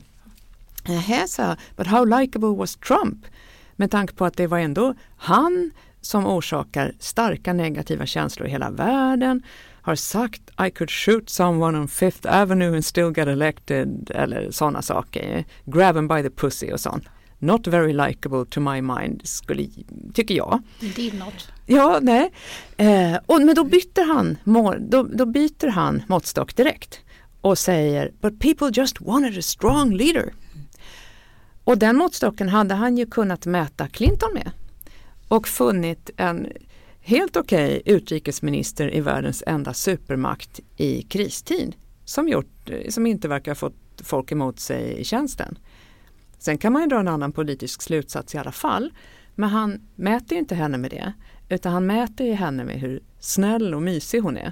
Nähä, 0.87 1.27
sa 1.27 1.55
but 1.75 1.87
how 1.87 2.05
likable 2.05 2.49
was 2.49 2.75
Trump? 2.75 3.25
Med 3.75 3.91
tanke 3.91 4.13
på 4.13 4.25
att 4.25 4.37
det 4.37 4.47
var 4.47 4.59
ändå 4.59 4.93
han 5.17 5.71
som 6.01 6.25
orsakar 6.25 6.93
starka 6.99 7.53
negativa 7.53 8.05
känslor 8.05 8.47
i 8.47 8.51
hela 8.51 8.69
världen 8.69 9.43
har 9.85 9.95
sagt 9.95 10.41
I 10.67 10.71
could 10.71 10.91
shoot 10.91 11.29
someone 11.29 11.77
on 11.79 11.87
Fifth 11.87 12.27
Avenue 12.27 12.73
and 12.75 12.85
still 12.85 13.13
get 13.15 13.27
elected 13.27 14.11
eller 14.15 14.51
sådana 14.51 14.81
saker. 14.81 15.45
Grab 15.65 15.95
him 15.95 16.07
by 16.07 16.21
the 16.23 16.29
pussy 16.29 16.71
och 16.71 16.79
sånt. 16.79 17.03
Not 17.39 17.67
very 17.67 17.93
likable 17.93 18.45
to 18.45 18.59
my 18.59 18.81
mind, 18.81 19.21
skulle, 19.23 19.67
tycker 20.13 20.35
jag. 20.35 20.61
Did 20.95 21.19
not. 21.19 21.51
Ja, 21.65 21.99
nej. 22.01 22.31
Eh, 22.77 23.17
och, 23.25 23.41
men 23.41 23.55
då 23.55 23.63
byter, 23.63 24.13
han, 24.13 24.37
då, 24.89 25.03
då 25.03 25.25
byter 25.25 25.67
han 25.67 26.03
måttstock 26.07 26.55
direkt 26.55 26.99
och 27.41 27.57
säger 27.57 28.11
But 28.21 28.39
people 28.39 28.69
just 28.73 29.01
wanted 29.01 29.37
a 29.37 29.41
strong 29.41 29.93
leader. 29.93 30.33
Och 31.63 31.77
den 31.77 31.97
måttstocken 31.97 32.49
hade 32.49 32.73
han 32.73 32.97
ju 32.97 33.05
kunnat 33.05 33.45
mäta 33.45 33.87
Clinton 33.87 34.29
med 34.33 34.51
och 35.27 35.47
funnit 35.47 36.09
en 36.17 36.47
helt 37.05 37.35
okej 37.35 37.79
okay 37.79 37.95
utrikesminister 37.95 38.95
i 38.95 39.01
världens 39.01 39.43
enda 39.47 39.73
supermakt 39.73 40.59
i 40.77 41.01
kristid 41.01 41.75
som, 42.05 42.27
gjort, 42.27 42.69
eh, 42.69 42.89
som 42.89 43.07
inte 43.07 43.27
verkar 43.27 43.51
ha 43.51 43.55
fått 43.55 44.01
folk 44.03 44.31
emot 44.31 44.59
sig 44.59 44.99
i 44.99 45.03
tjänsten. 45.03 45.57
Sen 46.37 46.57
kan 46.57 46.73
man 46.73 46.81
ju 46.81 46.87
dra 46.87 46.99
en 46.99 47.07
annan 47.07 47.31
politisk 47.31 47.81
slutsats 47.81 48.35
i 48.35 48.37
alla 48.37 48.51
fall. 48.51 48.93
Men 49.35 49.49
han 49.49 49.81
mäter 49.95 50.37
inte 50.37 50.55
henne 50.55 50.77
med 50.77 50.91
det. 50.91 51.13
Utan 51.49 51.73
han 51.73 51.85
mäter 51.85 52.27
ju 52.27 52.33
henne 52.33 52.63
med 52.63 52.79
hur 52.79 53.03
snäll 53.19 53.73
och 53.73 53.81
mysig 53.81 54.19
hon 54.19 54.37
är. 54.37 54.51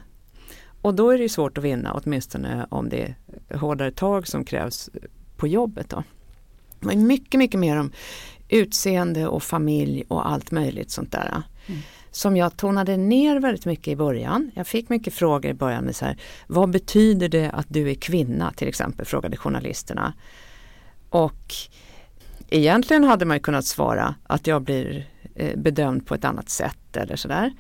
Och 0.82 0.94
då 0.96 1.10
är 1.10 1.18
det 1.18 1.30
svårt 1.30 1.58
att 1.58 1.64
vinna, 1.64 1.94
åtminstone 1.94 2.68
om 2.70 2.90
det 2.90 3.16
är 3.50 3.58
hårdare 3.58 3.92
tag 3.92 4.28
som 4.28 4.46
krävs 4.46 4.90
på 5.38 5.48
jobbet. 5.48 5.90
Då. 5.90 6.04
Det 6.80 6.94
är 6.94 6.98
mycket, 6.98 7.38
mycket 7.38 7.60
mer 7.60 7.78
om 7.80 7.92
utseende 8.50 9.28
och 9.28 9.44
familj 9.44 10.04
och 10.08 10.30
allt 10.30 10.52
möjligt 10.52 10.92
sånt 10.92 11.12
där. 11.12 11.44
Mm. 11.68 11.82
Som 12.14 12.38
jag 12.38 12.58
tonade 12.58 12.98
ner 12.98 13.40
väldigt 13.40 13.66
mycket 13.66 13.88
i 13.88 13.96
början. 13.96 14.52
Jag 14.56 14.68
fick 14.68 14.90
mycket 14.90 15.14
frågor 15.14 15.52
i 15.52 15.54
början 15.54 15.84
med 15.84 15.96
så 15.96 16.06
här, 16.06 16.18
vad 16.48 16.70
betyder 16.70 17.30
det 17.30 17.50
att 17.50 17.66
du 17.70 17.90
är 17.90 17.96
kvinna 17.96 18.52
till 18.52 18.68
exempel, 18.68 19.06
frågade 19.06 19.38
journalisterna. 19.38 20.14
Och 21.10 21.54
egentligen 22.50 23.04
hade 23.04 23.26
man 23.26 23.40
kunnat 23.40 23.66
svara 23.66 24.16
att 24.24 24.48
jag 24.48 24.62
blir 24.62 25.08
eh, 25.36 25.58
bedömd 25.58 26.08
på 26.08 26.16
ett 26.16 26.26
annat 26.26 26.50
sätt 26.50 26.98
eller 26.98 27.16
sådär. 27.16 27.54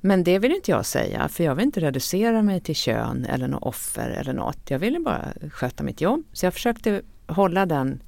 Men 0.00 0.24
det 0.24 0.38
vill 0.38 0.52
inte 0.52 0.70
jag 0.70 0.86
säga 0.86 1.28
för 1.28 1.44
jag 1.44 1.54
vill 1.54 1.64
inte 1.64 1.80
reducera 1.80 2.42
mig 2.42 2.60
till 2.60 2.76
kön 2.76 3.24
eller 3.24 3.48
något 3.48 3.62
offer 3.62 4.10
eller 4.10 4.32
något. 4.32 4.70
Jag 4.70 4.78
ville 4.78 5.00
bara 5.00 5.32
sköta 5.50 5.84
mitt 5.84 6.00
jobb. 6.00 6.24
Så 6.32 6.46
jag 6.46 6.54
försökte 6.54 7.02
hålla 7.26 7.66
den 7.66 8.02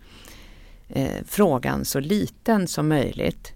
eh, 0.88 1.25
frågan 1.27 1.85
så 1.85 2.01
liten 2.01 2.68
som 2.68 2.88
möjligt. 2.88 3.54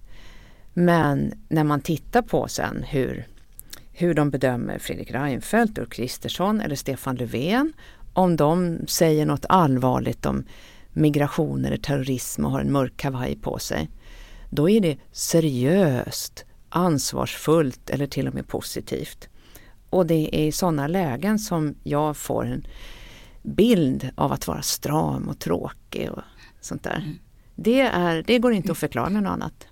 Men 0.79 1.33
när 1.49 1.65
man 1.65 1.81
tittar 1.81 2.23
på 2.23 2.49
sen 2.49 2.85
hur, 2.89 3.27
hur 3.93 4.15
de 4.15 4.31
bedömer 4.31 4.79
Fredrik 4.79 5.11
Reinfeldt, 5.11 5.79
Ulf 5.79 5.91
Kristersson 5.91 6.61
eller 6.61 6.77
Stefan 6.77 7.17
Löfven, 7.17 7.73
om 8.13 8.37
de 8.37 8.79
säger 8.87 9.27
något 9.27 9.45
allvarligt 9.49 10.27
om 10.27 10.45
migration 10.93 11.65
eller 11.65 11.77
terrorism 11.77 12.45
och 12.45 12.51
har 12.51 12.61
en 12.61 12.73
mörk 12.73 12.97
kavaj 12.97 13.37
på 13.37 13.59
sig. 13.59 13.91
Då 14.51 14.71
är 14.71 14.81
det 14.81 14.97
seriöst, 15.13 16.45
ansvarsfullt 16.69 17.91
eller 17.91 18.07
till 18.07 18.29
och 18.29 18.35
med 18.35 18.49
positivt. 18.49 19.29
Och 19.91 20.07
det 20.07 20.37
är 20.37 20.47
i 20.47 20.53
sådana 20.53 20.87
lägen 20.87 21.39
som 21.39 21.75
jag 21.83 22.17
får 22.17 22.47
en 22.47 22.67
bild 23.43 24.11
av 24.15 24.33
att 24.33 24.47
vara 24.47 24.63
stram 24.63 25.29
och 25.29 25.39
tråkig 25.39 26.11
och 26.11 26.23
sånt 26.61 26.83
där. 26.83 26.97
Mm. 26.97 27.19
Det, 27.55 27.81
är, 27.81 28.23
det 28.27 28.39
går 28.39 28.53
inte 28.53 28.73
att 28.73 28.79
förklara 28.79 29.09
med 29.09 29.23
något 29.23 29.33
annat. 29.33 29.68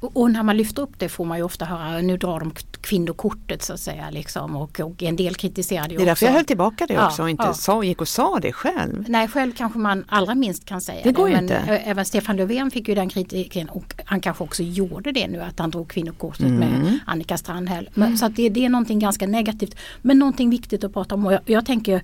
Och 0.00 0.30
när 0.30 0.42
man 0.42 0.56
lyfter 0.56 0.82
upp 0.82 0.98
det 0.98 1.08
får 1.08 1.24
man 1.24 1.38
ju 1.38 1.44
ofta 1.44 1.64
höra 1.64 2.00
nu 2.00 2.16
drar 2.16 2.40
de 2.40 2.52
kvinnokortet 2.80 3.62
så 3.62 3.72
att 3.72 3.80
säga. 3.80 4.10
Liksom, 4.10 4.56
och, 4.56 4.80
och 4.80 5.02
en 5.02 5.16
del 5.16 5.34
kritiserar 5.34 5.88
det, 5.88 5.96
det 5.96 6.02
är 6.02 6.06
därför 6.06 6.26
jag 6.26 6.32
höll 6.32 6.44
tillbaka 6.44 6.86
det 6.86 7.04
också 7.04 7.22
och 7.22 7.30
inte 7.30 7.46
ja. 7.46 7.54
sa, 7.54 7.82
gick 7.84 8.00
och 8.00 8.08
sa 8.08 8.38
det 8.40 8.52
själv. 8.52 9.04
Nej 9.08 9.28
själv 9.28 9.52
kanske 9.52 9.78
man 9.78 10.04
allra 10.08 10.34
minst 10.34 10.64
kan 10.64 10.80
säga 10.80 11.00
det. 11.04 11.12
Går 11.12 11.28
det. 11.28 11.38
inte. 11.38 11.56
även 11.56 12.04
Stefan 12.04 12.36
Löfven 12.36 12.70
fick 12.70 12.88
ju 12.88 12.94
den 12.94 13.08
kritiken 13.08 13.68
och 13.68 13.94
han 14.04 14.20
kanske 14.20 14.44
också 14.44 14.62
gjorde 14.62 15.12
det 15.12 15.28
nu 15.28 15.40
att 15.40 15.58
han 15.58 15.70
drog 15.70 15.90
kvinnokortet 15.90 16.46
mm. 16.46 16.58
med 16.58 16.98
Annika 17.06 17.36
Strandhäll. 17.36 17.90
Men, 17.94 18.06
mm. 18.06 18.16
Så 18.16 18.26
att 18.26 18.36
det, 18.36 18.48
det, 18.48 18.64
är 18.64 18.68
någonting 18.68 18.98
ganska 18.98 19.26
negativt 19.26 19.76
men 20.02 20.18
någonting 20.18 20.50
viktigt 20.50 20.84
att 20.84 20.92
prata 20.92 21.14
om 21.14 21.26
och 21.26 21.32
jag, 21.32 21.40
jag 21.44 21.66
tänker 21.66 22.02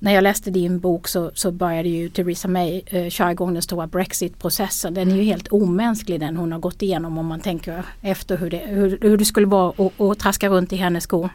när 0.00 0.14
jag 0.14 0.22
läste 0.22 0.50
din 0.50 0.80
bok 0.80 1.08
så, 1.08 1.30
så 1.34 1.50
började 1.50 1.88
ju 1.88 2.08
Theresa 2.08 2.48
May 2.48 2.82
eh, 2.86 3.08
köra 3.08 3.32
igång 3.32 3.52
den 3.52 3.62
stora 3.62 3.86
Brexit-processen. 3.86 4.94
Den 4.94 5.10
är 5.12 5.16
ju 5.16 5.22
helt 5.22 5.48
omänsklig 5.48 6.20
den 6.20 6.36
hon 6.36 6.52
har 6.52 6.58
gått 6.58 6.82
igenom 6.82 7.18
om 7.18 7.26
man 7.26 7.40
tänker 7.40 7.82
efter 8.02 8.36
hur 8.36 8.50
det, 8.50 8.58
hur, 8.66 8.98
hur 9.02 9.16
det 9.16 9.24
skulle 9.24 9.46
vara 9.46 9.88
att 9.98 10.18
traska 10.18 10.48
runt 10.48 10.72
i 10.72 10.76
hennes 10.76 11.04
skor. 11.04 11.28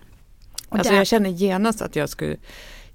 Alltså 0.70 0.92
där- 0.92 0.98
jag 0.98 1.08
känner 1.08 1.30
genast 1.30 1.82
att 1.82 1.96
jag 1.96 2.10
skulle 2.10 2.36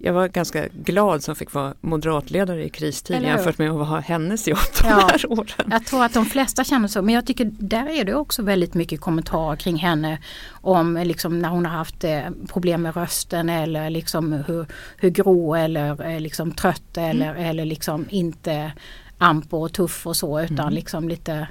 jag 0.01 0.13
var 0.13 0.29
ganska 0.29 0.67
glad 0.73 1.23
som 1.23 1.37
fick 1.37 1.53
vara 1.55 1.75
moderatledare 1.81 2.65
i 2.65 2.69
kristid 2.69 3.23
jämfört 3.23 3.59
med 3.59 3.71
att 3.71 3.89
ha 3.89 3.99
hennes 4.01 4.49
jobb 4.49 4.59
de 4.83 4.89
Ja. 4.89 5.09
här 5.11 5.33
åren. 5.33 5.69
Jag 5.71 5.87
tror 5.87 6.05
att 6.05 6.15
de 6.15 6.27
flesta 6.27 6.65
känner 6.65 6.89
så 6.89 7.03
men 7.03 7.15
jag 7.15 7.27
tycker 7.27 7.51
där 7.59 7.89
är 8.01 8.05
det 8.05 8.15
också 8.15 8.43
väldigt 8.43 8.75
mycket 8.75 9.01
kommentarer 9.01 9.57
kring 9.57 9.77
henne 9.77 10.19
om 10.51 10.97
liksom 11.05 11.39
när 11.39 11.49
hon 11.49 11.67
har 11.67 11.73
haft 11.77 12.05
eh, 12.05 12.21
problem 12.49 12.83
med 12.83 12.97
rösten 12.97 13.49
eller 13.49 13.91
liksom 13.91 14.33
hur, 14.33 14.67
hur 14.97 15.11
grå 15.11 15.55
eller 15.55 16.07
eh, 16.11 16.21
liksom 16.21 16.53
trött 16.53 16.97
eller, 16.97 17.35
eller 17.35 17.65
liksom 17.65 18.07
inte 18.11 18.73
amper 19.19 19.57
och 19.57 19.73
tuff 19.73 20.07
och 20.07 20.17
så 20.17 20.41
utan 20.41 20.75
liksom 20.75 21.09
lite 21.09 21.49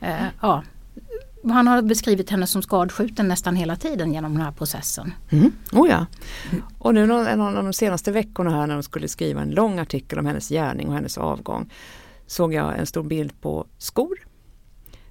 eh, 0.00 0.26
ja. 0.40 0.62
Han 1.50 1.66
har 1.66 1.82
beskrivit 1.82 2.30
henne 2.30 2.46
som 2.46 2.62
skadskjuten 2.62 3.28
nästan 3.28 3.56
hela 3.56 3.76
tiden 3.76 4.12
genom 4.12 4.32
den 4.32 4.42
här 4.42 4.52
processen. 4.52 5.14
Mm. 5.30 5.52
Oh 5.72 5.90
ja. 5.90 6.06
Och 6.78 6.94
nu 6.94 7.02
en 7.02 7.40
av 7.40 7.54
de 7.54 7.72
senaste 7.72 8.12
veckorna 8.12 8.50
här 8.50 8.66
när 8.66 8.74
de 8.74 8.82
skulle 8.82 9.08
skriva 9.08 9.42
en 9.42 9.50
lång 9.50 9.78
artikel 9.78 10.18
om 10.18 10.26
hennes 10.26 10.48
gärning 10.48 10.88
och 10.88 10.94
hennes 10.94 11.18
avgång 11.18 11.72
såg 12.26 12.54
jag 12.54 12.78
en 12.78 12.86
stor 12.86 13.02
bild 13.02 13.40
på 13.40 13.66
skor. 13.78 14.18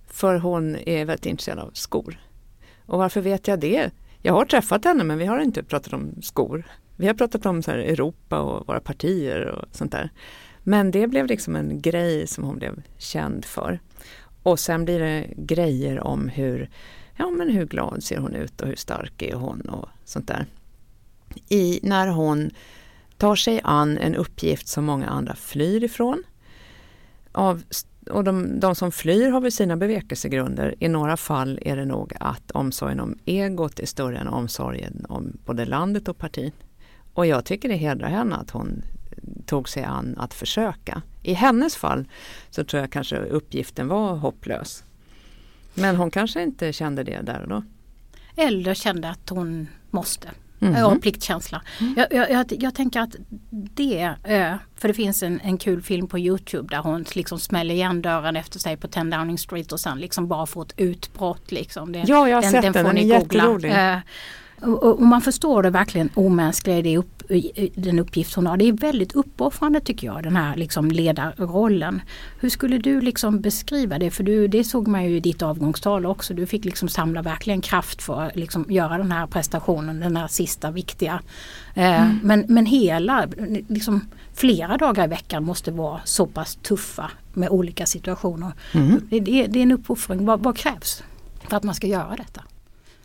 För 0.07 0.35
hon 0.35 0.75
är 0.75 1.05
väldigt 1.05 1.25
intresserad 1.25 1.59
av 1.59 1.71
skor. 1.73 2.19
Och 2.85 2.99
varför 2.99 3.21
vet 3.21 3.47
jag 3.47 3.59
det? 3.59 3.91
Jag 4.21 4.33
har 4.33 4.45
träffat 4.45 4.85
henne 4.85 5.03
men 5.03 5.17
vi 5.17 5.25
har 5.25 5.39
inte 5.39 5.63
pratat 5.63 5.93
om 5.93 6.21
skor. 6.21 6.65
Vi 6.95 7.07
har 7.07 7.13
pratat 7.13 7.45
om 7.45 7.63
så 7.63 7.71
här 7.71 7.77
Europa 7.77 8.39
och 8.39 8.67
våra 8.67 8.79
partier 8.79 9.45
och 9.45 9.65
sånt 9.71 9.91
där. 9.91 10.09
Men 10.63 10.91
det 10.91 11.07
blev 11.07 11.25
liksom 11.25 11.55
en 11.55 11.81
grej 11.81 12.27
som 12.27 12.43
hon 12.43 12.57
blev 12.57 12.81
känd 12.97 13.45
för. 13.45 13.79
Och 14.45 14.59
sen 14.59 14.85
blir 14.85 14.99
det 14.99 15.27
grejer 15.37 15.99
om 15.99 16.29
hur, 16.29 16.69
ja, 17.15 17.29
men 17.29 17.49
hur 17.49 17.65
glad 17.65 18.03
ser 18.03 18.17
hon 18.17 18.35
ut 18.35 18.61
och 18.61 18.67
hur 18.67 18.75
stark 18.75 19.21
är 19.21 19.35
hon 19.35 19.61
och 19.61 19.89
sånt 20.03 20.27
där. 20.27 20.45
I, 21.49 21.79
när 21.83 22.07
hon 22.07 22.51
tar 23.17 23.35
sig 23.35 23.61
an 23.63 23.97
en 23.97 24.15
uppgift 24.15 24.67
som 24.67 24.85
många 24.85 25.07
andra 25.07 25.35
flyr 25.35 25.83
ifrån. 25.83 26.23
Av, 27.31 27.63
och 28.09 28.23
de, 28.23 28.59
de 28.59 28.75
som 28.75 28.91
flyr 28.91 29.29
har 29.29 29.41
väl 29.41 29.51
sina 29.51 29.77
bevekelsegrunder. 29.77 30.75
I 30.79 30.87
några 30.87 31.17
fall 31.17 31.59
är 31.61 31.75
det 31.75 31.85
nog 31.85 32.13
att 32.19 32.51
omsorgen 32.51 32.99
om 32.99 33.17
egot 33.25 33.79
är 33.79 33.85
större 33.85 34.17
än 34.17 34.27
omsorgen 34.27 35.05
om 35.09 35.37
både 35.45 35.65
landet 35.65 36.07
och 36.07 36.17
partiet. 36.17 36.53
Och 37.13 37.25
jag 37.25 37.45
tycker 37.45 37.69
det 37.69 37.75
hedrar 37.75 38.09
henne 38.09 38.35
att 38.35 38.51
hon 38.51 38.81
tog 39.45 39.69
sig 39.69 39.83
an 39.83 40.15
att 40.17 40.33
försöka. 40.33 41.01
I 41.23 41.33
hennes 41.33 41.75
fall 41.75 42.05
så 42.49 42.63
tror 42.63 42.81
jag 42.81 42.91
kanske 42.91 43.15
uppgiften 43.17 43.87
var 43.87 44.15
hopplös. 44.15 44.83
Men 45.73 45.95
hon 45.95 46.11
kanske 46.11 46.43
inte 46.43 46.73
kände 46.73 47.03
det 47.03 47.21
där 47.21 47.41
och 47.41 47.49
då. 47.49 47.63
Eller 48.35 48.73
kände 48.73 49.09
att 49.09 49.29
hon 49.29 49.67
måste. 49.89 50.29
Mhm. 50.59 50.73
Ja, 50.73 50.97
pliktkänsla. 51.01 51.61
Jag, 51.95 52.07
jag, 52.13 52.31
jag, 52.31 52.45
jag 52.63 52.75
tänker 52.75 52.99
att 52.99 53.15
det, 53.49 54.13
eh, 54.23 54.55
för 54.75 54.87
det 54.87 54.93
finns 54.93 55.23
en, 55.23 55.39
en 55.39 55.57
kul 55.57 55.81
film 55.81 56.07
på 56.07 56.19
Youtube 56.19 56.75
där 56.75 56.81
hon 56.81 57.05
liksom 57.15 57.39
smäller 57.39 57.73
igen 57.75 58.01
dörren 58.01 58.35
efter 58.35 58.59
sig 58.59 58.77
på 58.77 58.87
10 58.87 59.03
Downing 59.03 59.37
Street 59.37 59.71
och 59.71 59.79
sen 59.79 59.99
liksom 59.99 60.27
bara 60.27 60.45
får 60.45 60.61
ett 60.65 60.73
utbrott. 60.77 61.51
Liksom. 61.51 61.91
Det, 61.91 62.03
Ja, 62.07 62.29
jag 62.29 62.37
har 62.37 62.41
sett 62.41 62.61
den. 62.61 62.73
får 62.73 62.83
Den 62.83 62.95
ni 62.95 63.09
är 63.11 63.19
googla. 63.19 63.37
jätterolig. 63.43 63.71
Och, 64.61 65.01
man 65.01 65.21
förstår 65.21 65.63
det 65.63 65.69
verkligen 65.69 66.09
omänskliga 66.13 66.77
i 66.77 66.81
det 66.81 66.97
upp, 66.97 67.23
den 67.75 67.99
uppgift 67.99 68.35
hon 68.35 68.47
har. 68.47 68.57
Det 68.57 68.67
är 68.67 68.71
väldigt 68.73 69.11
uppoffrande 69.11 69.79
tycker 69.79 70.07
jag, 70.07 70.23
den 70.23 70.35
här 70.35 70.55
liksom 70.55 70.91
ledarrollen. 70.91 72.01
Hur 72.39 72.49
skulle 72.49 72.77
du 72.77 73.01
liksom 73.01 73.41
beskriva 73.41 73.99
det? 73.99 74.11
För 74.11 74.23
du, 74.23 74.47
det 74.47 74.63
såg 74.63 74.87
man 74.87 75.05
ju 75.05 75.17
i 75.17 75.19
ditt 75.19 75.41
avgångstal 75.41 76.05
också. 76.05 76.33
Du 76.33 76.45
fick 76.45 76.65
liksom 76.65 76.89
samla 76.89 77.21
verkligen 77.21 77.61
kraft 77.61 78.01
för 78.01 78.21
att 78.21 78.35
liksom 78.35 78.65
göra 78.69 78.97
den 78.97 79.11
här 79.11 79.27
prestationen, 79.27 79.99
den 79.99 80.17
här 80.17 80.27
sista 80.27 80.71
viktiga. 80.71 81.21
Eh, 81.73 82.07
men, 82.23 82.45
men 82.47 82.65
hela, 82.65 83.27
liksom 83.67 84.01
flera 84.33 84.77
dagar 84.77 85.05
i 85.05 85.07
veckan 85.07 85.43
måste 85.43 85.71
vara 85.71 85.99
så 86.03 86.25
pass 86.25 86.55
tuffa 86.55 87.11
med 87.33 87.49
olika 87.49 87.85
situationer. 87.85 88.51
Det, 89.09 89.19
det, 89.19 89.47
det 89.47 89.59
är 89.59 89.63
en 89.63 89.71
uppoffring. 89.71 90.25
Vad, 90.25 90.39
vad 90.39 90.57
krävs 90.57 91.03
för 91.49 91.57
att 91.57 91.63
man 91.63 91.75
ska 91.75 91.87
göra 91.87 92.15
detta? 92.15 92.41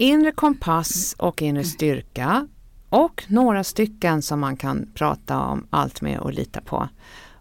Inre 0.01 0.33
kompass 0.33 1.15
och 1.19 1.43
inre 1.43 1.65
styrka 1.65 2.49
och 2.89 3.25
några 3.29 3.65
stycken 3.65 4.23
som 4.23 4.41
man 4.41 4.57
kan 4.57 4.91
prata 4.95 5.39
om 5.39 5.67
allt 5.71 6.01
med 6.01 6.19
och 6.19 6.33
lita 6.33 6.61
på. 6.61 6.89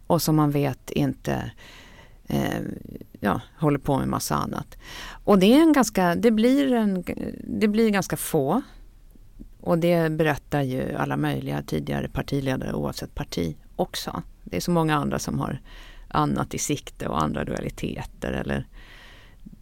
Och 0.08 0.22
som 0.22 0.36
man 0.36 0.52
vet 0.52 0.92
inte 0.92 1.52
eh, 2.28 2.62
ja, 3.20 3.42
håller 3.58 3.80
på 3.80 3.98
med 3.98 4.08
massa 4.08 4.36
annat. 4.36 4.78
Och 5.24 5.40
det, 5.40 5.54
är 5.54 5.62
en 5.62 5.74
ganska, 5.74 6.16
det, 6.16 6.32
blir 6.32 6.74
en, 6.74 7.04
det 7.44 7.68
blir 7.68 7.90
ganska 7.90 8.18
få. 8.18 8.62
Och 9.62 9.78
det 9.78 10.12
berättar 10.12 10.62
ju 10.62 10.96
alla 10.96 11.18
möjliga 11.18 11.62
tidigare 11.62 12.10
partiledare 12.10 12.74
oavsett 12.74 13.16
parti 13.16 13.56
också. 13.76 14.24
Det 14.44 14.58
är 14.58 14.62
så 14.62 14.72
många 14.72 14.96
andra 14.96 15.20
som 15.20 15.40
har 15.40 15.62
annat 16.08 16.54
i 16.54 16.58
sikte 16.58 17.08
och 17.08 17.24
andra 17.24 17.46
dualiteter 17.46 18.32
eller 18.32 18.68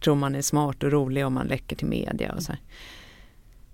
tror 0.00 0.14
man 0.14 0.34
är 0.34 0.42
smart 0.42 0.82
och 0.82 0.92
rolig 0.92 1.26
om 1.26 1.34
man 1.34 1.46
läcker 1.46 1.76
till 1.76 1.86
media 1.86 2.32
och 2.32 2.42
så. 2.42 2.52
här. 2.52 2.60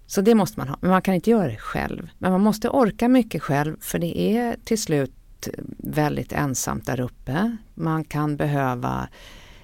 Så 0.06 0.20
det 0.20 0.34
måste 0.34 0.60
man 0.60 0.68
ha, 0.68 0.76
men 0.80 0.90
man 0.90 1.02
kan 1.02 1.14
inte 1.14 1.30
göra 1.30 1.48
det 1.48 1.56
själv. 1.56 2.10
Men 2.18 2.32
man 2.32 2.40
måste 2.40 2.68
orka 2.68 3.08
mycket 3.08 3.42
själv 3.42 3.76
för 3.80 3.98
det 3.98 4.20
är 4.20 4.56
till 4.64 4.82
slut 4.82 5.48
väldigt 5.78 6.32
ensamt 6.32 6.86
där 6.86 7.00
uppe. 7.00 7.56
Man 7.74 8.04
kan 8.04 8.36
behöva 8.36 9.08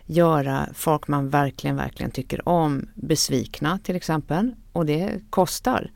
göra 0.07 0.69
folk 0.75 1.09
man 1.09 1.29
verkligen, 1.29 1.77
verkligen 1.77 2.11
tycker 2.11 2.49
om 2.49 2.89
besvikna 2.95 3.79
till 3.79 3.97
exempel. 3.97 4.55
Och 4.73 4.87
det 4.87 5.21
kostar. 5.31 5.91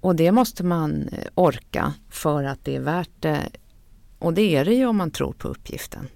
Och 0.00 0.16
det 0.16 0.32
måste 0.32 0.64
man 0.64 1.08
eh, 1.08 1.18
orka 1.34 1.92
för 2.10 2.44
att 2.44 2.64
det 2.64 2.76
är 2.76 2.80
värt 2.80 3.10
det. 3.20 3.40
Och 4.18 4.34
det 4.34 4.56
är 4.56 4.64
det 4.64 4.74
ju 4.74 4.86
om 4.86 4.96
man 4.96 5.10
tror 5.10 5.32
på 5.32 5.48
uppgiften. 5.48 6.08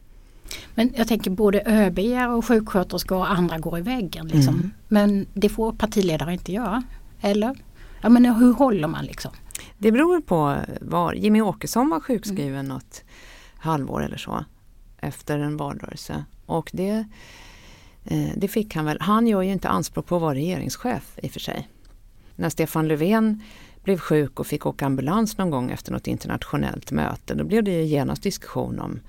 Men 0.74 0.92
jag 0.96 1.08
tänker 1.08 1.30
både 1.30 1.62
ÖB 1.66 1.98
och 2.36 2.44
sjuksköterskor 2.44 3.16
och 3.16 3.30
andra 3.30 3.58
går 3.58 3.78
i 3.78 3.82
väggen. 3.82 4.26
Liksom. 4.26 4.54
Mm. 4.54 4.70
Men 4.88 5.26
det 5.34 5.48
får 5.48 5.72
partiledare 5.72 6.32
inte 6.32 6.52
göra. 6.52 6.82
Eller? 7.20 7.56
Ja, 8.00 8.08
men 8.08 8.24
hur 8.24 8.52
håller 8.52 8.88
man 8.88 9.04
liksom? 9.04 9.30
Det 9.78 9.92
beror 9.92 10.20
på 10.20 10.56
var. 10.80 11.12
Jimmy 11.12 11.40
Åkesson 11.40 11.88
var 11.88 12.00
sjukskriven 12.00 12.66
något 12.66 13.04
halvår 13.56 14.02
eller 14.02 14.16
så 14.16 14.44
efter 15.00 15.38
en 15.38 15.56
valrörelse. 15.56 16.24
Och 16.46 16.70
det, 16.72 17.04
eh, 18.04 18.28
det 18.36 18.48
fick 18.48 18.74
han 18.74 18.84
väl. 18.84 19.00
Han 19.00 19.26
gör 19.26 19.42
ju 19.42 19.52
inte 19.52 19.68
anspråk 19.68 20.06
på 20.06 20.16
att 20.16 20.22
vara 20.22 20.34
regeringschef 20.34 21.18
i 21.22 21.26
och 21.26 21.32
för 21.32 21.40
sig. 21.40 21.68
När 22.36 22.48
Stefan 22.48 22.88
Löfven 22.88 23.42
blev 23.82 23.98
sjuk 23.98 24.40
och 24.40 24.46
fick 24.46 24.66
åka 24.66 24.86
ambulans 24.86 25.38
någon 25.38 25.50
gång 25.50 25.70
efter 25.70 25.92
något 25.92 26.06
internationellt 26.06 26.92
möte 26.92 27.34
då 27.34 27.44
blev 27.44 27.64
det 27.64 27.70
ju 27.70 27.84
genast 27.84 28.22
diskussion 28.22 28.80
om 28.80 29.00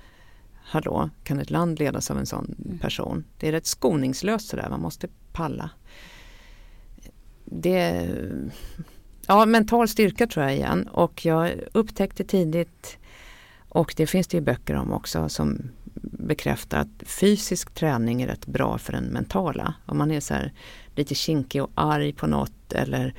Hallå, 0.72 1.10
kan 1.24 1.38
ett 1.38 1.50
land 1.50 1.78
ledas 1.78 2.10
av 2.10 2.18
en 2.18 2.26
sån 2.26 2.78
person? 2.80 3.24
Det 3.38 3.48
är 3.48 3.52
rätt 3.52 3.66
skoningslöst 3.66 4.48
sådär, 4.48 4.66
man 4.70 4.80
måste 4.80 5.08
palla. 5.32 5.70
Det, 7.44 8.08
ja, 9.26 9.46
mental 9.46 9.88
styrka 9.88 10.26
tror 10.26 10.44
jag 10.44 10.54
igen 10.54 10.88
och 10.88 11.26
jag 11.26 11.52
upptäckte 11.72 12.24
tidigt 12.24 12.98
och 13.68 13.94
det 13.96 14.06
finns 14.06 14.26
det 14.26 14.36
ju 14.36 14.40
böcker 14.40 14.74
om 14.74 14.92
också 14.92 15.28
som 15.28 15.62
bekräftar 16.02 16.78
att 16.78 17.08
fysisk 17.08 17.74
träning 17.74 18.22
är 18.22 18.26
rätt 18.26 18.46
bra 18.46 18.78
för 18.78 18.92
den 18.92 19.04
mentala. 19.04 19.74
Om 19.86 19.98
man 19.98 20.10
är 20.10 20.20
så 20.20 20.34
här 20.34 20.52
lite 20.94 21.14
kinkig 21.14 21.62
och 21.62 21.70
arg 21.74 22.12
på 22.12 22.26
något 22.26 22.72
eller 22.72 23.14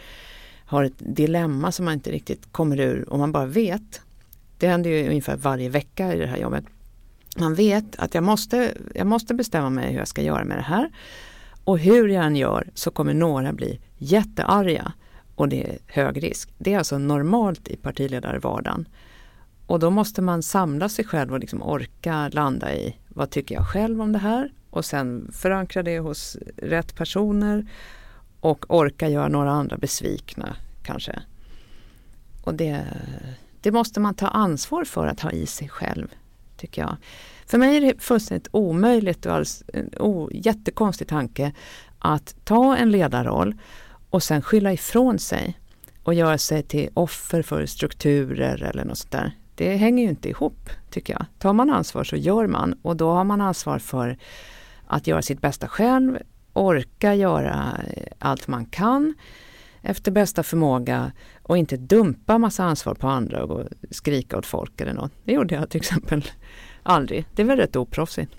har 0.65 0.83
ett 0.83 0.97
dilemma 0.97 1.71
som 1.71 1.85
man 1.85 1.93
inte 1.93 2.11
riktigt 2.11 2.51
kommer 2.51 2.79
ur 2.79 3.09
och 3.09 3.19
man 3.19 3.31
bara 3.31 3.45
vet. 3.45 4.01
Det 4.57 4.67
händer 4.67 4.89
ju 4.89 5.09
ungefär 5.09 5.37
varje 5.37 5.69
vecka 5.69 6.13
i 6.13 6.19
det 6.19 6.27
här 6.27 6.37
jobbet. 6.37 6.65
Man 7.37 7.55
vet 7.55 7.95
att 7.95 8.13
jag 8.15 8.23
måste, 8.23 8.73
jag 8.95 9.07
måste 9.07 9.33
bestämma 9.33 9.69
mig 9.69 9.91
hur 9.91 9.99
jag 9.99 10.07
ska 10.07 10.21
göra 10.21 10.43
med 10.43 10.57
det 10.57 10.61
här. 10.61 10.91
Och 11.63 11.79
hur 11.79 12.07
jag 12.07 12.25
än 12.25 12.35
gör 12.35 12.69
så 12.73 12.91
kommer 12.91 13.13
några 13.13 13.53
bli 13.53 13.79
jättearga 13.97 14.93
och 15.35 15.49
det 15.49 15.63
är 15.63 15.77
hög 15.87 16.23
risk. 16.23 16.53
Det 16.57 16.73
är 16.73 16.77
alltså 16.77 16.97
normalt 16.97 17.67
i 17.67 17.75
partiledarvardagen. 17.75 18.87
Och 19.67 19.79
då 19.79 19.89
måste 19.89 20.21
man 20.21 20.43
samla 20.43 20.89
sig 20.89 21.05
själv 21.05 21.33
och 21.33 21.39
liksom 21.39 21.63
orka 21.63 22.29
landa 22.29 22.75
i 22.75 22.97
vad 23.07 23.29
tycker 23.29 23.55
jag 23.55 23.67
själv 23.67 24.01
om 24.01 24.11
det 24.11 24.19
här 24.19 24.53
och 24.69 24.85
sen 24.85 25.31
förankra 25.33 25.83
det 25.83 25.99
hos 25.99 26.37
rätt 26.57 26.95
personer 26.95 27.67
och 28.39 28.65
orka 28.69 29.09
göra 29.09 29.27
några 29.27 29.51
andra 29.51 29.77
besvikna 29.77 30.55
kanske. 30.83 31.21
Och 32.43 32.53
det, 32.53 32.85
det 33.61 33.71
måste 33.71 33.99
man 33.99 34.13
ta 34.13 34.27
ansvar 34.27 34.83
för 34.83 35.07
att 35.07 35.19
ha 35.19 35.31
i 35.31 35.45
sig 35.45 35.69
själv, 35.69 36.07
tycker 36.63 36.81
jag. 36.81 36.97
För 37.45 37.57
mig 37.57 37.77
är 37.77 37.81
det 37.81 38.01
fullständigt 38.01 38.47
omöjligt 38.51 39.25
och 39.25 39.33
alls, 39.33 39.63
en 39.73 39.89
o, 39.99 40.29
jättekonstig 40.33 41.07
tanke 41.07 41.51
att 41.99 42.35
ta 42.43 42.77
en 42.77 42.91
ledarroll 42.91 43.55
och 44.09 44.23
sen 44.23 44.41
skylla 44.41 44.73
ifrån 44.73 45.19
sig. 45.19 45.59
och 46.03 46.13
göra 46.13 46.37
sig 46.37 46.63
till 46.63 46.89
offer 46.93 47.41
för 47.41 47.65
strukturer 47.65 48.63
eller 48.63 48.85
något 48.85 48.97
sånt 48.97 49.11
där. 49.11 49.31
Det 49.55 49.75
hänger 49.75 50.03
ju 50.03 50.09
inte 50.09 50.29
ihop 50.29 50.69
tycker 50.89 51.13
jag. 51.13 51.25
Tar 51.39 51.53
man 51.53 51.69
ansvar 51.69 52.03
så 52.03 52.15
gör 52.15 52.47
man 52.47 52.79
och 52.81 52.95
då 52.95 53.11
har 53.11 53.23
man 53.23 53.41
ansvar 53.41 53.79
för 53.79 54.17
att 54.87 55.07
göra 55.07 55.21
sitt 55.21 55.41
bästa 55.41 55.67
själv, 55.67 56.17
orka 56.53 57.15
göra 57.15 57.77
eh, 57.87 58.03
allt 58.19 58.47
man 58.47 58.65
kan 58.65 59.13
efter 59.83 60.11
bästa 60.11 60.43
förmåga 60.43 61.11
och 61.43 61.57
inte 61.57 61.77
dumpa 61.77 62.37
massa 62.37 62.63
ansvar 62.63 62.93
på 62.93 63.07
andra 63.07 63.43
och 63.43 63.67
skrika 63.91 64.37
åt 64.37 64.45
folk 64.45 64.81
eller 64.81 64.93
något. 64.93 65.11
Det 65.23 65.33
gjorde 65.33 65.55
jag 65.55 65.69
till 65.69 65.79
exempel 65.79 66.25
aldrig. 66.83 67.25
Det 67.35 67.41
är 67.41 67.45
väl 67.45 67.57
rätt 67.57 67.75
oproffsigt. 67.75 68.31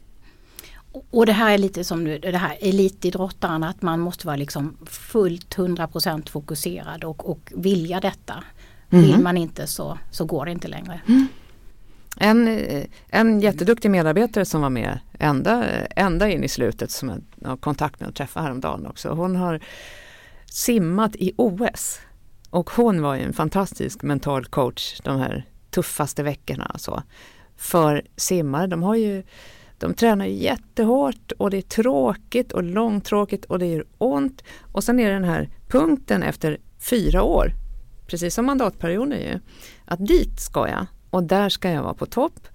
Och 1.11 1.27
det 1.27 1.33
här 1.33 1.55
är 1.55 1.59
lite 1.59 1.85
som 1.85 2.05
det 2.05 2.37
här 2.37 2.57
elitidrottaren 2.61 3.65
att 3.65 3.83
man 3.83 4.01
måste 4.01 4.27
vara 4.27 4.37
liksom 4.37 4.77
fullt 4.87 5.57
100% 5.57 6.31
fokuserad 6.31 7.05
och, 7.05 7.31
och 7.31 7.53
vilja 7.57 8.01
detta. 8.01 8.45
Mm. 8.91 9.05
Vill 9.05 9.19
man 9.19 9.37
inte 9.37 9.67
så, 9.67 9.99
så 10.11 10.25
går 10.25 10.45
det 10.45 10.51
inte 10.51 10.69
längre. 10.69 11.01
Mm. 11.09 11.27
En, 12.17 12.61
en 13.09 13.41
jätteduktig 13.41 13.91
medarbetare 13.91 14.45
som 14.45 14.61
var 14.61 14.71
med 14.71 14.99
ända, 15.19 15.65
ända 15.97 16.29
in 16.29 16.45
i 16.45 16.49
slutet 16.49 16.91
som 16.91 17.23
jag 17.41 17.49
har 17.49 17.57
kontakt 17.57 18.01
med 18.01 18.09
och 18.09 18.15
träffade 18.15 18.47
häromdagen 18.47 18.87
också. 18.87 19.09
Hon 19.09 19.37
har 19.37 19.61
simmat 20.55 21.17
i 21.17 21.33
OS. 21.37 22.01
Och 22.51 22.71
hon 22.71 23.03
var 23.03 23.15
ju 23.15 23.23
en 23.23 23.33
fantastisk 23.33 24.03
mental 24.03 24.45
coach 24.45 25.01
de 25.01 25.19
här 25.19 25.45
tuffaste 25.71 26.23
veckorna. 26.23 26.65
Alltså. 26.65 27.03
För 27.57 28.03
simmare, 28.17 28.67
de 28.67 28.83
har 28.83 28.95
ju 28.95 29.23
de 29.79 29.95
tränar 29.95 30.27
jättehårt 30.27 31.33
och 31.39 31.51
det 31.51 31.57
är 31.57 31.63
tråkigt 31.63 32.53
och 32.53 32.63
långtråkigt 32.63 33.45
och 33.45 33.59
det 33.59 33.67
gör 33.67 33.85
ont. 33.99 34.43
Och 34.73 34.85
sen 34.85 35.01
är 35.01 35.09
det 35.09 35.15
den 35.15 35.25
här 35.25 35.49
punkten 35.69 36.23
efter 36.23 36.59
fyra 36.79 37.23
år, 37.23 37.53
precis 38.07 38.35
som 38.35 38.47
mandatperioden 38.47 39.21
ju, 39.21 39.41
att 39.85 40.07
dit 40.07 40.41
ska 40.41 40.69
jag 40.69 40.87
och 41.11 41.23
där 41.23 41.49
ska 41.49 41.71
jag 41.71 41.83
vara 41.83 41.95
på 41.95 42.07
topp. 42.07 42.49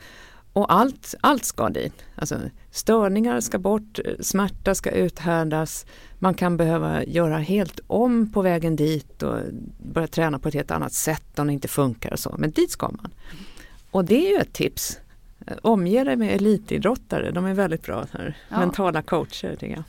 Och 0.54 0.74
allt, 0.74 1.16
allt 1.22 1.46
ska 1.46 1.70
dit. 1.70 1.94
Alltså, 2.16 2.40
störningar 2.72 3.40
ska 3.40 3.58
bort, 3.60 4.00
smärta 4.20 4.76
ska 4.76 4.92
uthärdas, 4.92 5.86
man 6.20 6.34
kan 6.34 6.58
behöva 6.58 7.04
göra 7.04 7.38
helt 7.38 7.80
om 7.88 8.32
på 8.32 8.42
vägen 8.42 8.76
dit 8.76 9.24
och 9.24 9.38
börja 9.78 10.08
träna 10.08 10.40
på 10.40 10.48
ett 10.48 10.54
helt 10.54 10.72
annat 10.72 10.94
sätt 10.94 11.40
om 11.40 11.48
det 11.48 11.54
inte 11.54 11.68
funkar 11.68 12.14
och 12.14 12.20
så. 12.20 12.36
Men 12.38 12.52
dit 12.52 12.72
ska 12.72 12.88
man. 12.88 13.12
Och 13.92 14.06
det 14.06 14.28
är 14.28 14.32
ju 14.32 14.42
ett 14.42 14.54
tips 14.54 15.00
omge 15.62 16.04
dig 16.04 16.16
med 16.16 16.36
elitidrottare, 16.36 17.32
de 17.32 17.46
är 17.46 17.54
väldigt 17.54 17.84
bra 17.84 18.06
här. 18.12 18.38
Ja. 18.50 18.60
mentala 18.60 19.02
coacher. 19.02 19.56
Tycker 19.56 19.76
jag. 19.76 19.84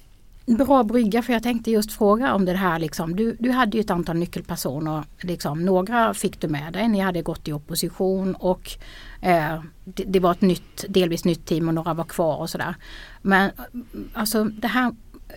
Bra 0.58 0.84
brygga 0.84 1.22
för 1.22 1.32
jag 1.32 1.42
tänkte 1.42 1.70
just 1.70 1.92
fråga 1.92 2.34
om 2.34 2.44
det 2.44 2.52
här 2.52 2.78
liksom. 2.78 3.16
Du, 3.16 3.36
du 3.40 3.50
hade 3.50 3.76
ju 3.76 3.80
ett 3.80 3.90
antal 3.90 4.16
nyckelpersoner. 4.16 5.04
Liksom, 5.20 5.64
några 5.64 6.14
fick 6.14 6.40
du 6.40 6.48
med 6.48 6.72
dig, 6.72 6.88
ni 6.88 6.98
hade 6.98 7.22
gått 7.22 7.48
i 7.48 7.52
opposition 7.52 8.34
och 8.34 8.70
eh, 9.20 9.62
det, 9.84 10.04
det, 10.04 10.20
var 10.20 10.32
ett 10.32 10.40
nytt, 10.40 10.84
delvis 10.88 11.24
nytt 11.24 11.46
team 11.46 11.68
och 11.68 11.74
några 11.74 11.94
var 11.94 12.04
kvar 12.04 12.36
och 12.36 12.50
sådär. 12.50 12.74
Men 13.22 13.50
alltså 14.12 14.44
det 14.44 14.68
här 14.68 14.94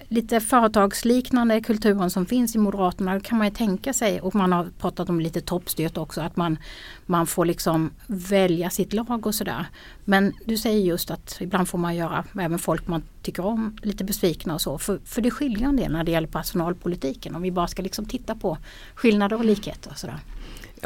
lite 0.08 0.40
företagsliknande 0.40 1.62
kulturen 1.62 2.10
som 2.10 2.26
finns 2.26 2.56
i 2.56 2.58
Moderaterna 2.58 3.20
kan 3.20 3.38
man 3.38 3.48
ju 3.48 3.54
tänka 3.54 3.94
sig 3.94 4.22
och 4.22 4.36
man 4.36 4.52
har 4.52 4.68
pratat 4.80 5.10
om 5.10 5.20
lite 5.20 5.42
toppstyrt 5.42 5.98
också 5.98 6.22
att 6.22 6.36
man, 6.36 6.58
man 7.06 7.28
får 7.28 7.46
liksom 7.46 7.92
välja 8.08 8.70
sitt 8.70 8.94
lag 8.94 9.28
och 9.28 9.36
sådär. 9.36 9.66
Men 10.06 10.34
du 10.46 10.58
säger 10.58 10.80
just 10.80 11.12
att 11.12 11.38
ibland 11.40 11.70
får 11.70 11.78
man 11.78 11.96
göra 11.96 12.26
även 12.40 12.60
folk 12.60 12.88
man 12.88 13.04
tycker 13.22 13.46
om 13.46 13.78
lite 13.82 14.04
besvikna 14.04 14.54
och 14.54 14.62
så. 14.62 14.78
För, 14.78 15.00
för 15.06 15.22
det 15.22 15.32
skiljer 15.32 15.68
en 15.68 15.76
del 15.76 15.92
när 15.92 16.04
det 16.04 16.12
gäller 16.12 16.28
personalpolitiken 16.28 17.36
om 17.36 17.42
vi 17.42 17.52
bara 17.52 17.68
ska 17.68 17.82
liksom 17.82 18.06
titta 18.06 18.36
på 18.36 18.58
skillnader 18.96 19.38
och 19.38 19.46
likheter 19.46 19.92
och 19.92 19.98
sådär. 19.98 20.20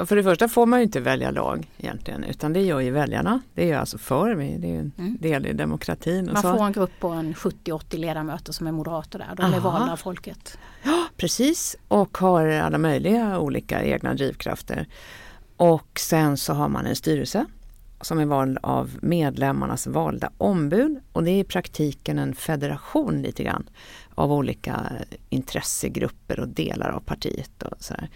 För 0.06 0.16
det 0.16 0.24
första 0.24 0.48
får 0.48 0.66
man 0.66 0.80
ju 0.80 0.84
inte 0.84 1.00
välja 1.00 1.32
lag 1.32 1.68
egentligen 1.78 2.24
utan 2.24 2.54
det 2.54 2.62
gör 2.62 2.80
ju 2.80 2.91
väljarna. 2.91 3.41
Det 3.54 3.62
är 3.62 3.68
ju 3.68 3.74
alltså 3.74 3.98
för, 3.98 4.36
det 4.36 4.43
är 4.43 4.72
ju 4.72 4.80
en 4.80 4.91
mm. 4.98 5.18
del 5.20 5.45
i 5.45 5.54
demokratin. 5.54 6.30
man 6.34 6.41
så. 6.41 6.58
får 6.58 6.66
en 6.66 6.72
grupp 6.72 7.00
på 7.00 7.08
en 7.08 7.34
70-80 7.34 7.98
ledamöter 7.98 8.54
som 8.54 8.68
är 8.68 8.72
moderater 8.72 9.20
där. 9.20 9.36
De 9.36 9.43
Aha. 9.43 9.56
är 9.56 9.60
valda 9.60 9.91
av 9.91 9.98
folket. 9.98 10.58
Ja 10.84 11.08
precis 11.18 11.76
och 11.88 12.18
har 12.18 12.48
alla 12.48 12.78
möjliga 12.78 13.39
olika 13.39 13.84
egna 13.84 14.14
drivkrafter. 14.14 14.88
Och 15.58 16.00
sen 16.00 16.38
så 16.38 16.54
har 16.54 16.70
man 16.70 16.86
en 16.86 16.95
styrelse 16.95 17.45
som 18.02 18.20
är 18.20 18.26
vald 18.26 18.58
av 18.64 18.98
medlemmarnas 19.02 19.88
valda 19.88 20.32
ombud 20.38 21.00
och 21.12 21.24
det 21.24 21.32
är 21.32 21.39
i 21.39 21.43
praktiken 21.43 22.20
en 22.20 22.36
federation 22.36 23.22
lite 23.22 23.43
grann 23.43 23.70
av 24.16 24.32
olika 24.32 24.91
intressegrupper 25.30 26.39
och 26.39 26.48
delar 26.48 26.89
av 26.89 27.00
partiet. 27.00 27.64
Och 27.64 27.78
så 27.80 27.93
här. 27.93 28.10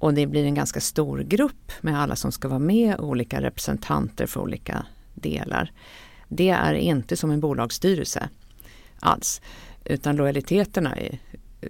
Och 0.00 0.14
det 0.14 0.26
blir 0.26 0.44
en 0.44 0.54
ganska 0.54 0.80
stor 0.80 1.18
grupp 1.18 1.72
med 1.80 2.00
alla 2.00 2.16
som 2.16 2.32
ska 2.32 2.48
vara 2.48 2.58
med, 2.58 3.00
olika 3.00 3.42
representanter 3.42 4.26
för 4.26 4.40
olika 4.40 4.86
delar. 5.14 5.72
Det 6.28 6.48
är 6.48 6.74
inte 6.74 7.16
som 7.16 7.30
en 7.30 7.40
bolagsstyrelse 7.40 8.28
alls, 9.00 9.40
utan 9.84 10.16
lojaliteterna 10.16 10.96
är 10.96 11.18
eh, 11.60 11.68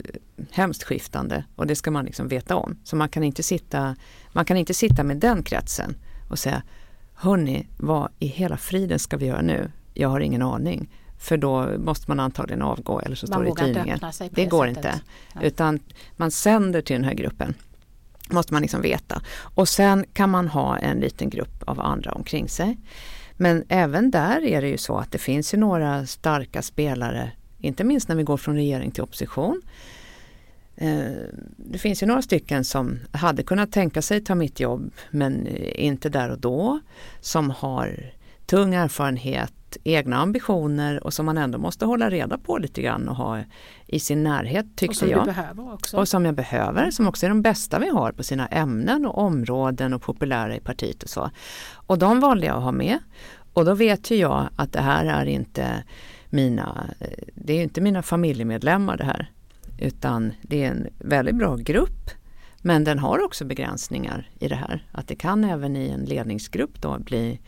hemskt 0.51 0.83
skiftande 0.83 1.45
och 1.57 1.67
det 1.67 1.77
ska 1.77 1.91
man 1.91 2.05
liksom 2.05 2.29
veta 2.29 2.57
om. 2.57 2.79
Så 2.85 2.97
man 2.97 3.09
kan 3.09 3.23
inte 3.23 3.43
sitta, 3.43 3.97
man 4.33 4.45
kan 4.45 4.57
inte 4.57 4.75
sitta 4.75 5.05
med 5.05 5.17
den 5.17 5.43
kretsen 5.43 5.95
och 6.31 6.39
säga 6.39 6.63
Hörni, 7.15 7.67
vad 7.77 8.09
i 8.19 8.27
hela 8.27 8.57
friden 8.57 8.99
ska 8.99 9.17
vi 9.17 9.27
göra 9.27 9.43
nu? 9.43 9.73
Jag 9.95 10.09
har 10.09 10.21
ingen 10.21 10.43
aning. 10.43 10.89
För 11.19 11.37
då 11.37 11.79
måste 11.79 12.11
man 12.11 12.21
antagligen 12.21 12.63
avgå 12.63 13.01
eller 13.01 13.17
så 13.17 13.27
man 13.27 13.33
står 13.33 13.45
det 13.45 13.51
i 13.51 13.75
tidningen. 13.75 13.99
Det, 14.19 14.29
det 14.33 14.47
går 14.47 14.69
inte. 14.69 15.01
Ja. 15.35 15.43
Utan 15.43 15.81
man 16.17 16.31
sänder 16.31 16.83
till 16.83 16.95
den 16.95 17.05
här 17.05 17.15
gruppen 17.15 17.55
måste 18.33 18.53
man 18.53 18.63
liksom 18.63 18.83
veta. 18.83 19.23
Och 19.55 19.69
sen 19.69 20.05
kan 20.13 20.31
man 20.31 20.49
ha 20.49 20.79
en 20.79 21.01
liten 21.01 21.31
grupp 21.31 21.63
av 21.67 21.81
andra 21.81 22.13
omkring 22.13 22.49
sig. 22.49 22.79
Men 23.37 23.65
även 23.69 24.11
där 24.11 24.45
är 24.45 24.63
det 24.63 24.69
ju 24.69 24.79
så 24.79 24.99
att 24.99 25.13
det 25.13 25.19
finns 25.19 25.55
ju 25.55 25.59
några 25.59 26.07
starka 26.07 26.63
spelare, 26.63 27.33
inte 27.59 27.85
minst 27.85 28.09
när 28.09 28.17
vi 28.17 28.23
går 28.23 28.37
från 28.37 28.55
regering 28.55 28.91
till 28.91 29.03
opposition. 29.03 29.63
Eh, 30.77 31.13
det 31.57 31.79
finns 31.79 32.03
ju 32.03 32.07
några 32.07 32.23
stycken 32.23 32.65
som 32.65 32.99
hade 33.13 33.43
kunnat 33.43 33.73
tänka 33.73 34.03
sig 34.03 34.21
ta 34.21 34.35
mitt 34.35 34.61
jobb 34.61 34.93
men 35.11 35.47
inte 35.77 36.09
där 36.09 36.31
och 36.31 36.41
då. 36.41 36.81
Som 37.21 37.51
har 37.51 38.13
tung 38.47 38.75
erfarenhet, 38.75 39.53
egna 39.85 40.17
ambitioner 40.17 41.05
och 41.05 41.15
som 41.15 41.27
man 41.27 41.39
ändå 41.39 41.59
måste 41.59 41.85
hålla 41.85 42.11
reda 42.11 42.39
på 42.39 42.59
lite 42.59 42.83
grann 42.83 43.09
och 43.09 43.17
ha 43.17 43.41
i 43.87 44.01
sin 44.01 44.23
närhet 44.23 44.67
tyckte 44.77 44.91
och 44.91 44.97
som 44.97 45.09
jag. 45.09 45.25
Behöver 45.25 45.73
också. 45.73 45.97
Och 45.97 46.09
som 46.09 46.25
jag 46.25 46.35
behöver, 46.35 46.91
som 46.91 47.09
också 47.09 47.27
är 47.27 47.31
de 47.31 47.43
bästa 47.43 47.79
vi 47.79 47.89
har 47.89 48.13
på 48.13 48.23
sina 48.23 48.47
ämnen 48.47 49.07
och 49.07 49.19
områden 49.19 49.93
och 49.93 50.03
populära 50.03 50.57
i 50.57 50.61
partiet 50.61 51.03
och 51.03 51.09
så. 51.09 51.31
Och 51.75 51.99
de 51.99 52.21
valde 52.21 52.47
jag 52.47 52.57
att 52.57 52.63
ha 52.63 52.73
med. 52.73 52.99
Och 53.53 53.65
då 53.65 53.75
vet 53.75 54.11
ju 54.11 54.17
jag 54.17 54.49
att 54.57 54.73
det 54.73 54.81
här 54.81 55.05
är 55.05 55.27
inte 55.27 55.85
mina, 56.27 56.85
det 57.35 57.53
är 57.53 57.63
inte 57.63 57.81
mina 57.81 58.03
familjemedlemmar 58.03 58.97
det 58.97 59.05
här. 59.05 59.31
Utan 59.79 60.33
det 60.43 60.65
är 60.65 60.71
en 60.71 60.87
väldigt 60.99 61.35
bra 61.35 61.57
grupp 61.57 62.11
men 62.63 62.85
den 62.85 62.99
har 62.99 63.25
också 63.25 63.45
begränsningar 63.45 64.31
i 64.39 64.49
det 64.49 64.55
här. 64.55 64.87
Att 64.93 65.09
det 65.09 65.15
kan 65.15 65.45
även 65.45 65.77
i 65.77 65.89
en 65.89 66.05
ledningsgrupp 66.05 66.83
då 66.83 66.99
bli 66.99 67.41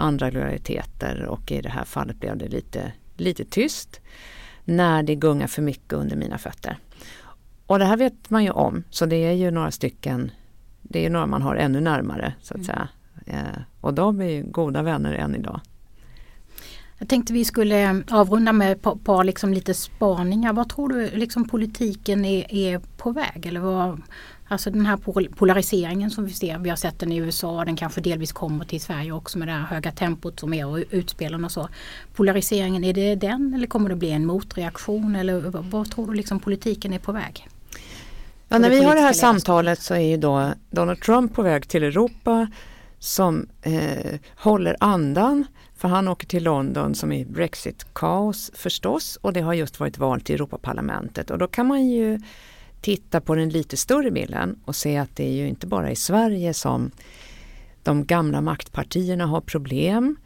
andra 0.00 0.30
lojaliteter 0.30 1.24
och 1.24 1.52
i 1.52 1.60
det 1.60 1.68
här 1.68 1.84
fallet 1.84 2.20
blev 2.20 2.36
det 2.36 2.48
lite, 2.48 2.92
lite 3.16 3.44
tyst 3.44 4.00
när 4.64 5.02
det 5.02 5.14
gungar 5.14 5.46
för 5.46 5.62
mycket 5.62 5.92
under 5.92 6.16
mina 6.16 6.38
fötter. 6.38 6.78
Och 7.66 7.78
det 7.78 7.84
här 7.84 7.96
vet 7.96 8.30
man 8.30 8.44
ju 8.44 8.50
om 8.50 8.84
så 8.90 9.06
det 9.06 9.16
är 9.16 9.32
ju 9.32 9.50
några 9.50 9.70
stycken, 9.70 10.30
det 10.82 11.06
är 11.06 11.10
några 11.10 11.26
man 11.26 11.42
har 11.42 11.56
ännu 11.56 11.80
närmare 11.80 12.34
så 12.42 12.54
att 12.54 12.58
mm. 12.58 12.66
säga. 12.66 12.88
Eh, 13.26 13.62
och 13.80 13.94
de 13.94 14.20
är 14.20 14.28
ju 14.28 14.42
goda 14.42 14.82
vänner 14.82 15.12
än 15.12 15.34
idag. 15.34 15.60
Jag 16.98 17.08
tänkte 17.08 17.32
vi 17.32 17.44
skulle 17.44 18.02
avrunda 18.10 18.52
med 18.52 18.72
ett 18.72 18.82
par, 18.82 18.96
par 18.96 19.24
liksom 19.24 19.54
lite 19.54 19.74
spaningar. 19.74 20.52
Vad 20.52 20.68
tror 20.68 20.88
du 20.88 21.10
liksom 21.10 21.48
politiken 21.48 22.24
är, 22.24 22.54
är 22.54 22.78
på 22.96 23.12
väg? 23.12 23.46
Eller 23.46 23.60
vad, 23.60 24.02
Alltså 24.50 24.70
den 24.70 24.86
här 24.86 24.96
polariseringen 25.36 26.10
som 26.10 26.24
vi 26.24 26.32
ser, 26.32 26.58
vi 26.58 26.68
har 26.68 26.76
sett 26.76 26.98
den 26.98 27.12
i 27.12 27.16
USA, 27.16 27.64
den 27.64 27.76
kanske 27.76 28.00
delvis 28.00 28.32
kommer 28.32 28.64
till 28.64 28.80
Sverige 28.80 29.12
också 29.12 29.38
med 29.38 29.48
det 29.48 29.52
här 29.52 29.60
höga 29.60 29.92
tempot 29.92 30.40
som 30.40 30.54
är 30.54 30.66
och 30.66 30.78
utspelen 30.90 31.44
och 31.44 31.52
så. 31.52 31.68
Polariseringen, 32.14 32.84
är 32.84 32.92
det 32.92 33.14
den 33.14 33.54
eller 33.54 33.66
kommer 33.66 33.88
det 33.88 33.96
bli 33.96 34.10
en 34.10 34.26
motreaktion 34.26 35.16
eller 35.16 35.40
vad 35.70 35.90
tror 35.90 36.06
du 36.06 36.14
liksom 36.14 36.40
politiken 36.40 36.92
är 36.92 36.98
på 36.98 37.12
väg? 37.12 37.48
Ja, 38.48 38.58
när 38.58 38.70
vi 38.70 38.84
har 38.84 38.94
det 38.94 39.00
här 39.00 39.12
samtalet 39.12 39.82
så 39.82 39.94
är 39.94 39.98
ju 39.98 40.16
då 40.16 40.52
Donald 40.70 41.00
Trump 41.00 41.34
på 41.34 41.42
väg 41.42 41.68
till 41.68 41.82
Europa 41.82 42.48
som 42.98 43.48
eh, 43.62 44.18
håller 44.36 44.76
andan 44.80 45.46
för 45.76 45.88
han 45.88 46.08
åker 46.08 46.26
till 46.26 46.44
London 46.44 46.94
som 46.94 47.12
är 47.12 47.24
Brexit-kaos 47.24 48.50
förstås 48.54 49.18
och 49.22 49.32
det 49.32 49.40
har 49.40 49.54
just 49.54 49.80
varit 49.80 49.98
val 49.98 50.20
till 50.20 50.34
Europaparlamentet 50.34 51.30
och 51.30 51.38
då 51.38 51.46
kan 51.46 51.66
man 51.66 51.86
ju 51.86 52.20
titta 52.80 53.20
på 53.20 53.34
den 53.34 53.48
lite 53.48 53.76
större 53.76 54.10
bilden 54.10 54.58
och 54.64 54.76
se 54.76 54.96
att 54.96 55.16
det 55.16 55.24
är 55.24 55.32
ju 55.32 55.48
inte 55.48 55.66
bara 55.66 55.90
i 55.90 55.96
Sverige 55.96 56.54
som 56.54 56.90
de 57.82 58.04
gamla 58.04 58.40
maktpartierna 58.40 59.26
har 59.26 59.40
problem 59.40 60.16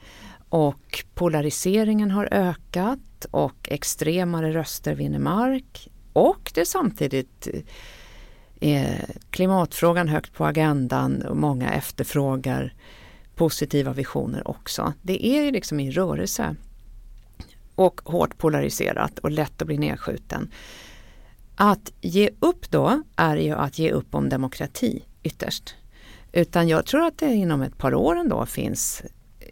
och 0.48 1.04
polariseringen 1.14 2.10
har 2.10 2.28
ökat 2.30 3.26
och 3.30 3.68
extremare 3.70 4.52
röster 4.52 4.94
vinner 4.94 5.18
mark 5.18 5.88
och 6.12 6.50
det 6.54 6.60
är 6.60 6.64
samtidigt 6.64 7.48
är 8.60 9.04
klimatfrågan 9.30 10.08
högt 10.08 10.34
på 10.34 10.44
agendan 10.44 11.22
och 11.22 11.36
många 11.36 11.72
efterfrågar 11.72 12.74
positiva 13.34 13.92
visioner 13.92 14.48
också. 14.48 14.92
Det 15.02 15.26
är 15.26 15.42
ju 15.42 15.50
liksom 15.50 15.80
i 15.80 15.90
rörelse 15.90 16.56
och 17.74 18.00
hårt 18.04 18.38
polariserat 18.38 19.18
och 19.18 19.30
lätt 19.30 19.62
att 19.62 19.66
bli 19.66 19.78
nedskjuten. 19.78 20.50
Att 21.56 21.92
ge 22.00 22.30
upp 22.40 22.70
då 22.70 23.02
är 23.16 23.36
ju 23.36 23.52
att 23.52 23.78
ge 23.78 23.90
upp 23.90 24.14
om 24.14 24.28
demokrati 24.28 25.02
ytterst. 25.22 25.74
Utan 26.32 26.68
jag 26.68 26.86
tror 26.86 27.06
att 27.06 27.18
det 27.18 27.34
inom 27.34 27.62
ett 27.62 27.78
par 27.78 27.94
år 27.94 28.16
ändå 28.16 28.46
finns 28.46 29.02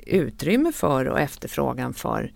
utrymme 0.07 0.73
för 0.73 1.09
och 1.09 1.21
efterfrågan 1.21 1.95
för 1.95 2.33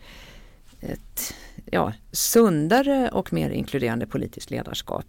ett 0.80 1.34
ja, 1.64 1.92
sundare 2.12 3.10
och 3.12 3.32
mer 3.32 3.50
inkluderande 3.50 4.06
politiskt 4.06 4.50
ledarskap. 4.50 5.06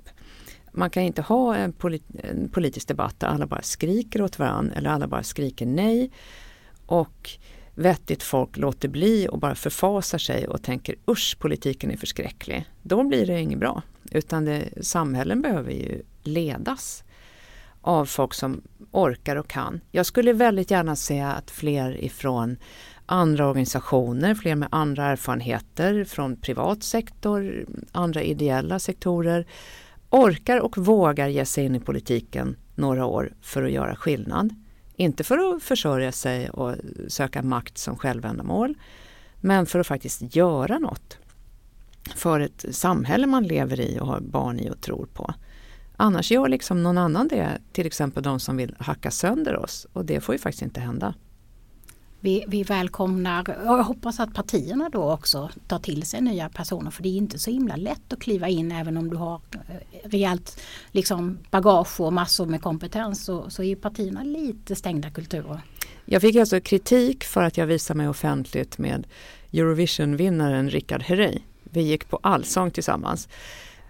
Man 0.72 0.90
kan 0.90 1.04
inte 1.04 1.22
ha 1.22 1.56
en, 1.56 1.74
polit 1.74 2.04
en 2.24 2.50
politisk 2.50 2.88
debatt 2.88 3.20
där 3.20 3.28
alla 3.28 3.48
bara 3.48 3.62
skriker 3.62 4.22
åt 4.22 4.40
varandra 4.40 4.76
eller 4.76 4.90
alla 4.90 5.08
bara 5.08 5.24
skriker 5.24 5.66
nej 5.66 6.12
och 6.86 7.30
vettigt 7.78 8.24
folk 8.24 8.58
låter 8.58 8.88
bli 8.88 9.28
och 9.32 9.40
bara 9.40 9.56
förfasar 9.56 10.18
sig 10.18 10.48
och 10.48 10.64
tänker 10.64 10.96
usch 11.08 11.38
politiken 11.40 11.92
är 11.92 11.98
förskräcklig. 11.98 12.66
Då 12.82 13.04
blir 13.04 13.26
det 13.26 13.42
inget 13.42 13.60
bra. 13.60 13.82
Utan 14.12 14.46
det, 14.46 14.70
samhällen 14.82 15.42
behöver 15.42 15.72
ju 15.72 16.02
ledas 16.24 17.04
av 17.82 18.06
folk 18.06 18.34
som 18.34 18.62
orkar 18.92 19.36
och 19.36 19.48
kan. 19.48 19.82
Jag 19.92 20.06
skulle 20.06 20.34
väldigt 20.34 20.72
gärna 20.72 20.96
se 20.96 21.22
att 21.22 21.52
fler 21.52 22.04
ifrån 22.04 22.58
andra 23.06 23.48
organisationer, 23.48 24.36
fler 24.36 24.56
med 24.56 24.70
andra 24.72 25.06
erfarenheter 25.06 26.04
från 26.04 26.36
privat 26.36 26.84
sektor, 26.84 27.66
andra 27.92 28.22
ideella 28.22 28.80
sektorer 28.80 29.48
orkar 30.10 30.60
och 30.60 30.78
vågar 30.78 31.28
ge 31.28 31.46
sig 31.46 31.66
in 31.66 31.76
i 31.76 31.80
politiken 31.80 32.56
några 32.76 33.06
år 33.06 33.34
för 33.42 33.64
att 33.64 33.72
göra 33.72 33.96
skillnad. 33.96 34.56
Inte 35.00 35.24
för 35.24 35.56
att 35.56 35.64
försörja 35.64 36.12
sig 36.12 36.50
och 36.50 36.76
söka 37.08 37.42
makt 37.42 37.78
som 37.78 37.98
självändamål, 37.98 38.78
men 39.42 39.66
för 39.66 39.80
att 39.80 39.88
faktiskt 39.88 40.36
göra 40.36 40.80
något 40.80 41.18
för 42.16 42.40
ett 42.40 42.66
samhälle 42.72 43.28
man 43.28 43.44
lever 43.44 43.80
i 43.80 44.00
och 44.00 44.08
har 44.08 44.20
barn 44.20 44.60
i 44.60 44.70
och 44.70 44.82
tror 44.82 45.06
på. 45.06 45.34
Annars 45.98 46.32
gör 46.32 46.48
liksom 46.48 46.84
någon 46.84 46.98
annan 46.98 47.28
det, 47.28 47.62
till 47.72 47.88
exempel 47.88 48.24
de 48.24 48.40
som 48.40 48.58
vill 48.58 48.76
hacka 48.80 49.12
sönder 49.12 49.56
oss 49.56 49.88
och 49.94 50.06
det 50.06 50.22
får 50.22 50.36
ju 50.36 50.40
faktiskt 50.40 50.64
inte 50.64 50.80
hända. 50.80 51.14
Vi, 52.20 52.46
vi 52.48 52.64
välkomnar, 52.64 53.40
och 53.50 53.78
jag 53.78 53.84
hoppas 53.84 54.20
att 54.20 54.34
partierna 54.34 54.90
då 54.90 55.12
också 55.12 55.50
tar 55.68 55.80
till 55.80 56.04
sig 56.04 56.22
nya 56.22 56.50
personer 56.50 56.92
för 56.92 57.04
det 57.04 57.10
är 57.10 57.18
inte 57.18 57.40
så 57.40 57.52
himla 57.52 57.76
lätt 57.76 58.14
att 58.14 58.20
kliva 58.20 58.48
in 58.48 58.72
även 58.72 58.98
om 58.98 59.10
du 59.10 59.16
har 59.16 59.42
eh, 59.52 60.10
rejält 60.10 60.62
liksom 60.92 61.38
bagage 61.52 62.02
och 62.02 62.14
massor 62.14 62.46
med 62.46 62.62
kompetens 62.62 63.26
så, 63.26 63.50
så 63.50 63.64
är 63.64 63.76
partierna 63.76 64.24
lite 64.24 64.76
stängda 64.76 65.10
kulturer. 65.10 65.62
Jag 66.06 66.22
fick 66.22 66.36
alltså 66.36 66.60
kritik 66.60 67.24
för 67.24 67.44
att 67.44 67.58
jag 67.58 67.68
visade 67.68 67.98
mig 67.98 68.10
offentligt 68.10 68.78
med 68.78 69.08
Eurovision-vinnaren 69.54 70.70
Richard 70.70 71.02
Herrey. 71.02 71.40
Vi 71.64 71.82
gick 71.82 72.10
på 72.10 72.20
allsång 72.24 72.72
tillsammans. 72.72 73.28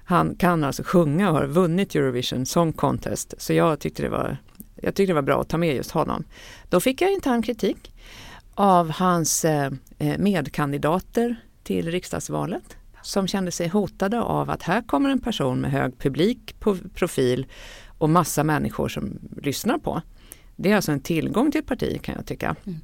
Han 0.06 0.36
kan 0.36 0.64
alltså 0.64 0.84
sjunga 0.86 1.30
och 1.30 1.36
har 1.36 1.48
vunnit 1.48 1.96
Eurovision 1.96 2.46
Song 2.46 2.74
Contest 2.74 3.34
så 3.38 3.54
jag 3.54 3.80
tyckte 3.80 4.04
det 4.04 4.10
var, 4.10 4.38
jag 4.76 4.96
tyckte 4.96 5.12
det 5.12 5.16
var 5.16 5.22
bra 5.22 5.42
att 5.42 5.50
ta 5.50 5.58
med 5.58 5.76
just 5.76 5.92
honom. 5.92 6.24
Då 6.70 6.80
fick 6.80 7.02
jag 7.02 7.14
intern 7.14 7.42
kritik 7.42 7.92
av 8.58 8.92
hans 8.92 9.46
eh, 9.46 9.72
eh, 9.98 10.18
medkandidater 10.18 11.36
till 11.64 11.92
riksdagsvalet 11.92 12.78
som 13.02 13.28
kände 13.28 13.52
sig 13.52 13.68
hotade 13.68 14.22
av 14.22 14.50
att 14.50 14.64
här 14.64 14.82
kommer 14.82 15.10
en 15.10 15.20
person 15.20 15.60
med 15.62 15.72
hög 15.72 15.98
publik 15.98 16.56
profil 16.94 17.46
och 17.98 18.10
massa 18.10 18.44
människor 18.44 18.88
som 18.90 19.20
lyssnar 19.42 19.78
på. 19.78 20.02
Det 20.56 20.72
är 20.72 20.76
alltså 20.76 20.92
en 20.92 21.00
tillgång 21.00 21.52
till 21.52 21.60
ett 21.60 21.68
parti 21.68 22.02
kan 22.02 22.16
jag 22.16 22.26
tycka. 22.26 22.56
Mm. 22.66 22.80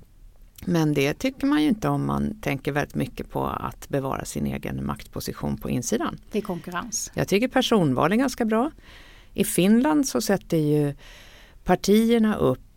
Men 0.66 0.94
det 0.94 1.14
tycker 1.14 1.48
man 1.48 1.62
ju 1.62 1.68
inte 1.68 1.90
om 1.90 2.06
man 2.06 2.42
tänker 2.42 2.72
väldigt 2.72 2.96
mycket 2.96 3.30
på 3.30 3.46
att 3.48 3.90
bevara 3.90 4.26
sin 4.26 4.48
egen 4.48 4.86
maktposition 4.86 5.58
på 5.58 5.70
insidan. 5.70 6.20
Det 6.32 6.38
är 6.38 6.42
konkurrens. 6.42 7.12
Jag 7.14 7.28
tycker 7.28 7.48
personval 7.48 8.12
är 8.12 8.16
ganska 8.16 8.46
bra. 8.46 8.72
I 9.34 9.44
Finland 9.44 10.08
så 10.08 10.22
sätter 10.22 10.58
ju 10.58 10.96
partierna 11.64 12.36
upp 12.36 12.73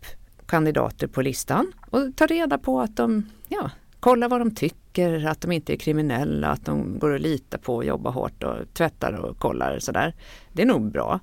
kandidater 0.47 1.07
på 1.07 1.21
listan 1.21 1.71
och 1.89 2.15
ta 2.15 2.25
reda 2.25 2.57
på 2.57 2.81
att 2.81 2.95
de, 2.95 3.25
ja, 3.47 3.71
kollar 3.99 4.29
vad 4.29 4.41
de 4.41 4.55
tycker, 4.55 5.25
att 5.25 5.41
de 5.41 5.51
inte 5.51 5.73
är 5.73 5.77
kriminella, 5.77 6.47
att 6.47 6.65
de 6.65 6.99
går 6.99 7.15
att 7.15 7.21
lita 7.21 7.57
på 7.57 7.75
och 7.75 7.85
jobbar 7.85 8.11
hårt 8.11 8.43
och 8.43 8.73
tvättar 8.73 9.13
och 9.13 9.39
kollar 9.39 9.79
sådär. 9.79 10.15
Det 10.53 10.61
är 10.61 10.65
nog 10.65 10.91
bra. 10.91 11.19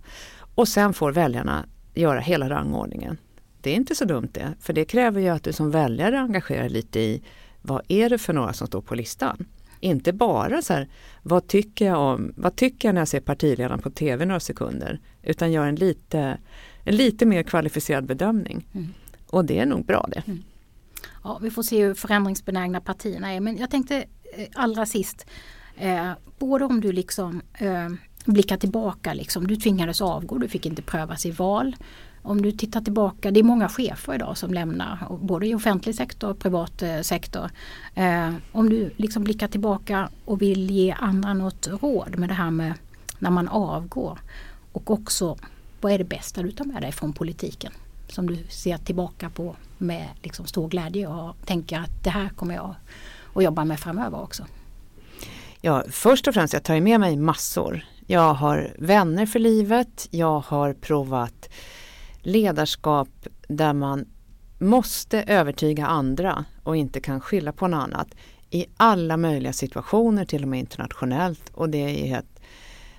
Och 0.55 0.69
sen 0.69 0.93
får 0.93 1.13
väljarna 1.13 1.67
göra 1.95 2.21
hela 2.21 2.51
rangordningen. 2.51 3.17
Det 3.61 3.71
är 3.71 3.75
inte 3.75 3.95
så 3.95 4.05
dumt 4.05 4.29
det, 4.33 4.55
för 4.61 4.73
det 4.73 4.85
kräver 4.85 5.21
ju 5.21 5.29
att 5.29 5.43
du 5.43 5.53
som 5.53 5.71
väljare 5.71 6.21
engagerar 6.21 6.69
lite 6.69 7.01
i 7.01 7.23
vad 7.63 7.83
är 7.89 8.11
det 8.11 8.19
för 8.19 8.33
några 8.33 8.53
som 8.53 8.67
står 8.67 8.81
på 8.81 8.95
listan? 8.95 9.47
Inte 9.81 10.13
bara 10.13 10.63
så 10.63 10.73
här, 10.73 10.89
vad 11.23 11.47
tycker 11.47 11.87
jag 11.87 11.99
om, 11.99 12.33
vad 12.37 12.57
tycker 12.57 12.89
jag 12.89 12.95
när 12.95 13.01
jag 13.01 13.09
ser 13.09 13.21
partiledaren 13.21 13.79
på 13.79 13.91
tv 13.91 14.25
några 14.25 14.41
sekunder? 14.41 15.01
Utan 15.23 15.53
gör 15.53 15.67
en 15.67 15.75
lite, 15.75 16.39
en 16.85 16.97
lite 16.97 17.27
mer 17.27 17.43
kvalificerad 17.43 18.07
bedömning. 18.07 18.69
Mm. 18.75 18.89
Och 19.31 19.45
det 19.45 19.59
är 19.59 19.67
nog 19.67 19.85
bra 19.85 20.09
det. 20.13 20.23
Mm. 20.27 20.43
Ja, 21.25 21.39
vi 21.43 21.51
får 21.51 21.63
se 21.63 21.85
hur 21.85 21.95
förändringsbenägna 21.95 22.81
partierna 22.81 23.33
är. 23.33 23.41
Men 23.41 23.57
jag 23.57 23.71
tänkte 23.71 23.97
eh, 24.37 24.49
allra 24.55 24.87
sist, 24.87 25.27
eh, 25.77 26.11
både 26.39 26.65
om 26.65 26.81
du 26.81 26.93
liksom 26.93 27.43
eh, 27.55 27.89
blickar 28.25 28.57
tillbaka, 28.57 29.15
liksom, 29.15 29.47
du 29.47 29.57
tvingades 29.57 30.01
avgå, 30.01 30.39
du 30.39 30.49
fick 30.49 30.67
inte 30.67 30.83
prövas 30.83 31.27
i 31.27 31.31
val. 31.31 31.77
Om 32.23 32.43
du 32.43 32.53
tittar 32.53 32.81
tillbaka, 32.81 33.31
det 33.31 33.41
är 33.41 33.45
många 33.45 33.69
chefer 33.69 34.15
idag 34.15 34.39
som 34.39 34.55
lämnar, 34.55 35.19
både 35.21 35.47
i 35.47 35.55
offentlig 35.55 35.95
sektor 35.95 36.31
och 36.31 36.39
privat 36.39 36.83
eh, 36.83 37.01
sektor. 37.01 37.51
Eh, 37.95 38.35
om 38.53 38.69
du 38.69 38.91
liksom 38.97 39.25
blickar 39.25 39.49
tillbaka 39.49 40.09
och 40.25 40.43
vill 40.43 40.71
ge 40.71 40.93
andra 40.99 41.35
något 41.35 41.69
råd 41.83 42.19
med 42.19 42.29
det 42.29 42.35
här 42.35 42.51
med 42.51 42.75
när 43.19 43.31
man 43.31 43.49
avgår. 43.49 44.19
Och 44.73 44.91
också, 44.91 45.37
vad 45.81 45.93
är 45.93 45.99
det 45.99 46.05
bästa 46.05 46.43
du 46.43 46.51
tar 46.51 46.65
med 46.65 46.83
dig 46.83 46.93
från 46.93 47.13
politiken? 47.13 47.73
Som 48.15 48.27
du 48.27 48.37
ser 48.49 48.79
tillbaka 48.79 49.31
på 49.31 49.57
med 49.79 50.09
liksom 50.23 50.47
stor 50.47 50.69
glädje 50.69 51.07
och 51.07 51.37
tänker 51.47 51.79
att 51.79 52.05
det 52.05 52.11
här 52.11 52.29
kommer 52.29 52.55
jag 52.55 52.75
att 53.35 53.43
jobba 53.43 53.65
med 53.65 53.81
framöver 53.81 54.23
också. 54.23 54.47
Ja, 55.61 55.85
först 55.91 56.29
och 56.29 56.35
främst, 56.35 56.55
jag 56.55 56.63
tar 56.63 56.81
med 56.81 57.01
mig 57.01 57.17
massor. 57.17 57.87
Jag 58.07 58.35
har 58.35 58.75
vänner 58.79 59.27
för 59.27 59.39
livet, 59.39 60.09
jag 60.11 60.41
har 60.41 60.73
provat 60.73 61.49
ledarskap 62.23 63.09
där 63.49 63.73
man 63.73 64.05
måste 64.59 65.23
övertyga 65.23 65.87
andra 65.87 66.45
och 66.63 66.77
inte 66.77 67.01
kan 67.01 67.21
skylla 67.21 67.53
på 67.53 67.69
något 67.69 67.83
annat 67.83 68.09
i 68.51 68.67
alla 68.77 69.17
möjliga 69.17 69.53
situationer, 69.53 70.25
till 70.25 70.43
och 70.43 70.49
med 70.49 70.61
internationellt. 70.61 71.49
Och 71.55 71.69
det 71.69 71.79
är 71.79 72.07
helt 72.07 72.34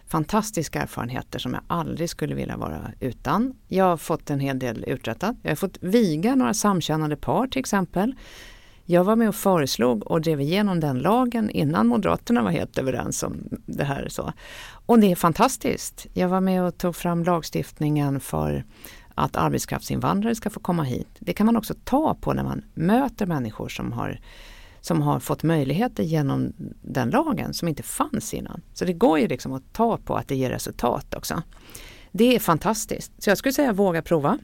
fantastiska 0.08 0.82
erfarenheter 0.82 1.40
som 1.40 1.54
jag 1.54 1.62
aldrig 1.68 2.10
skulle 2.10 2.36
vilja 2.36 2.58
vara 2.58 2.92
utan. 3.00 3.54
Jag 3.68 3.86
har 3.86 3.98
fått 3.98 4.30
en 4.30 4.40
hel 4.40 4.60
del 4.60 4.84
uträttat. 4.88 5.36
Jag 5.42 5.52
har 5.52 5.56
fått 5.56 5.78
viga 5.82 6.36
några 6.36 6.54
samkönade 6.54 7.16
par 7.16 7.48
till 7.48 7.60
exempel. 7.60 8.16
Jag 8.88 9.04
var 9.04 9.16
med 9.16 9.30
och 9.30 9.36
föreslog 9.36 10.12
och 10.12 10.22
drev 10.22 10.42
igenom 10.42 10.80
den 10.80 11.00
lagen 11.00 11.50
innan 11.50 11.88
Moderaterna 11.88 12.44
var 12.44 12.52
helt 12.52 12.78
överens 12.78 13.24
om 13.24 13.50
det 13.66 13.84
här. 13.84 14.08
Så. 14.10 14.34
Och 14.86 15.00
det 15.00 15.12
är 15.12 15.16
fantastiskt. 15.16 16.08
Jag 16.14 16.30
var 16.30 16.42
med 16.42 16.64
och 16.64 16.78
tog 16.78 16.96
fram 16.96 17.24
lagstiftningen 17.24 18.20
för 18.20 18.64
att 19.16 19.36
arbetskraftsinvandrare 19.36 20.36
ska 20.36 20.50
få 20.50 20.60
komma 20.60 20.84
hit. 20.84 21.08
Det 21.20 21.34
kan 21.34 21.46
man 21.46 21.58
också 21.58 21.74
ta 21.84 22.16
på 22.22 22.34
när 22.34 22.44
man 22.44 22.64
möter 22.74 23.26
människor 23.26 23.70
som 23.70 23.92
har, 23.92 24.20
som 24.86 25.02
har 25.02 25.20
fått 25.20 25.44
möjligheter 25.44 26.04
genom 26.04 26.54
den 26.82 27.10
lagen 27.10 27.54
som 27.54 27.68
inte 27.68 27.84
fanns 27.84 28.34
innan. 28.34 28.62
Så 28.74 28.86
det 28.86 28.94
går 28.94 29.20
ju 29.20 29.28
liksom 29.28 29.54
att 29.54 29.74
ta 29.74 29.98
på 29.98 30.16
att 30.16 30.28
det 30.28 30.36
ger 30.36 30.50
resultat 30.50 31.16
också. 31.16 31.42
Det 32.12 32.36
är 32.36 32.40
fantastiskt. 32.40 33.12
Så 33.18 33.30
jag 33.30 33.38
skulle 33.38 33.54
säga 33.54 33.74
våga 33.74 34.02
prova. 34.02 34.40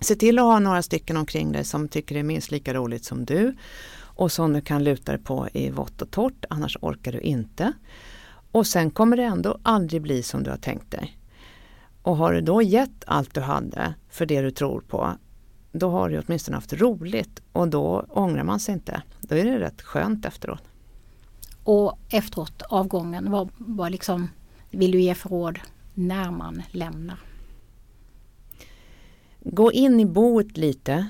Se 0.00 0.14
till 0.14 0.38
att 0.38 0.44
ha 0.44 0.58
några 0.58 0.82
stycken 0.82 1.16
omkring 1.16 1.52
dig 1.52 1.64
som 1.64 1.88
tycker 1.88 2.14
det 2.14 2.18
är 2.18 2.24
minst 2.24 2.50
lika 2.50 2.74
roligt 2.74 3.04
som 3.04 3.24
du 3.24 3.54
och 3.94 4.32
som 4.32 4.52
du 4.52 4.60
kan 4.60 4.84
luta 4.84 5.12
dig 5.12 5.20
på 5.20 5.48
i 5.52 5.70
vått 5.70 6.02
och 6.02 6.10
torrt, 6.10 6.44
annars 6.50 6.76
orkar 6.80 7.12
du 7.12 7.20
inte. 7.20 7.72
Och 8.52 8.66
sen 8.66 8.90
kommer 8.90 9.16
det 9.16 9.24
ändå 9.24 9.58
aldrig 9.62 10.02
bli 10.02 10.22
som 10.22 10.42
du 10.42 10.50
har 10.50 10.56
tänkt 10.56 10.90
dig. 10.90 11.18
Och 12.02 12.16
har 12.16 12.32
du 12.32 12.40
då 12.40 12.62
gett 12.62 13.04
allt 13.06 13.34
du 13.34 13.40
hade 13.40 13.94
för 14.10 14.26
det 14.26 14.42
du 14.42 14.50
tror 14.50 14.80
på, 14.80 15.16
då 15.72 15.90
har 15.90 16.10
du 16.10 16.18
åtminstone 16.18 16.56
haft 16.56 16.72
roligt 16.72 17.42
och 17.52 17.68
då 17.68 18.06
ångrar 18.08 18.44
man 18.44 18.60
sig 18.60 18.74
inte. 18.74 19.02
Då 19.20 19.34
är 19.34 19.44
det 19.44 19.60
rätt 19.60 19.82
skönt 19.82 20.26
efteråt. 20.26 20.62
Och 21.64 21.98
efteråt, 22.08 22.62
avgången, 22.62 23.30
vad, 23.30 23.48
vad 23.58 23.92
liksom 23.92 24.28
vill 24.70 24.90
du 24.90 25.00
ge 25.00 25.14
för 25.14 25.28
råd 25.28 25.58
när 25.94 26.30
man 26.30 26.62
lämnar? 26.70 27.18
Gå 29.40 29.72
in 29.72 30.00
i 30.00 30.06
boet 30.06 30.56
lite 30.56 31.06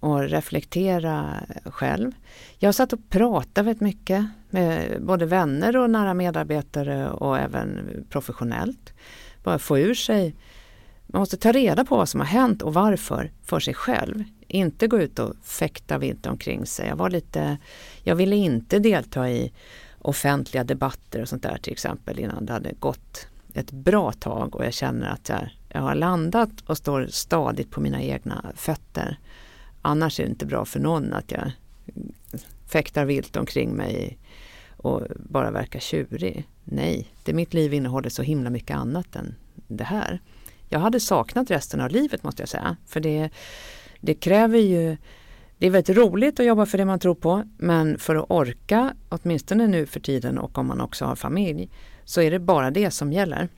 och 0.00 0.20
reflektera 0.20 1.34
själv. 1.64 2.12
Jag 2.58 2.74
satt 2.74 2.92
och 2.92 3.08
pratade 3.08 3.66
väldigt 3.66 3.80
mycket 3.80 4.26
med 4.50 5.02
både 5.02 5.26
vänner 5.26 5.76
och 5.76 5.90
nära 5.90 6.14
medarbetare 6.14 7.10
och 7.10 7.38
även 7.38 7.80
professionellt 8.10 8.92
bara 9.42 9.58
få 9.58 9.78
ur 9.78 9.94
sig 9.94 10.34
man 11.10 11.20
måste 11.20 11.36
ta 11.36 11.52
reda 11.52 11.84
på 11.84 11.96
vad 11.96 12.08
som 12.08 12.20
har 12.20 12.26
hänt 12.26 12.62
och 12.62 12.74
varför 12.74 13.32
för 13.44 13.60
sig 13.60 13.74
själv. 13.74 14.24
Inte 14.48 14.86
gå 14.86 14.98
ut 14.98 15.18
och 15.18 15.34
fäkta 15.42 15.98
vilt 15.98 16.26
omkring 16.26 16.66
sig. 16.66 16.88
Jag, 16.88 16.96
var 16.96 17.10
lite, 17.10 17.58
jag 18.02 18.16
ville 18.16 18.36
inte 18.36 18.78
delta 18.78 19.30
i 19.30 19.52
offentliga 19.98 20.64
debatter 20.64 21.22
och 21.22 21.28
sånt 21.28 21.42
där 21.42 21.58
till 21.58 21.72
exempel 21.72 22.18
innan 22.18 22.46
det 22.46 22.52
hade 22.52 22.72
gått 22.72 23.28
ett 23.54 23.70
bra 23.70 24.12
tag 24.12 24.56
och 24.56 24.64
jag 24.64 24.74
känner 24.74 25.08
att 25.08 25.28
jag, 25.28 25.48
jag 25.68 25.80
har 25.80 25.94
landat 25.94 26.50
och 26.66 26.76
står 26.76 27.06
stadigt 27.06 27.70
på 27.70 27.80
mina 27.80 28.02
egna 28.02 28.52
fötter. 28.54 29.18
Annars 29.82 30.20
är 30.20 30.24
det 30.24 30.30
inte 30.30 30.46
bra 30.46 30.64
för 30.64 30.80
någon 30.80 31.12
att 31.12 31.30
jag 31.30 31.52
fäktar 32.66 33.04
vilt 33.04 33.36
omkring 33.36 33.70
mig 33.70 34.18
och 34.76 35.02
bara 35.16 35.50
verkar 35.50 35.80
tjurig. 35.80 36.48
Nej, 36.64 37.08
det 37.24 37.32
mitt 37.32 37.54
liv 37.54 37.74
innehåller 37.74 38.10
så 38.10 38.22
himla 38.22 38.50
mycket 38.50 38.76
annat 38.76 39.16
än 39.16 39.34
det 39.66 39.84
här. 39.84 40.20
Jag 40.68 40.78
hade 40.78 41.00
saknat 41.00 41.50
resten 41.50 41.80
av 41.80 41.90
livet 41.90 42.22
måste 42.22 42.42
jag 42.42 42.48
säga. 42.48 42.76
För 42.86 43.00
det, 43.00 43.30
det 44.00 44.14
kräver 44.14 44.58
ju 44.58 44.96
det 45.58 45.66
är 45.66 45.70
väldigt 45.70 45.96
roligt 45.96 46.40
att 46.40 46.46
jobba 46.46 46.66
för 46.66 46.78
det 46.78 46.84
man 46.84 46.98
tror 46.98 47.14
på 47.14 47.42
men 47.56 47.98
för 47.98 48.16
att 48.16 48.26
orka, 48.28 48.94
åtminstone 49.08 49.66
nu 49.66 49.86
för 49.86 50.00
tiden 50.00 50.38
och 50.38 50.58
om 50.58 50.66
man 50.66 50.80
också 50.80 51.04
har 51.04 51.16
familj, 51.16 51.70
så 52.04 52.20
är 52.20 52.30
det 52.30 52.38
bara 52.38 52.70
det 52.70 52.90
som 52.90 53.12
gäller. 53.12 53.48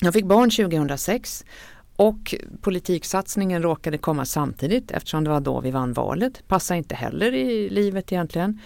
Jag 0.00 0.12
fick 0.12 0.24
barn 0.24 0.50
2006 0.50 1.44
och 1.96 2.34
politiksatsningen 2.60 3.62
råkade 3.62 3.98
komma 3.98 4.24
samtidigt 4.24 4.90
eftersom 4.90 5.24
det 5.24 5.30
var 5.30 5.40
då 5.40 5.60
vi 5.60 5.70
vann 5.70 5.92
valet. 5.92 6.48
Passar 6.48 6.74
inte 6.74 6.94
heller 6.94 7.34
i 7.34 7.70
livet 7.70 8.12
egentligen. 8.12 8.60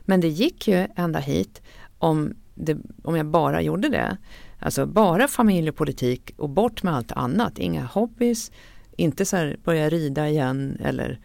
Men 0.00 0.20
det 0.20 0.28
gick 0.28 0.68
ju 0.68 0.86
ända 0.96 1.18
hit 1.18 1.62
om, 1.98 2.34
det, 2.54 2.76
om 3.04 3.16
jag 3.16 3.26
bara 3.26 3.62
gjorde 3.62 3.88
det. 3.88 4.16
Alltså 4.62 4.86
bara 4.86 5.28
familjepolitik 5.28 6.30
och 6.36 6.50
bort 6.50 6.82
med 6.82 6.94
allt 6.94 7.12
annat. 7.12 7.58
Inga 7.58 7.84
hobbys, 7.84 8.50
inte 8.96 9.24
så 9.24 9.36
här 9.36 9.56
börja 9.64 9.88
rida 9.88 10.28
igen 10.28 10.78
eller 10.80 11.20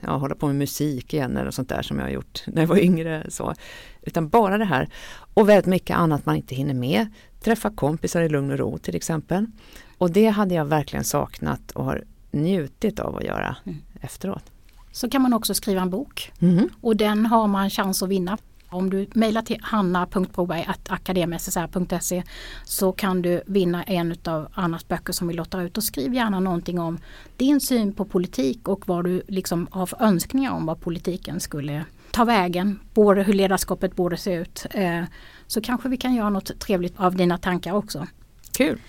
ja, 0.00 0.16
hålla 0.16 0.34
på 0.34 0.46
med 0.46 0.56
musik 0.56 1.14
igen 1.14 1.36
eller 1.36 1.50
sånt 1.50 1.68
där 1.68 1.82
som 1.82 1.98
jag 1.98 2.04
har 2.04 2.10
gjort 2.10 2.42
när 2.46 2.62
jag 2.62 2.68
var 2.68 2.78
yngre. 2.78 3.26
Så. 3.28 3.54
Utan 4.02 4.28
bara 4.28 4.58
det 4.58 4.64
här 4.64 4.88
och 5.34 5.48
väldigt 5.48 5.66
mycket 5.66 5.96
annat 5.96 6.26
man 6.26 6.36
inte 6.36 6.54
hinner 6.54 6.74
med. 6.74 7.06
Träffa 7.40 7.70
kompisar 7.70 8.22
i 8.22 8.28
lugn 8.28 8.50
och 8.50 8.58
ro 8.58 8.78
till 8.78 8.96
exempel. 8.96 9.46
Och 9.98 10.10
det 10.10 10.28
hade 10.28 10.54
jag 10.54 10.64
verkligen 10.64 11.04
saknat 11.04 11.70
och 11.70 11.84
har 11.84 12.04
njutit 12.30 13.00
av 13.00 13.16
att 13.16 13.24
göra 13.24 13.56
mm. 13.64 13.78
efteråt. 14.00 14.44
Så 14.92 15.10
kan 15.10 15.22
man 15.22 15.32
också 15.32 15.54
skriva 15.54 15.80
en 15.80 15.90
bok 15.90 16.32
mm. 16.40 16.68
och 16.80 16.96
den 16.96 17.26
har 17.26 17.46
man 17.46 17.70
chans 17.70 18.02
att 18.02 18.08
vinna. 18.08 18.38
Om 18.70 18.90
du 18.90 19.06
mejlar 19.14 19.42
till 19.42 19.58
hanna.broberg.akademssr.se 19.62 22.22
så 22.64 22.92
kan 22.92 23.22
du 23.22 23.42
vinna 23.46 23.82
en 23.82 24.16
av 24.24 24.48
Annas 24.54 24.88
böcker 24.88 25.12
som 25.12 25.28
vi 25.28 25.34
lottar 25.34 25.62
ut 25.62 25.76
och 25.76 25.84
skriv 25.84 26.14
gärna 26.14 26.40
någonting 26.40 26.78
om 26.78 26.98
din 27.36 27.60
syn 27.60 27.92
på 27.92 28.04
politik 28.04 28.68
och 28.68 28.88
vad 28.88 29.04
du 29.04 29.22
liksom 29.28 29.68
har 29.70 29.86
för 29.86 30.02
önskningar 30.02 30.52
om 30.52 30.66
vad 30.66 30.80
politiken 30.80 31.40
skulle 31.40 31.84
ta 32.10 32.24
vägen, 32.24 32.80
både 32.94 33.22
hur 33.22 33.32
ledarskapet 33.32 33.96
borde 33.96 34.16
se 34.16 34.34
ut. 34.34 34.66
Eh, 34.70 35.02
så 35.46 35.60
kanske 35.60 35.88
vi 35.88 35.96
kan 35.96 36.14
göra 36.14 36.30
något 36.30 36.60
trevligt 36.60 37.00
av 37.00 37.16
dina 37.16 37.38
tankar 37.38 37.72
också. 37.72 38.06
Kul! 38.56 38.80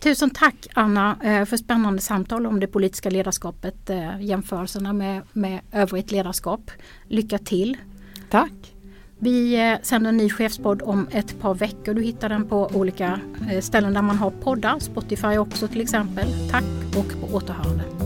Tusen 0.00 0.30
tack 0.30 0.66
Anna 0.74 1.16
eh, 1.22 1.44
för 1.44 1.56
spännande 1.56 2.02
samtal 2.02 2.46
om 2.46 2.60
det 2.60 2.66
politiska 2.66 3.10
ledarskapet, 3.10 3.90
eh, 3.90 4.20
jämförelserna 4.20 4.92
med, 4.92 5.22
med 5.32 5.60
övrigt 5.72 6.10
ledarskap. 6.10 6.70
Lycka 7.08 7.38
till! 7.38 7.76
Tack! 8.30 8.75
Vi 9.18 9.70
eh, 9.70 9.78
sänder 9.82 10.08
en 10.08 10.16
ny 10.16 10.30
chefspodd 10.30 10.82
om 10.82 11.08
ett 11.10 11.40
par 11.40 11.54
veckor. 11.54 11.94
Du 11.94 12.02
hittar 12.02 12.28
den 12.28 12.44
på 12.48 12.70
olika 12.74 13.20
eh, 13.50 13.60
ställen 13.60 13.94
där 13.94 14.02
man 14.02 14.16
har 14.16 14.30
poddar, 14.30 14.78
Spotify 14.78 15.38
också 15.38 15.68
till 15.68 15.80
exempel. 15.80 16.26
Tack 16.50 16.64
och 16.96 17.20
på 17.20 17.36
återhörande. 17.36 18.05